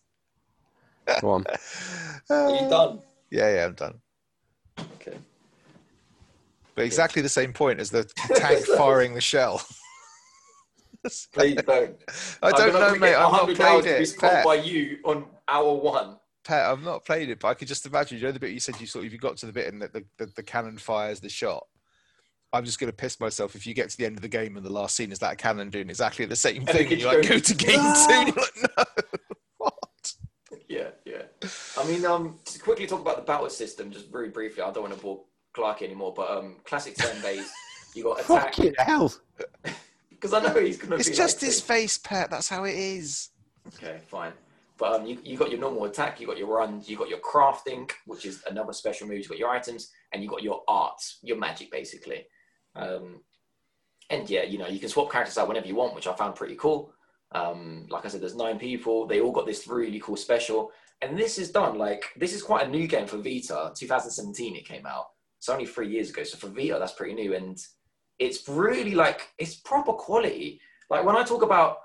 [1.20, 1.44] Go on.
[2.28, 3.00] Uh, Are you done?
[3.30, 4.00] Yeah, yeah, I'm done.
[4.78, 5.16] Okay.
[6.74, 8.04] But exactly the same point as the
[8.34, 9.62] tank firing the shell.
[11.32, 11.96] Please don't.
[12.42, 13.14] I don't know, mate.
[13.14, 14.16] I've not played it.
[14.20, 16.16] by you on hour one.
[16.44, 18.18] Pet, I've not played it, but I could just imagine.
[18.18, 19.82] You know the bit you said you sort of you got to the bit and
[19.82, 21.66] the, the, the, the cannon fires the shot.
[22.52, 24.56] I'm just going to piss myself if you get to the end of the game
[24.56, 26.92] and the last scene is that cannon doing exactly the same thing.
[26.92, 28.06] And, you're like, go to game no!
[28.06, 28.14] two.
[28.14, 28.84] You're like, no.
[29.56, 30.12] what?
[30.68, 31.22] Yeah, yeah.
[31.78, 34.62] I mean, um, to quickly talk about the battle system, just very briefly.
[34.62, 37.52] I don't want to bore Clark anymore, but um, classic turn based.
[37.94, 38.54] You got attack.
[38.54, 39.12] Fucking hell.
[40.10, 40.96] Because I know he's going to.
[40.98, 41.00] Be.
[41.00, 42.30] It's just like his face, pet.
[42.30, 43.30] That's how it is.
[43.74, 44.32] Okay, fine.
[44.78, 47.18] But um, you, you got your normal attack, you got your runs, you got your
[47.18, 49.18] crafting, which is another special move.
[49.18, 52.24] You got your items, and you got your arts, your magic, basically.
[52.76, 53.20] Um,
[54.10, 56.36] and yeah, you know, you can swap characters out whenever you want, which I found
[56.36, 56.92] pretty cool.
[57.32, 59.06] Um, like I said, there's nine people.
[59.06, 60.70] They all got this really cool special,
[61.00, 63.72] and this is done like this is quite a new game for Vita.
[63.76, 65.06] 2017 it came out.
[65.42, 67.60] It's only three years ago, so for Vita that's pretty new, and
[68.20, 70.60] it's really like it's proper quality.
[70.88, 71.78] Like when I talk about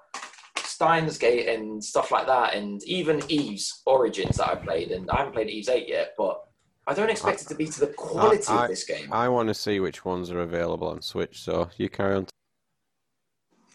[0.58, 5.18] Steins Gate and stuff like that, and even Ys Origins that I played, and I
[5.18, 6.44] haven't played Ys Eight yet, but
[6.86, 9.12] I don't expect it to be to the quality I, I, of this game.
[9.12, 12.28] I want to see which ones are available on Switch, so you carry on.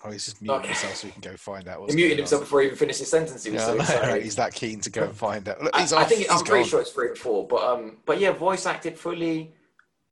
[0.05, 0.69] Oh, he's just muting okay.
[0.69, 1.81] himself so he can go find out.
[1.81, 2.45] What's he muted himself on.
[2.45, 3.43] before he even finished his sentence.
[3.43, 5.61] He was yeah, so no, he's that keen to go and find out.
[5.61, 8.31] Look, I, I, think I'm pretty sure it's three and four, but um, but yeah,
[8.31, 9.53] voice acted fully,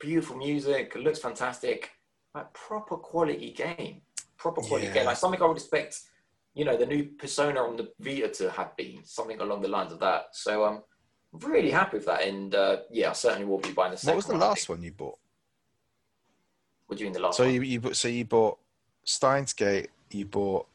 [0.01, 1.91] beautiful music, looks fantastic,
[2.35, 4.01] like proper quality game,
[4.37, 4.95] proper quality yeah.
[4.95, 6.01] game, like something I would expect
[6.55, 9.93] you know, the new persona on the Vita to have been something along the lines
[9.93, 10.29] of that.
[10.33, 10.83] So I'm
[11.33, 14.17] really happy with that, and uh, yeah, I certainly will be buying the second.
[14.17, 15.19] What was the last one you bought?
[16.87, 17.37] What do you mean the last?
[17.37, 17.55] So one?
[17.55, 18.59] you, you so you bought
[19.05, 20.67] Steins Gate, you bought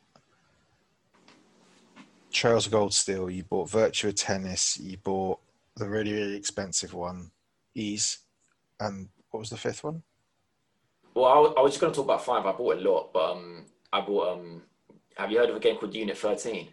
[2.31, 5.39] Charles Gold Steel, you bought Virtua Tennis, you bought
[5.75, 7.31] the really really expensive one,
[7.75, 8.19] Ys,
[8.79, 10.01] and what was the fifth one?
[11.13, 12.45] Well, I was, I was just going to talk about five.
[12.45, 14.61] I bought a lot, but um, I bought um,
[15.17, 16.69] have you heard of a game called Unit 13?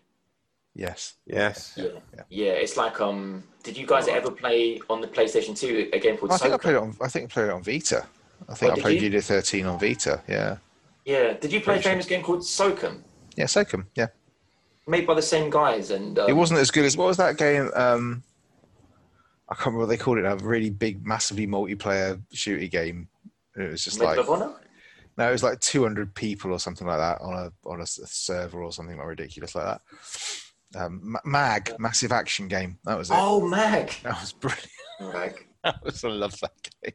[0.75, 1.15] Yes.
[1.27, 1.75] Yes.
[1.77, 1.85] Yeah.
[2.17, 2.23] Yeah.
[2.31, 3.43] yeah, It's like um.
[3.65, 6.57] Did you guys ever play on the PlayStation Two a game called I think I
[6.57, 6.97] played it on.
[7.01, 8.07] I think I played it on Vita.
[8.49, 9.09] I think Oh, I played you?
[9.09, 10.23] Unit 13 on Vita.
[10.29, 10.57] Yeah.
[11.05, 11.33] Yeah.
[11.35, 11.93] Did you play a Pretty sure.
[11.93, 13.03] famous game called SOCOM?
[13.37, 13.87] Yeah, SOCOM.
[13.97, 14.07] Yeah.
[14.87, 17.37] Made by the same guys, and um, it wasn't as good as what was that
[17.37, 17.71] game?
[17.75, 18.23] Um,
[19.53, 20.25] I can't remember what they called it.
[20.25, 23.09] A really big, massively multiplayer shooty game.
[23.57, 24.51] It was just Medal like
[25.19, 28.01] no, it was like 200 people or something like that on a on a s-
[28.07, 29.81] server or something like ridiculous like that.
[30.75, 32.79] Um, Ma- Mag, massive action game.
[32.85, 33.17] That was it.
[33.19, 33.93] Oh, Mag.
[34.05, 34.71] That was brilliant.
[35.01, 35.47] Mag.
[35.65, 36.53] I was I love that
[36.83, 36.95] game.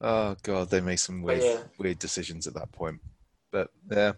[0.00, 1.58] Oh god, they made some weird yeah.
[1.78, 2.98] weird decisions at that point.
[3.52, 4.12] But yeah,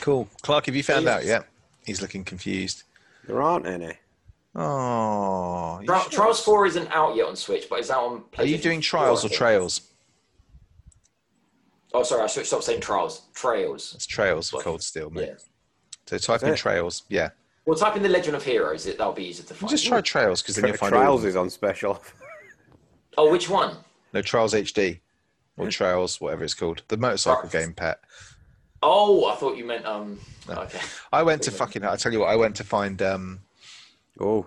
[0.00, 0.28] cool.
[0.42, 1.14] Clark, have you found Yes.
[1.16, 1.46] out yet?
[1.86, 2.82] He's looking confused.
[3.26, 3.94] There aren't any.
[4.54, 6.10] Oh, you Tri- sure?
[6.10, 8.20] Trials Four isn't out yet on Switch, but it's out on.
[8.32, 9.80] PlayStation Are you doing trials I or trails?
[11.92, 13.22] Oh, sorry, I switched stop saying trials.
[13.34, 13.92] Trails.
[13.94, 15.28] It's trails of Cold Steel, mate.
[15.28, 15.34] Yeah.
[16.06, 16.56] So type Is in it?
[16.56, 17.04] trails.
[17.08, 17.30] Yeah,
[17.66, 18.86] Well, type in the Legend of Heroes.
[18.86, 19.70] It, that'll be easier to find.
[19.70, 22.02] just try trails because then you'll find all Trials of is on special.
[23.18, 23.76] Oh, which one?
[24.14, 25.00] no trials HD
[25.58, 26.82] or trails, whatever it's called.
[26.88, 27.66] The motorcycle Trials.
[27.66, 28.00] game, pet.
[28.82, 30.18] Oh, I thought you meant um.
[30.48, 30.54] No.
[30.62, 30.78] Okay.
[31.12, 31.84] I went to fucking.
[31.84, 33.40] I tell you what, I went to find um,
[34.18, 34.46] Oh,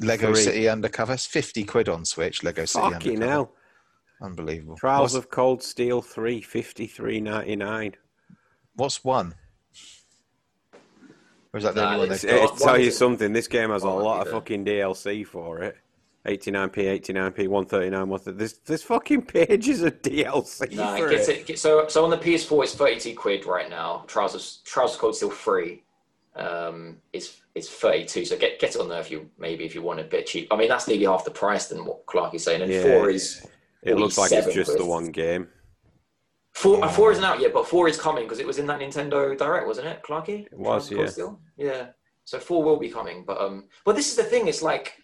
[0.00, 0.42] Lego Three.
[0.42, 1.12] City Undercover.
[1.14, 2.42] It's fifty quid on Switch.
[2.42, 3.30] Lego City fucking Undercover.
[3.30, 3.52] hell.
[4.22, 4.76] Unbelievable.
[4.76, 7.94] Trials what's, of Cold Steel 3, 53.99.
[8.76, 9.34] what's one?
[11.52, 12.58] Or is that the Nah, only one it's- they've It'll got?
[12.58, 13.32] Tell you is- something.
[13.32, 15.76] This game has a lot of fucking DLC for it.
[16.24, 18.38] 89p, 89p, 139, 130.
[18.38, 21.50] There's, there's fucking pages of DLC No, for it it.
[21.50, 21.58] it.
[21.58, 24.04] So, so on the PS4, it's thirty-two quid right now.
[24.06, 25.82] Trials of Trials of Cold Steel free.
[26.34, 28.24] Um, it's it's thirty-two.
[28.24, 30.48] So get get it on there if you maybe if you want a bit cheap.
[30.50, 32.62] I mean, that's nearly half the price than what Clark is saying.
[32.62, 32.82] And Yeah.
[32.82, 33.46] four is
[33.82, 35.48] It looks like it's 47 just the one game.
[36.54, 36.82] four.
[36.84, 39.36] Uh, four isn't out yet, but four is coming because it was in that Nintendo
[39.36, 40.46] Direct, wasn't it, Clarky?
[40.46, 41.12] It was, Trials of Cold yeah.
[41.12, 41.40] Steel?
[41.56, 41.86] Yeah.
[42.24, 44.46] So four will be coming, but um, but this is the thing.
[44.48, 44.94] It's like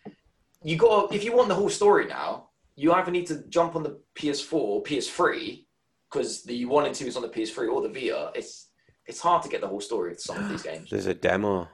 [0.62, 3.82] you got if you want the whole story now, you either need to jump on
[3.82, 5.66] the PS4 or PS3
[6.10, 8.30] because the one and two is on the PS3 or the VR.
[8.34, 8.67] It's
[9.08, 10.90] it's hard to get the whole story with some of these games.
[10.90, 11.66] There's a demo.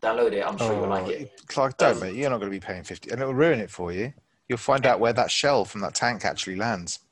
[0.00, 0.42] Download it.
[0.46, 1.42] I'm sure you'll like Oh, it.
[1.46, 2.14] Clark, don't, Um, mate.
[2.14, 4.12] You're not going to be paying 50 and it'll ruin it for you.
[4.48, 7.00] You'll find out where that shell from that tank actually lands.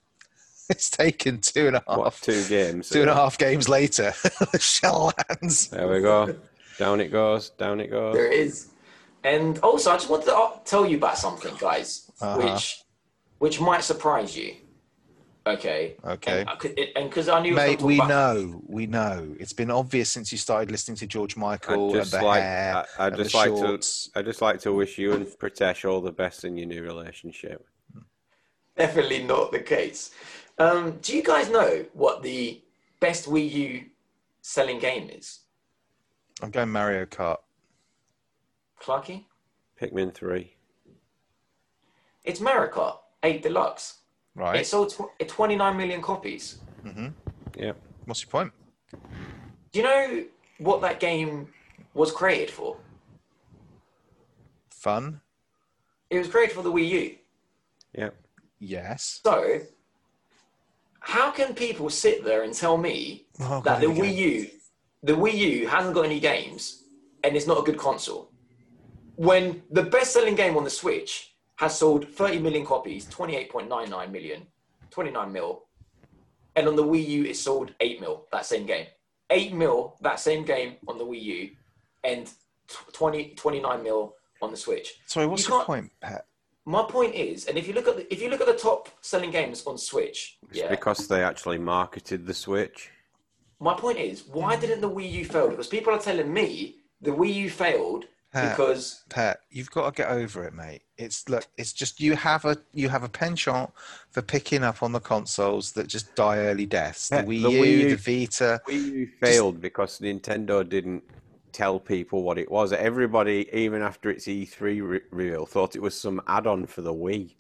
[0.71, 2.91] It's taken two and a half, What, two games?
[2.91, 4.13] two and a half games later.
[4.53, 5.69] the shell lands.
[5.69, 6.37] There we go.
[6.79, 7.51] Down it goes.
[7.51, 8.15] Down it goes.
[8.15, 8.69] There is.
[9.25, 12.39] And also, I just wanted to uh, tell you about something, guys, Uh-huh.
[12.53, 12.83] which
[13.39, 14.57] which might surprise you.
[15.49, 15.97] Okay.
[16.05, 16.45] Okay.
[16.95, 19.35] And because I knew, Mate, we about- know, we know.
[19.41, 22.43] It's been obvious since you started listening to George Michael I'd and just the like,
[22.43, 22.85] hair.
[22.99, 24.11] I, I'd and just the like shorts.
[24.13, 26.83] to, I'd just like to wish you and Pratesh all the best in your new
[26.83, 27.67] relationship.
[28.77, 30.11] Definitely not the case.
[30.59, 32.61] Um, do you guys know what the
[33.01, 33.85] best Wii U
[34.43, 35.41] selling game is?
[36.43, 37.39] I'm going Mario Kart.
[38.81, 39.25] Clarky?
[39.81, 40.55] Pikmin three.
[42.25, 43.98] It's Mario Kart 8 Deluxe.
[44.39, 44.61] Right.
[44.61, 46.59] It sold tw- 29 million copies.
[46.87, 47.09] Mm-hmm.
[47.59, 47.73] Yeah.
[48.05, 48.53] What's your point?
[49.73, 50.25] Do you know
[50.59, 51.49] what that game
[51.93, 52.77] was created for?
[54.71, 55.21] Fun?
[56.09, 57.17] It was created for the Wii U.
[57.93, 58.11] Yeah.
[58.61, 59.21] Yes.
[59.25, 59.61] So,
[61.01, 64.49] how can people sit there and tell me Oh, that God, the Wii U,
[65.03, 66.85] the Wii U hasn't got any games
[67.25, 68.31] and it's not a good console?
[69.17, 71.28] When the best-selling game on the Switch
[71.59, 74.47] has sold 30 million copies, 28.99 million,
[74.91, 75.65] 29 mil,
[76.57, 78.27] and on the Wii U it sold 8 mil.
[78.33, 78.87] That same game,
[79.31, 79.97] 8 mil.
[80.01, 81.51] That same game on the Wii U,
[82.05, 82.27] and
[82.69, 84.95] tw- 20 29 mil on the Switch.
[85.07, 86.27] Sorry, what's You your point, Pat?
[86.65, 88.89] My point is, and if you look at the, if you look at the top
[89.01, 92.91] selling games on Switch, It's yeah, because they actually marketed the Switch.
[93.59, 95.49] my point is, why didn't the Wii U fail?
[95.49, 100.03] Because people are telling me the Wii U failed Pat, because Pat, you've got to
[100.03, 100.83] get over it, mate.
[100.97, 103.71] It's look, it's just you have a you have a penchant
[104.11, 107.09] for picking up on the consoles that just die early deaths.
[107.09, 108.61] The Yeah, Wii the U, Wii U- the Vita.
[108.69, 111.03] Wii U failed because Nintendo didn't
[111.53, 112.73] tell people what it was.
[112.73, 117.35] Everybody, even after its E3 re- reveal, thought it was some add-on for the Wii.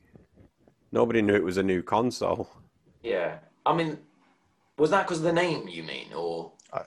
[0.92, 2.48] Nobody knew it was a new console.
[3.02, 3.98] yeah, I mean,
[4.78, 5.68] was that because of the name?
[5.68, 6.84] You mean, or uh,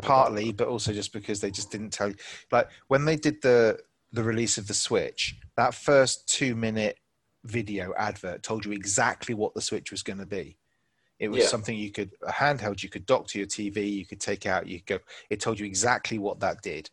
[0.00, 2.14] partly, but also just because they just didn't tell you.
[2.52, 3.80] Like when they did the
[4.14, 6.98] the release of the Switch, that first two minute
[7.44, 10.56] video advert told you exactly what the Switch was going to be.
[11.18, 11.48] It was Yeah.
[11.48, 14.66] something you could a handheld you could dock to your TV, you could take out,
[14.66, 15.04] you could go.
[15.30, 16.90] It told you exactly what that did.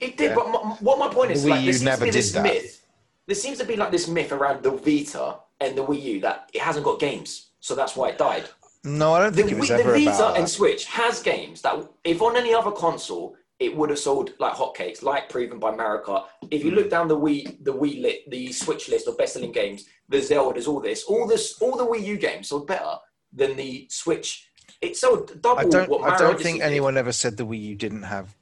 [0.00, 0.30] it did?
[0.30, 0.34] Yeah.
[0.34, 2.42] But my, what my point is, The like, there seems never to be this that.
[2.42, 2.86] myth.
[3.26, 6.50] There seems to be like this myth around the Vita and the Wii U that
[6.54, 8.48] it hasn't got games, so that's why it died.
[8.84, 10.48] No, I don't The, think it was Wii- the ever Vita about and that.
[10.50, 15.02] Switch has games that, if on any other console, it would have sold like hotcakes,
[15.02, 16.26] like proven by Mario Kart.
[16.50, 16.90] If you look hmm.
[16.90, 20.80] down the Wii, the Wii lit, the Switch list of best-selling games, the Zelda's, all
[20.80, 22.94] this, all this, all the Wii U games sold better
[23.32, 24.48] than the Switch.
[24.80, 26.04] It sold double I don't.
[26.04, 26.66] I don't think did.
[26.66, 28.34] anyone ever said the Wii U didn't have.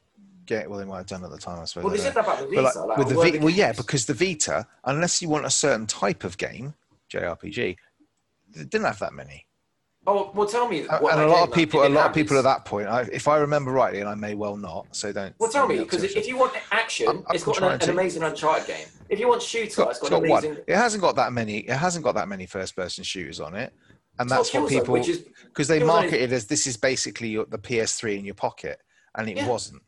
[0.44, 1.58] Get well, they might have done at the time.
[1.58, 1.84] I suppose.
[1.84, 2.62] Well, they said that about the Vita.
[2.62, 5.86] like, like, with the v- well, yeah, because the Vita, unless you want a certain
[5.86, 6.74] type of game,
[7.10, 7.76] JRPG,
[8.54, 9.45] it didn't have that many.
[10.08, 10.84] Oh well, tell me.
[10.84, 13.26] What and a lot of people, a lot of people at that point, I, if
[13.26, 15.34] I remember rightly, and I may well not, so don't.
[15.38, 18.22] Well, tell me because if you want action, I'm- it's I'm got an, an amazing
[18.22, 18.86] Uncharted game.
[19.08, 20.54] If you want shooter, it's got, it's it's got an got amazing.
[20.54, 20.64] one.
[20.68, 21.58] It hasn't got that many.
[21.58, 23.72] It hasn't got that many first-person shooters on it,
[24.18, 24.96] and it's that's what people
[25.44, 28.80] because they marketed as this is basically your, the PS3 in your pocket,
[29.16, 29.48] and it Yeah.
[29.48, 29.82] wasn't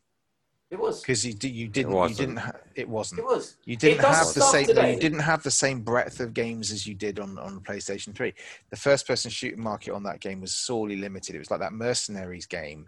[0.71, 1.01] it was.
[1.01, 1.91] because you, you didn't.
[2.09, 2.37] you didn't.
[2.37, 3.19] Ha- it wasn't.
[3.19, 3.55] It was.
[3.65, 4.67] You didn't have the same.
[4.67, 4.93] today.
[4.93, 8.33] You didn't have the same breadth of games as you did on on PlayStation Three.
[8.69, 11.35] The first-person shooting market on that game was sorely limited.
[11.35, 12.87] It was like that Mercenaries game,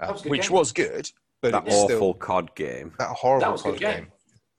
[0.00, 0.52] uh, That was which game.
[0.56, 1.10] was good,
[1.42, 2.94] but that it was awful still COD game.
[2.98, 3.94] that horrible That was COD game.
[3.96, 4.06] game.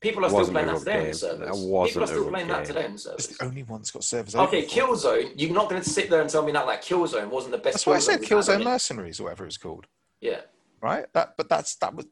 [0.00, 1.08] People are still a playing that today on game.
[1.08, 1.38] the servers.
[1.40, 2.66] That People wasn't are still good playing that game.
[2.66, 4.36] today on the It's the only one that's got servers.
[4.36, 4.76] Okay, open for.
[4.80, 5.32] Killzone.
[5.34, 7.74] You're not going to sit there and tell me that like Killzone wasn't the best.
[7.74, 8.20] That's why I said.
[8.20, 8.64] we've had on Killzone.
[8.64, 9.86] Mercenaries, or whatever it's called.
[10.20, 10.42] Yeah,
[10.80, 11.06] Right.
[11.14, 12.06] That, but that's that was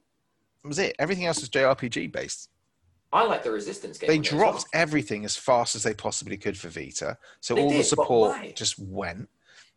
[0.69, 0.97] was it.
[0.99, 2.51] Everything else was JRPG based.
[3.13, 4.09] I like the Resistance game.
[4.09, 4.83] They on it as dropped well.
[4.83, 7.87] everything as fast as they possibly could for Vita, so They all the did, but
[7.87, 9.29] support just went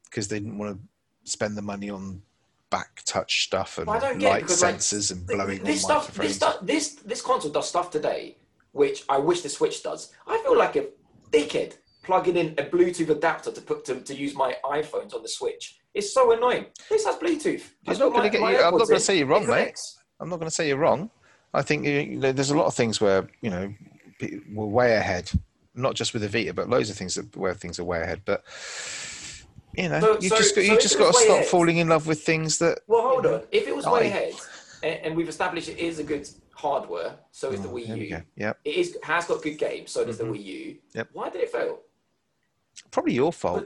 [0.05, 2.21] because they didn't want to spend the money on
[2.69, 5.63] back touch stuff and But I don't get it light because, like, sensors and blowing
[5.63, 8.37] this stuff, this stuff, this this console does stuff today,
[8.71, 10.11] which I wish the Switch does.
[10.27, 10.87] I feel like a
[11.31, 15.29] dickhead plugging in a Bluetooth adapter to put to, to use my iPhones on the
[15.29, 15.79] Switch.
[15.93, 16.65] It's so annoying.
[16.89, 17.63] This has Bluetooth.
[17.87, 18.57] It's not going to get you.
[18.57, 19.55] I'm not gonna say you're wrong, mate.
[19.55, 19.98] connects.
[20.19, 21.09] I'm not going to say you're wrong.
[21.53, 23.73] I think you, you know, there's a lot of things where you know
[24.53, 25.31] we're way ahead,
[25.75, 28.21] not just with the Vita, but loads of things that, where things are way ahead.
[28.25, 28.43] But
[29.75, 31.77] you know, So- you so- just got, so you just got to stop ahead- falling
[31.77, 32.79] in love with things that.
[32.87, 33.43] Well, hold on.
[33.51, 34.33] If it was way ahead,
[34.83, 38.21] and, and we've established it is a good hardware, so is the Oh, Wii U.
[38.35, 40.19] Yep, It is has got good games, so does Mhm.
[40.19, 40.77] the Wii U.
[40.93, 41.09] Yep.
[41.13, 41.79] Why did it fail?
[42.91, 43.65] probably your fault.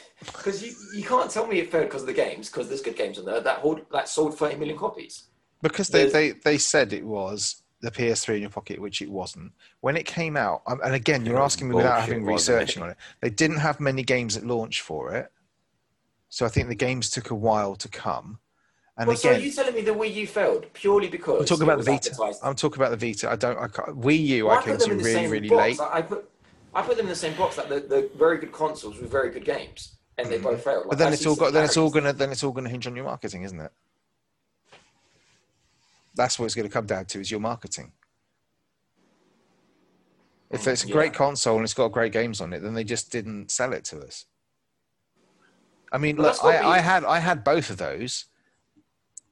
[0.26, 2.96] Because you, you can't tell me it failed because of the games, because there's good
[2.96, 5.24] games on there that hold, that sold 30 million copies.
[5.62, 9.10] Because they, There's- they, they said it was the PS3 in your pocket, which it
[9.10, 9.52] wasn't.
[9.80, 12.90] When it came out, um, and again, you're asking me without having wasn't researching on
[12.90, 15.30] it, they didn't have many games at launch for it.
[16.28, 18.38] So I think the games took a while to come.
[18.98, 21.46] And well, so again, are you telling me the Wii U failed purely because I'm
[21.46, 22.10] talking about the Vita.
[22.10, 22.40] advertised?
[22.42, 23.30] I'm talking about the Vita.
[23.30, 23.56] I don't.
[23.56, 24.46] I can't, Wii U.
[24.46, 25.78] Well, I came put them to in really, really box.
[25.78, 25.80] late.
[25.80, 26.28] I, I put
[26.74, 29.30] I put them in the same box, like the, the very good consoles with very
[29.30, 30.86] good games, and they both failed.
[30.88, 31.52] But then I it's all got.
[31.52, 32.12] Then it's all gonna.
[32.12, 33.72] Then it's all gonna hinge on your marketing, isn't it?
[36.14, 37.92] That's what it's going to come down to: is your marketing.
[40.50, 42.84] If Mm, it's a great console and it's got great games on it, then they
[42.84, 44.24] just didn't sell it to us.
[45.92, 48.26] I mean, Well, look, I, we- I had I had both of those,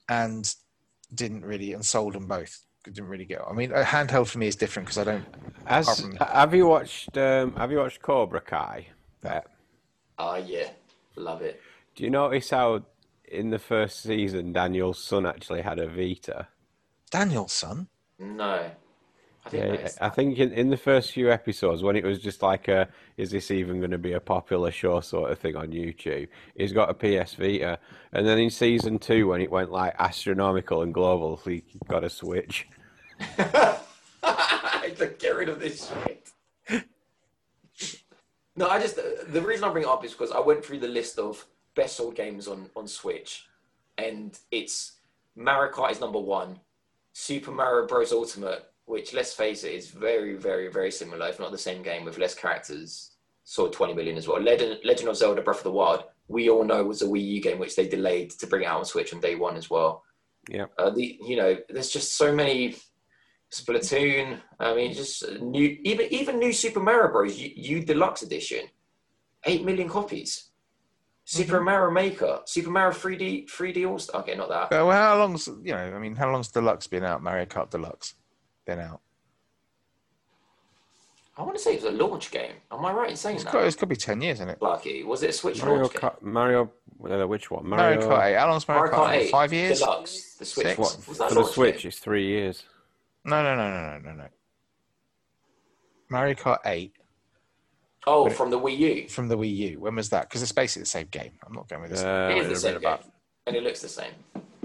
[0.08, 0.54] and
[1.14, 2.64] didn't really and sold them both.
[2.86, 3.40] Didn't really get.
[3.48, 5.24] I mean, a handheld for me is different because I don't.
[5.66, 7.16] As, from- have you watched?
[7.18, 8.86] Um, have you watched Cobra Kai?
[9.20, 9.46] Bet?
[10.18, 10.70] Ah, yeah,
[11.16, 11.60] love it.
[11.96, 12.84] Do you notice how
[13.24, 16.46] in the first season Daniel's son actually had a Vita?
[17.10, 17.88] Daniel's son.
[18.18, 18.70] No,
[19.46, 22.42] I think Yeah, I think in, in the first few episodes, when it was just
[22.42, 25.68] like a, is this even going to be a popular show sort of thing on
[25.68, 27.78] YouTube, he's got a PS Vita.
[28.12, 32.10] And then in season two, when it went like astronomical and global, he got a
[32.10, 32.66] Switch.
[35.18, 35.92] Get rid of this
[36.68, 36.86] shit.
[38.56, 40.88] no, I just the reason I bring it up is because I went through the
[40.88, 41.44] list of
[41.74, 43.46] best sold games on on Switch,
[43.98, 44.92] and it's
[45.34, 46.60] Mario Kart is number one,
[47.12, 48.12] Super Mario Bros.
[48.12, 52.04] Ultimate, which let's face it is very, very, very similar, if not the same game
[52.04, 53.12] with less characters.
[53.44, 54.40] Sold 20 million as well.
[54.40, 57.40] Legend, Legend of Zelda: Breath of the Wild, we all know was a Wii U
[57.40, 60.02] game which they delayed to bring out on Switch on day one as well.
[60.48, 60.66] Yeah.
[60.78, 62.74] Uh, the you know, there's just so many
[63.52, 64.40] Splatoon.
[64.58, 67.38] I mean, just new, even even new Super Mario Bros.
[67.38, 68.64] U, U Deluxe Edition,
[69.44, 70.50] eight million copies.
[71.24, 74.20] Super Mario Maker, Super Mario 3D 3D All Star.
[74.22, 74.70] Okay, not that.
[74.70, 75.76] Well, how long's you know?
[75.76, 77.22] I mean, how long's Deluxe been out?
[77.22, 78.14] Mario Kart Deluxe
[78.66, 79.00] been out.
[81.38, 82.52] I want to say it was a launch game.
[82.72, 83.52] Am I right in saying It's that?
[83.52, 84.60] got, it's got to be ten years, isn't it?
[84.62, 85.02] Lucky.
[85.04, 86.00] Was it a Switch Mario, launch game?
[86.02, 86.72] Kart, Mario,
[87.04, 87.66] uh, which one?
[87.68, 88.34] Mario, Mario, Kart 8.
[88.36, 89.08] How long's Mario, Mario Kart?
[89.18, 89.78] Kart 8 Five years?
[89.80, 90.34] Deluxe.
[90.38, 90.66] The Switch.
[90.66, 90.78] Six?
[90.78, 91.88] What, Was that for the launch Switch, game?
[91.88, 92.64] it's three years.
[93.24, 94.28] No, no, no, no, no, no, no.
[96.08, 96.92] Mario Kart 8
[98.06, 99.08] Oh, But it- from the Wii U.
[99.08, 99.80] from the Wii U.
[99.80, 100.28] When was that?
[100.28, 101.32] Because it's basically the same game.
[101.46, 102.02] I'm not going with this.
[102.02, 103.12] Uh, It is it'd the have same been about, game,
[103.48, 104.12] and it looks the same.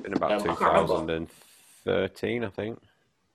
[0.06, 0.60] in about Um, I can't
[0.90, 1.26] remember.
[1.86, 2.80] 2013, I think.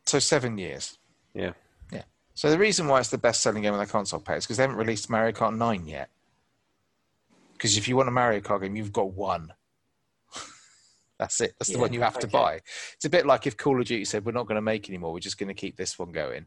[0.06, 0.98] So seven years.
[1.34, 1.52] Yeah.
[1.92, 2.02] Yeah.
[2.34, 4.62] So the reason why it's the best-selling game on the console page is because they
[4.62, 6.10] haven't released Mario Kart 9 yet.
[7.54, 9.52] Because if you want a Mario Kart game, you've got one.
[11.18, 11.54] That's it.
[11.58, 12.60] That's the Yeah, one you have to buy.
[12.94, 15.12] It's a bit like if Call of Duty said we're not going to make anymore.
[15.12, 16.46] We're just going to keep this one going.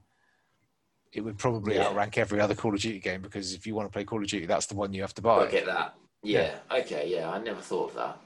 [1.11, 1.87] It would probably Yeah.
[1.87, 4.27] outrank every other Call of Duty game because if you want to play Call of
[4.27, 5.47] Duty, that's the one you have to buy.
[5.47, 5.95] I get that.
[6.21, 6.59] Yeah.
[6.71, 7.09] Okay.
[7.09, 7.29] Yeah.
[7.31, 8.19] I never thought of that.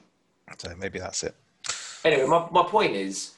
[0.60, 1.34] So maybe that's it.
[2.04, 3.32] Anyway, my, my point is,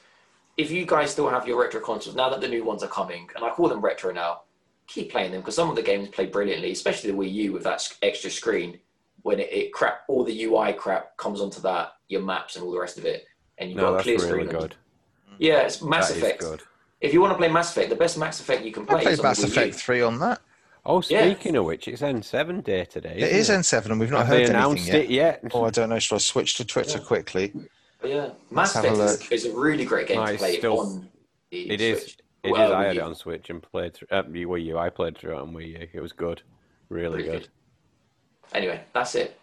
[0.57, 3.29] if you guys still have your retro consoles now that the new ones are coming,
[3.35, 4.43] and I call them retro now,
[4.87, 7.65] keep playing them because some of the games play brilliantly, especially the Wii U with
[7.65, 8.79] that extra screen.
[9.23, 12.71] When it, it crap, all the UI crap comes onto that, your maps and all
[12.71, 13.27] the rest of it,
[13.59, 14.49] and you've No, got a clear really screen.
[14.49, 14.77] good.
[15.39, 16.41] Yeah, it's Mass That is Effect.
[16.41, 16.63] good.
[17.01, 19.03] If you want to play Mass Effect, the best Mass Effect you can play I
[19.03, 19.63] played is on the Mass Wii U.
[19.63, 20.41] Effect 3 on that.
[20.87, 21.25] Oh, Yeah.
[21.35, 23.17] speaking of which, it's N7 day today.
[23.19, 24.95] It isn't N7 and we've not Have heard they anything announced yet.
[25.03, 25.43] it yet?
[25.53, 25.99] Oh, I don't know.
[25.99, 27.05] Should I switch to Twitter Yeah.
[27.05, 27.53] quickly?
[28.07, 28.97] But yeah, Mass Effect
[29.33, 31.09] is, is a really great game No, to play still- on
[31.51, 32.03] the It is.
[32.03, 32.19] Switch.
[32.45, 32.73] It Well, is.
[32.73, 34.07] I Wii had it on Switch and played through.
[34.13, 34.79] Uh, Wii U.
[34.79, 35.89] I played through it on Wii U.
[35.93, 36.43] It was good.
[36.89, 37.41] Really Pretty good.
[37.43, 37.49] good.
[38.57, 39.37] Anyway, that's it.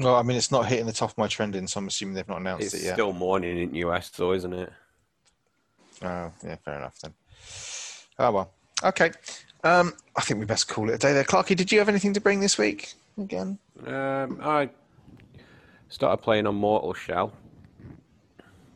[0.00, 2.26] Well, I mean, it's not hitting the top of my trending, so I'm assuming they've
[2.28, 2.86] not announced It's it yet.
[2.86, 4.72] It's still morning in US, though, isn't it?
[6.02, 7.14] Oh, yeah, fair enough then.
[8.18, 8.52] Oh, well.
[8.82, 9.12] Okay.
[9.62, 11.22] Um, I think we best call it a day there.
[11.22, 12.94] Clarky, did you have anything to bring this week?
[13.16, 13.58] Again?
[13.86, 14.70] Um, I
[15.88, 17.32] started playing on Mortal Shell.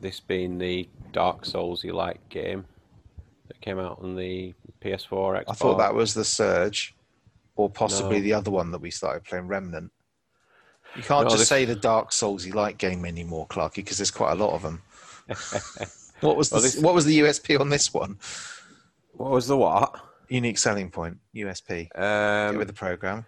[0.01, 2.64] This being the Dark Souls-y like game
[3.48, 5.09] that came out on the PS4.
[5.10, 5.44] Xbox.
[5.48, 6.94] I thought that was the Surge,
[7.55, 8.22] or possibly No.
[8.22, 9.93] the other one that we started playing, Remnant.
[10.97, 14.10] You can't No, just this- say the Dark Soulsy like game anymore, Clarky, because there's
[14.10, 14.82] quite a lot of them.
[16.20, 18.18] what was the Well, this- what was the USP on this one?
[19.12, 19.94] What was the what?
[20.28, 21.89] Unique selling point, USP.
[21.94, 23.24] Get Um, with the program.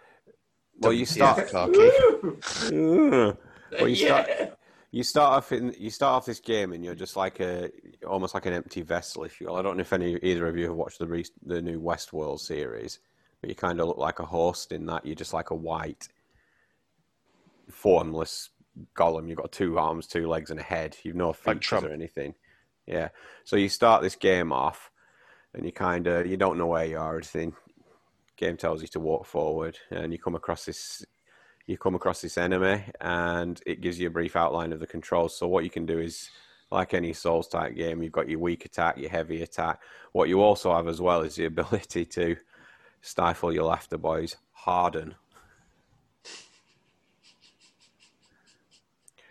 [0.81, 1.47] well, you start.
[1.49, 3.37] Clarky.
[3.81, 4.27] well, you start.
[4.29, 4.51] yeah.
[4.91, 7.69] You start off in you start off this game and you're just like a
[8.07, 9.57] almost like an empty vessel, if you will.
[9.57, 12.39] I don't know if any either of you have watched the re- the new Westworld
[12.39, 13.01] series,
[13.41, 16.07] but you kind of look like a host in that you're just like a white,
[17.69, 18.51] formless
[18.97, 19.29] golem.
[19.29, 20.97] You've got two arms, two legs, and a head.
[21.03, 22.35] You've no features or anything.
[22.87, 23.09] Yeah.
[23.45, 24.93] So you start this game off,
[25.55, 27.11] and you kind of you don't know where you are.
[27.11, 27.55] Everything
[28.37, 31.05] game tells you to walk forward, and you come across this
[31.67, 35.37] you come across this enemy and it gives you a brief outline of the controls.
[35.37, 36.31] So what you can do is
[36.71, 39.81] like any Souls type game, you've got your weak attack, your heavy attack.
[40.13, 42.37] What you also have as well is the ability to
[43.01, 45.15] stifle your laughter boys, harden.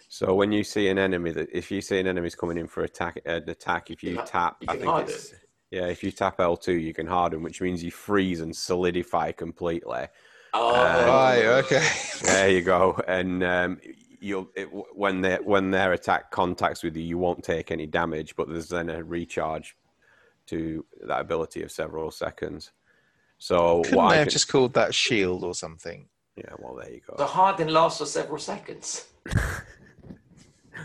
[0.08, 2.84] So when you see an enemy that if you see an enemy's coming in for
[2.84, 5.34] attack uh, an attack, if you You tap you I think it's
[5.72, 10.06] yeah, if you tap L2 you can harden, which means you freeze and solidify completely.
[10.54, 11.88] Oh, Right, okay.
[12.22, 13.00] There you go.
[13.08, 13.80] And um,
[14.20, 14.66] you'll it,
[14.96, 18.70] when their when their attack contacts with you, you won't take any damage, but there's
[18.70, 19.76] then a recharge
[20.48, 22.72] to that ability of several seconds.
[23.38, 26.08] So Couldn't what they I have can, just called that shield or something?
[26.36, 27.16] yeah, well there you go.
[27.18, 27.30] The go.
[27.32, 29.08] harden lasts for several seconds.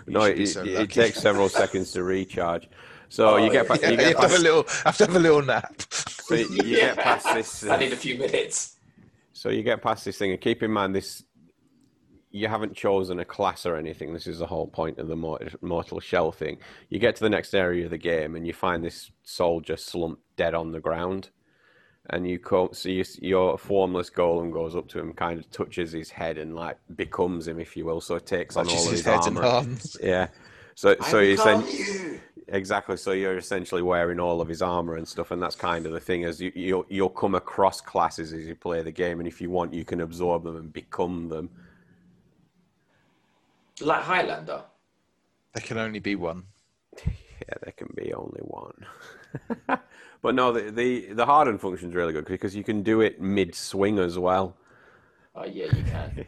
[0.06, 2.68] No, it, so it, it takes several seconds to recharge.
[3.08, 3.76] So Oh, you get yeah.
[3.82, 5.42] Yeah, you you get have to have a past, little have to have a little
[5.42, 5.82] nap.
[5.90, 7.64] so you, you get past this.
[7.64, 8.77] I uh, need a few minutes.
[9.38, 11.22] So you get past this thing, and keep in mind this:
[12.32, 14.12] you haven't chosen a class or anything.
[14.12, 15.16] This is the whole point of the
[15.62, 16.58] mortal shell thing.
[16.88, 20.22] You get to the next area of the game, and you find this soldier slumped
[20.36, 21.30] dead on the ground,
[22.10, 25.92] and you come, so you, your formless golem goes up to him, kind of touches
[25.92, 28.00] his head, and like becomes him, if you will.
[28.00, 29.44] So it takes on all of his his, armor.
[29.44, 29.96] arms.
[30.02, 30.28] Yeah.
[30.78, 32.20] So so you become sen- you.
[32.46, 32.96] Exactly.
[32.96, 35.98] So you're essentially wearing all of his armor and stuff, and that's kind of the
[35.98, 36.24] thing.
[36.24, 39.50] As you you'll, you'll come across classes as you play the game, and if you
[39.50, 41.50] want, you can absorb them and become them.
[43.80, 44.62] Like Highlander.
[45.52, 46.44] There can only be one.
[47.40, 48.84] Yeah, there can be only one.
[50.22, 53.20] but no, the the the harden function is really good because you can do it
[53.20, 54.56] mid swing as well.
[55.36, 56.26] Oh yeah, you can.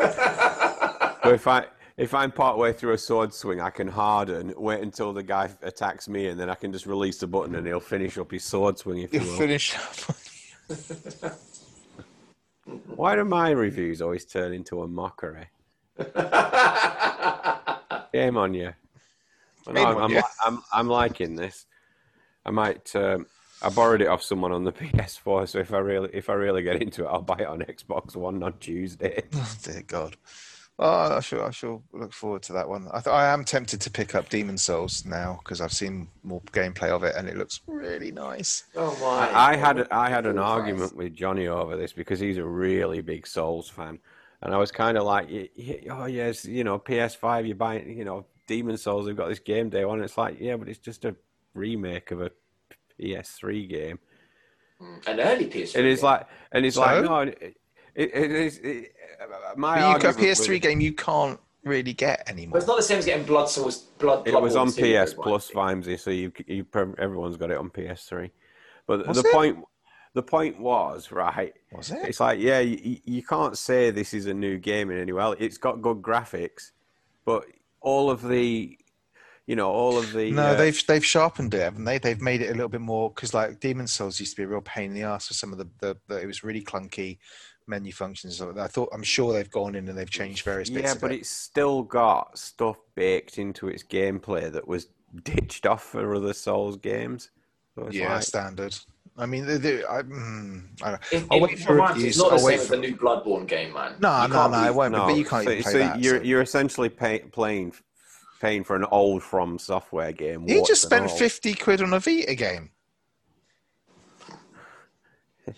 [1.26, 1.66] So if I
[1.96, 6.08] if I'm partway through a sword swing, I can harden, wait until the guy attacks
[6.08, 8.78] me, and then I can just release the button, and he'll finish up his sword
[8.78, 8.98] swing.
[8.98, 9.36] If you will.
[9.36, 9.74] finish.
[12.96, 15.48] Why do my reviews always turn into a mockery?
[18.12, 18.72] Game on you.
[19.66, 20.22] Well, I'm, on I'm, you.
[20.44, 21.66] I'm, I'm liking this.
[22.44, 22.94] I might.
[22.94, 23.26] Um,
[23.62, 26.62] I borrowed it off someone on the PS4, so if I really if I really
[26.62, 29.22] get into it, I'll buy it on Xbox One on Tuesday.
[29.34, 30.16] Oh, dear God.
[30.78, 32.86] Oh, I shall, I shall look forward to that one.
[32.92, 36.42] I, th- I am tempted to pick up Demon Souls now because I've seen more
[36.52, 38.64] gameplay of it and it looks really nice.
[38.76, 39.30] Oh my!
[39.30, 40.50] I, I had I had an Full price.
[40.60, 43.98] argument with Johnny over this because he's a really big Souls fan,
[44.42, 47.96] and I was kind of like, y- y- "Oh yes, you know, PS5, you're buying,
[47.96, 49.06] you know, Demon Souls.
[49.06, 51.16] They've got this game day on." It's like, yeah, but it's just a
[51.54, 52.30] remake of a
[53.00, 53.98] PS3 game.
[54.78, 55.76] Mm, an early PS3.
[55.76, 56.06] And it's game.
[56.10, 56.82] like, and it's So?
[56.82, 57.56] like, no, it,
[57.96, 58.58] it, it is.
[58.58, 58.92] It,
[59.56, 62.26] my But you a PS3 with- game you can't really get anymore.
[62.26, 62.58] But anymore.
[62.58, 63.78] it's not the same as getting Blood Souls.
[63.98, 64.28] Blood.
[64.28, 65.14] It was on PS?
[65.14, 66.66] Plus Vimesy, so you, you
[66.98, 68.30] everyone's got it on PS3.
[68.86, 69.32] But Was the it?
[69.32, 69.58] point
[70.14, 71.52] the point was right.
[71.72, 71.98] Was it?
[72.04, 75.34] It's like yeah, you, you can't say this is a new game in any way.
[75.38, 76.70] It's got good graphics,
[77.24, 77.44] but
[77.80, 78.78] all of the,
[79.46, 81.98] you know, all of the No, uh, they've they've sharpened it, haven't they?
[81.98, 84.48] They've made it a little bit more because like Demon Souls used to be a
[84.48, 87.18] real pain in the ass for some of the, the, the it was really clunky
[87.66, 88.40] menu functions.
[88.40, 90.84] I thought I'm sure they've gone in and they've changed various bits.
[90.84, 91.20] yeah, of but it.
[91.20, 94.88] it's still got stuff baked into its gameplay that was
[95.24, 97.30] ditched off for other Souls games.
[97.74, 98.76] So it's yeah, like- standard.
[99.18, 102.16] I mean, they, they, I, mm, I don't, If, I'll wait for reminds reviews.
[102.16, 103.94] It's not the I'll wait same as for- the new Bloodborne game, man.
[103.98, 104.92] no, You no, no, be- it won't.
[104.92, 106.00] No, but you can't so, even play so that.
[106.02, 107.72] you're so- you're essentially pay, playing
[108.42, 110.46] paying for an old From Software game.
[110.46, 112.70] You just spent fifty quid on a Vita game.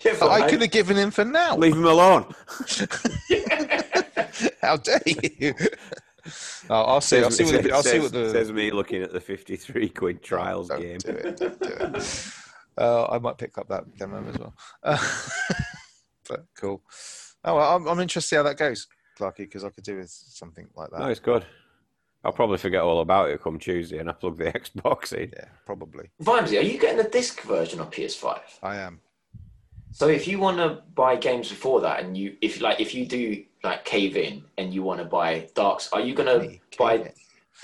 [0.03, 1.57] Yeah, I man- could have given him for now.
[1.57, 2.33] Leave him alone.
[4.61, 5.53] How dare you?
[6.69, 7.23] Oh, I'll see.
[7.23, 7.71] I'll see what the.
[7.71, 8.29] I'll see what the.
[8.29, 10.97] says me looking at the fifty-three quid trials Don't game.
[10.99, 11.37] do it.
[11.37, 12.31] Don't do it.
[12.77, 14.53] Uh, I might pick up that demo as well.
[14.83, 14.97] Uh,
[16.29, 16.83] but cool.
[17.43, 18.87] Oh, well, I'm, I'm interested to see how that goes,
[19.17, 20.99] Clarky, because I could do with something like that.
[20.99, 21.45] No, it's good.
[22.23, 25.31] I'll probably forget all about it come Tuesday, and I plug the Xbox in.
[25.35, 26.09] Yeah, probably.
[26.21, 28.39] Vimesy, are you getting the disc version of PS5?
[28.61, 28.99] I am.
[29.91, 33.05] So if you want to buy games before that, and you if like if you
[33.05, 37.11] do like cave in and you want to buy Darks, are you gonna Me, buy?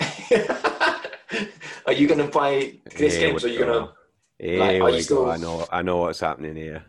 [1.86, 3.44] are you gonna buy this Here games?
[3.44, 3.72] Or we are you gonna?
[3.72, 3.92] go.
[4.38, 5.30] Here like, are we you go.
[5.30, 5.66] I know.
[5.72, 6.84] I know what's happening here.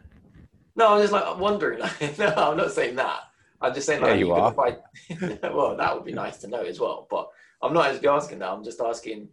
[0.76, 1.80] No, I'm just like wondering.
[2.18, 3.22] No, I'm not saying that.
[3.61, 4.51] I'm just saying like, Yeah, you you are.
[4.51, 4.77] buy?
[5.43, 7.07] well, that would be nice to know as well.
[7.09, 7.30] But
[7.61, 8.49] I'm not actually asking that.
[8.49, 9.30] I'm just asking,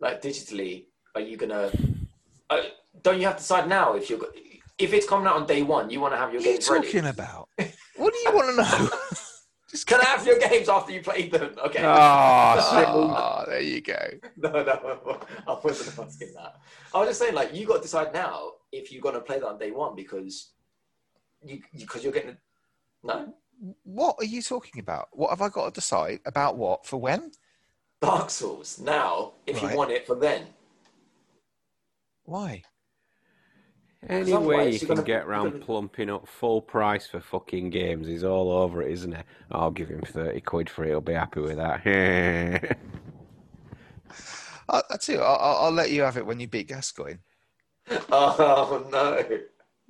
[0.00, 1.70] like digitally, are you gonna?
[2.50, 2.62] Uh,
[3.02, 4.18] don't you have to decide now if you're?
[4.78, 6.68] If it's coming out on day one, you want to have your games.
[6.68, 7.14] What are you games ready.
[7.14, 7.48] talking about?
[7.96, 8.88] What do you want to know?
[9.70, 11.54] Just Can I have your games after you played them?
[11.66, 11.82] Okay.
[11.84, 12.54] Oh,
[13.18, 13.98] Oh, there you go.
[14.36, 16.54] No, no, I wasn't asking that.
[16.94, 19.40] I was just saying, like, you got to decide now if you're going to play
[19.40, 20.52] that on day one because
[21.44, 22.36] you because you're getting
[23.02, 23.34] no
[23.82, 25.08] What are you talking about?
[25.12, 27.32] What have I got to decide about what for when?
[28.00, 29.32] Dark Souls now.
[29.46, 29.72] If Right.
[29.72, 30.46] you want it for then,
[32.24, 32.62] Why?
[34.06, 37.70] Any otherwise way you can gonna- get you're gonna- plumping up full price for fucking
[37.70, 39.22] games, he's all over it, isn't he?
[39.50, 41.82] I'll give him 30 quid for it, he'll be happy with that.
[44.68, 47.18] I, I tell you, I'll, I'll I'll let you have it when you beat Gascoigne.
[48.10, 49.24] oh no,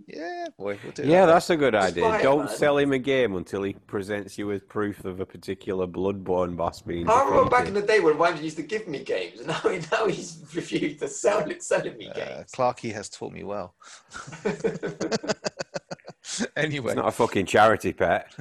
[0.07, 1.33] Yeah, boy, we'll do yeah, that.
[1.33, 2.03] that's a good idea.
[2.05, 2.57] buy it, Don't man.
[2.57, 6.81] sell him a game until he presents you with proof of a particular Bloodborne boss
[6.81, 9.49] being I remember back in the day when Rhymes used to give me games, and
[9.49, 9.61] now,
[9.93, 12.53] now he's refused to sell selling me Uh, games.
[12.53, 13.75] Clarky has taught me well.
[16.57, 18.33] anyway, It's not a fucking charity Pat.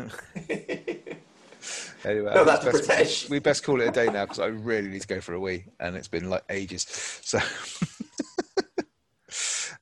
[2.05, 3.31] anyway, No, that's think best, protection.
[3.31, 5.39] we best call it a day now because I really need to go for a
[5.39, 6.85] wee, and it's been like ages.
[7.23, 7.39] So,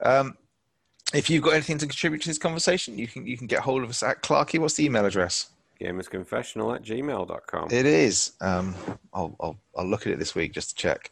[0.01, 0.37] um,
[1.15, 3.83] if you've got anything to contribute to this conversation, you can you can get hold
[3.83, 4.59] of us at Clarky.
[4.59, 5.49] What's the email address?
[5.79, 7.69] Gamersconfessional at gmail.com.
[7.71, 8.31] It is.
[8.39, 8.75] Um,
[9.13, 11.11] I'll, I'll, I'll look at it this week just to check.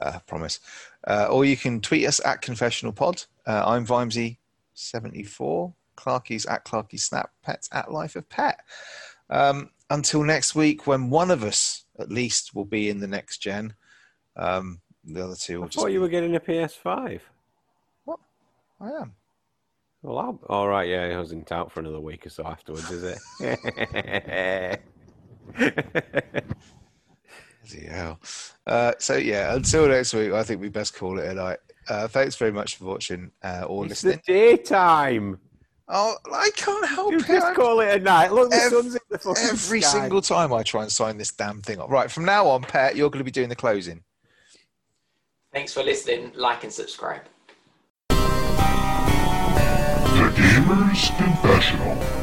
[0.00, 0.60] Uh, promise.
[1.08, 3.24] Uh, or you can tweet us at Confessional Pod.
[3.46, 5.72] Uh, I'm Vimesy74.
[5.96, 7.30] Clarky's at Clarky Snap.
[7.42, 8.60] Pat's at Life of Pet.
[9.28, 13.38] Um, until next week, when one of us at least will be in the next
[13.38, 13.74] gen.
[14.36, 15.78] Um, the other two I will just.
[15.78, 17.20] thought you were getting a PS5.
[18.04, 18.20] What?
[18.80, 19.15] I am.
[20.06, 20.38] Well, I'll...
[20.48, 23.18] all right, yeah, it wasn't out for another week or so afterwards, is it?
[25.56, 25.80] Bloody
[27.88, 28.20] hell.
[28.68, 31.58] Uh, so yeah, until next week, I think we best call it a night.
[31.88, 34.22] Uh, thanks very much for watching uh, or it's the listening.
[34.28, 35.40] daytime.
[35.88, 37.26] Oh, I can't help You it.
[37.26, 38.32] just call it a night.
[38.32, 40.00] Look, the Ev- sun's in the fucking Every sky.
[40.00, 41.90] single time I try and sign this damn thing up.
[41.90, 44.04] Right, from now on, Pat, you're going to be doing the closing.
[45.52, 46.30] Thanks for listening.
[46.36, 47.22] Like and subscribe.
[50.66, 52.15] Gamer's Confessional.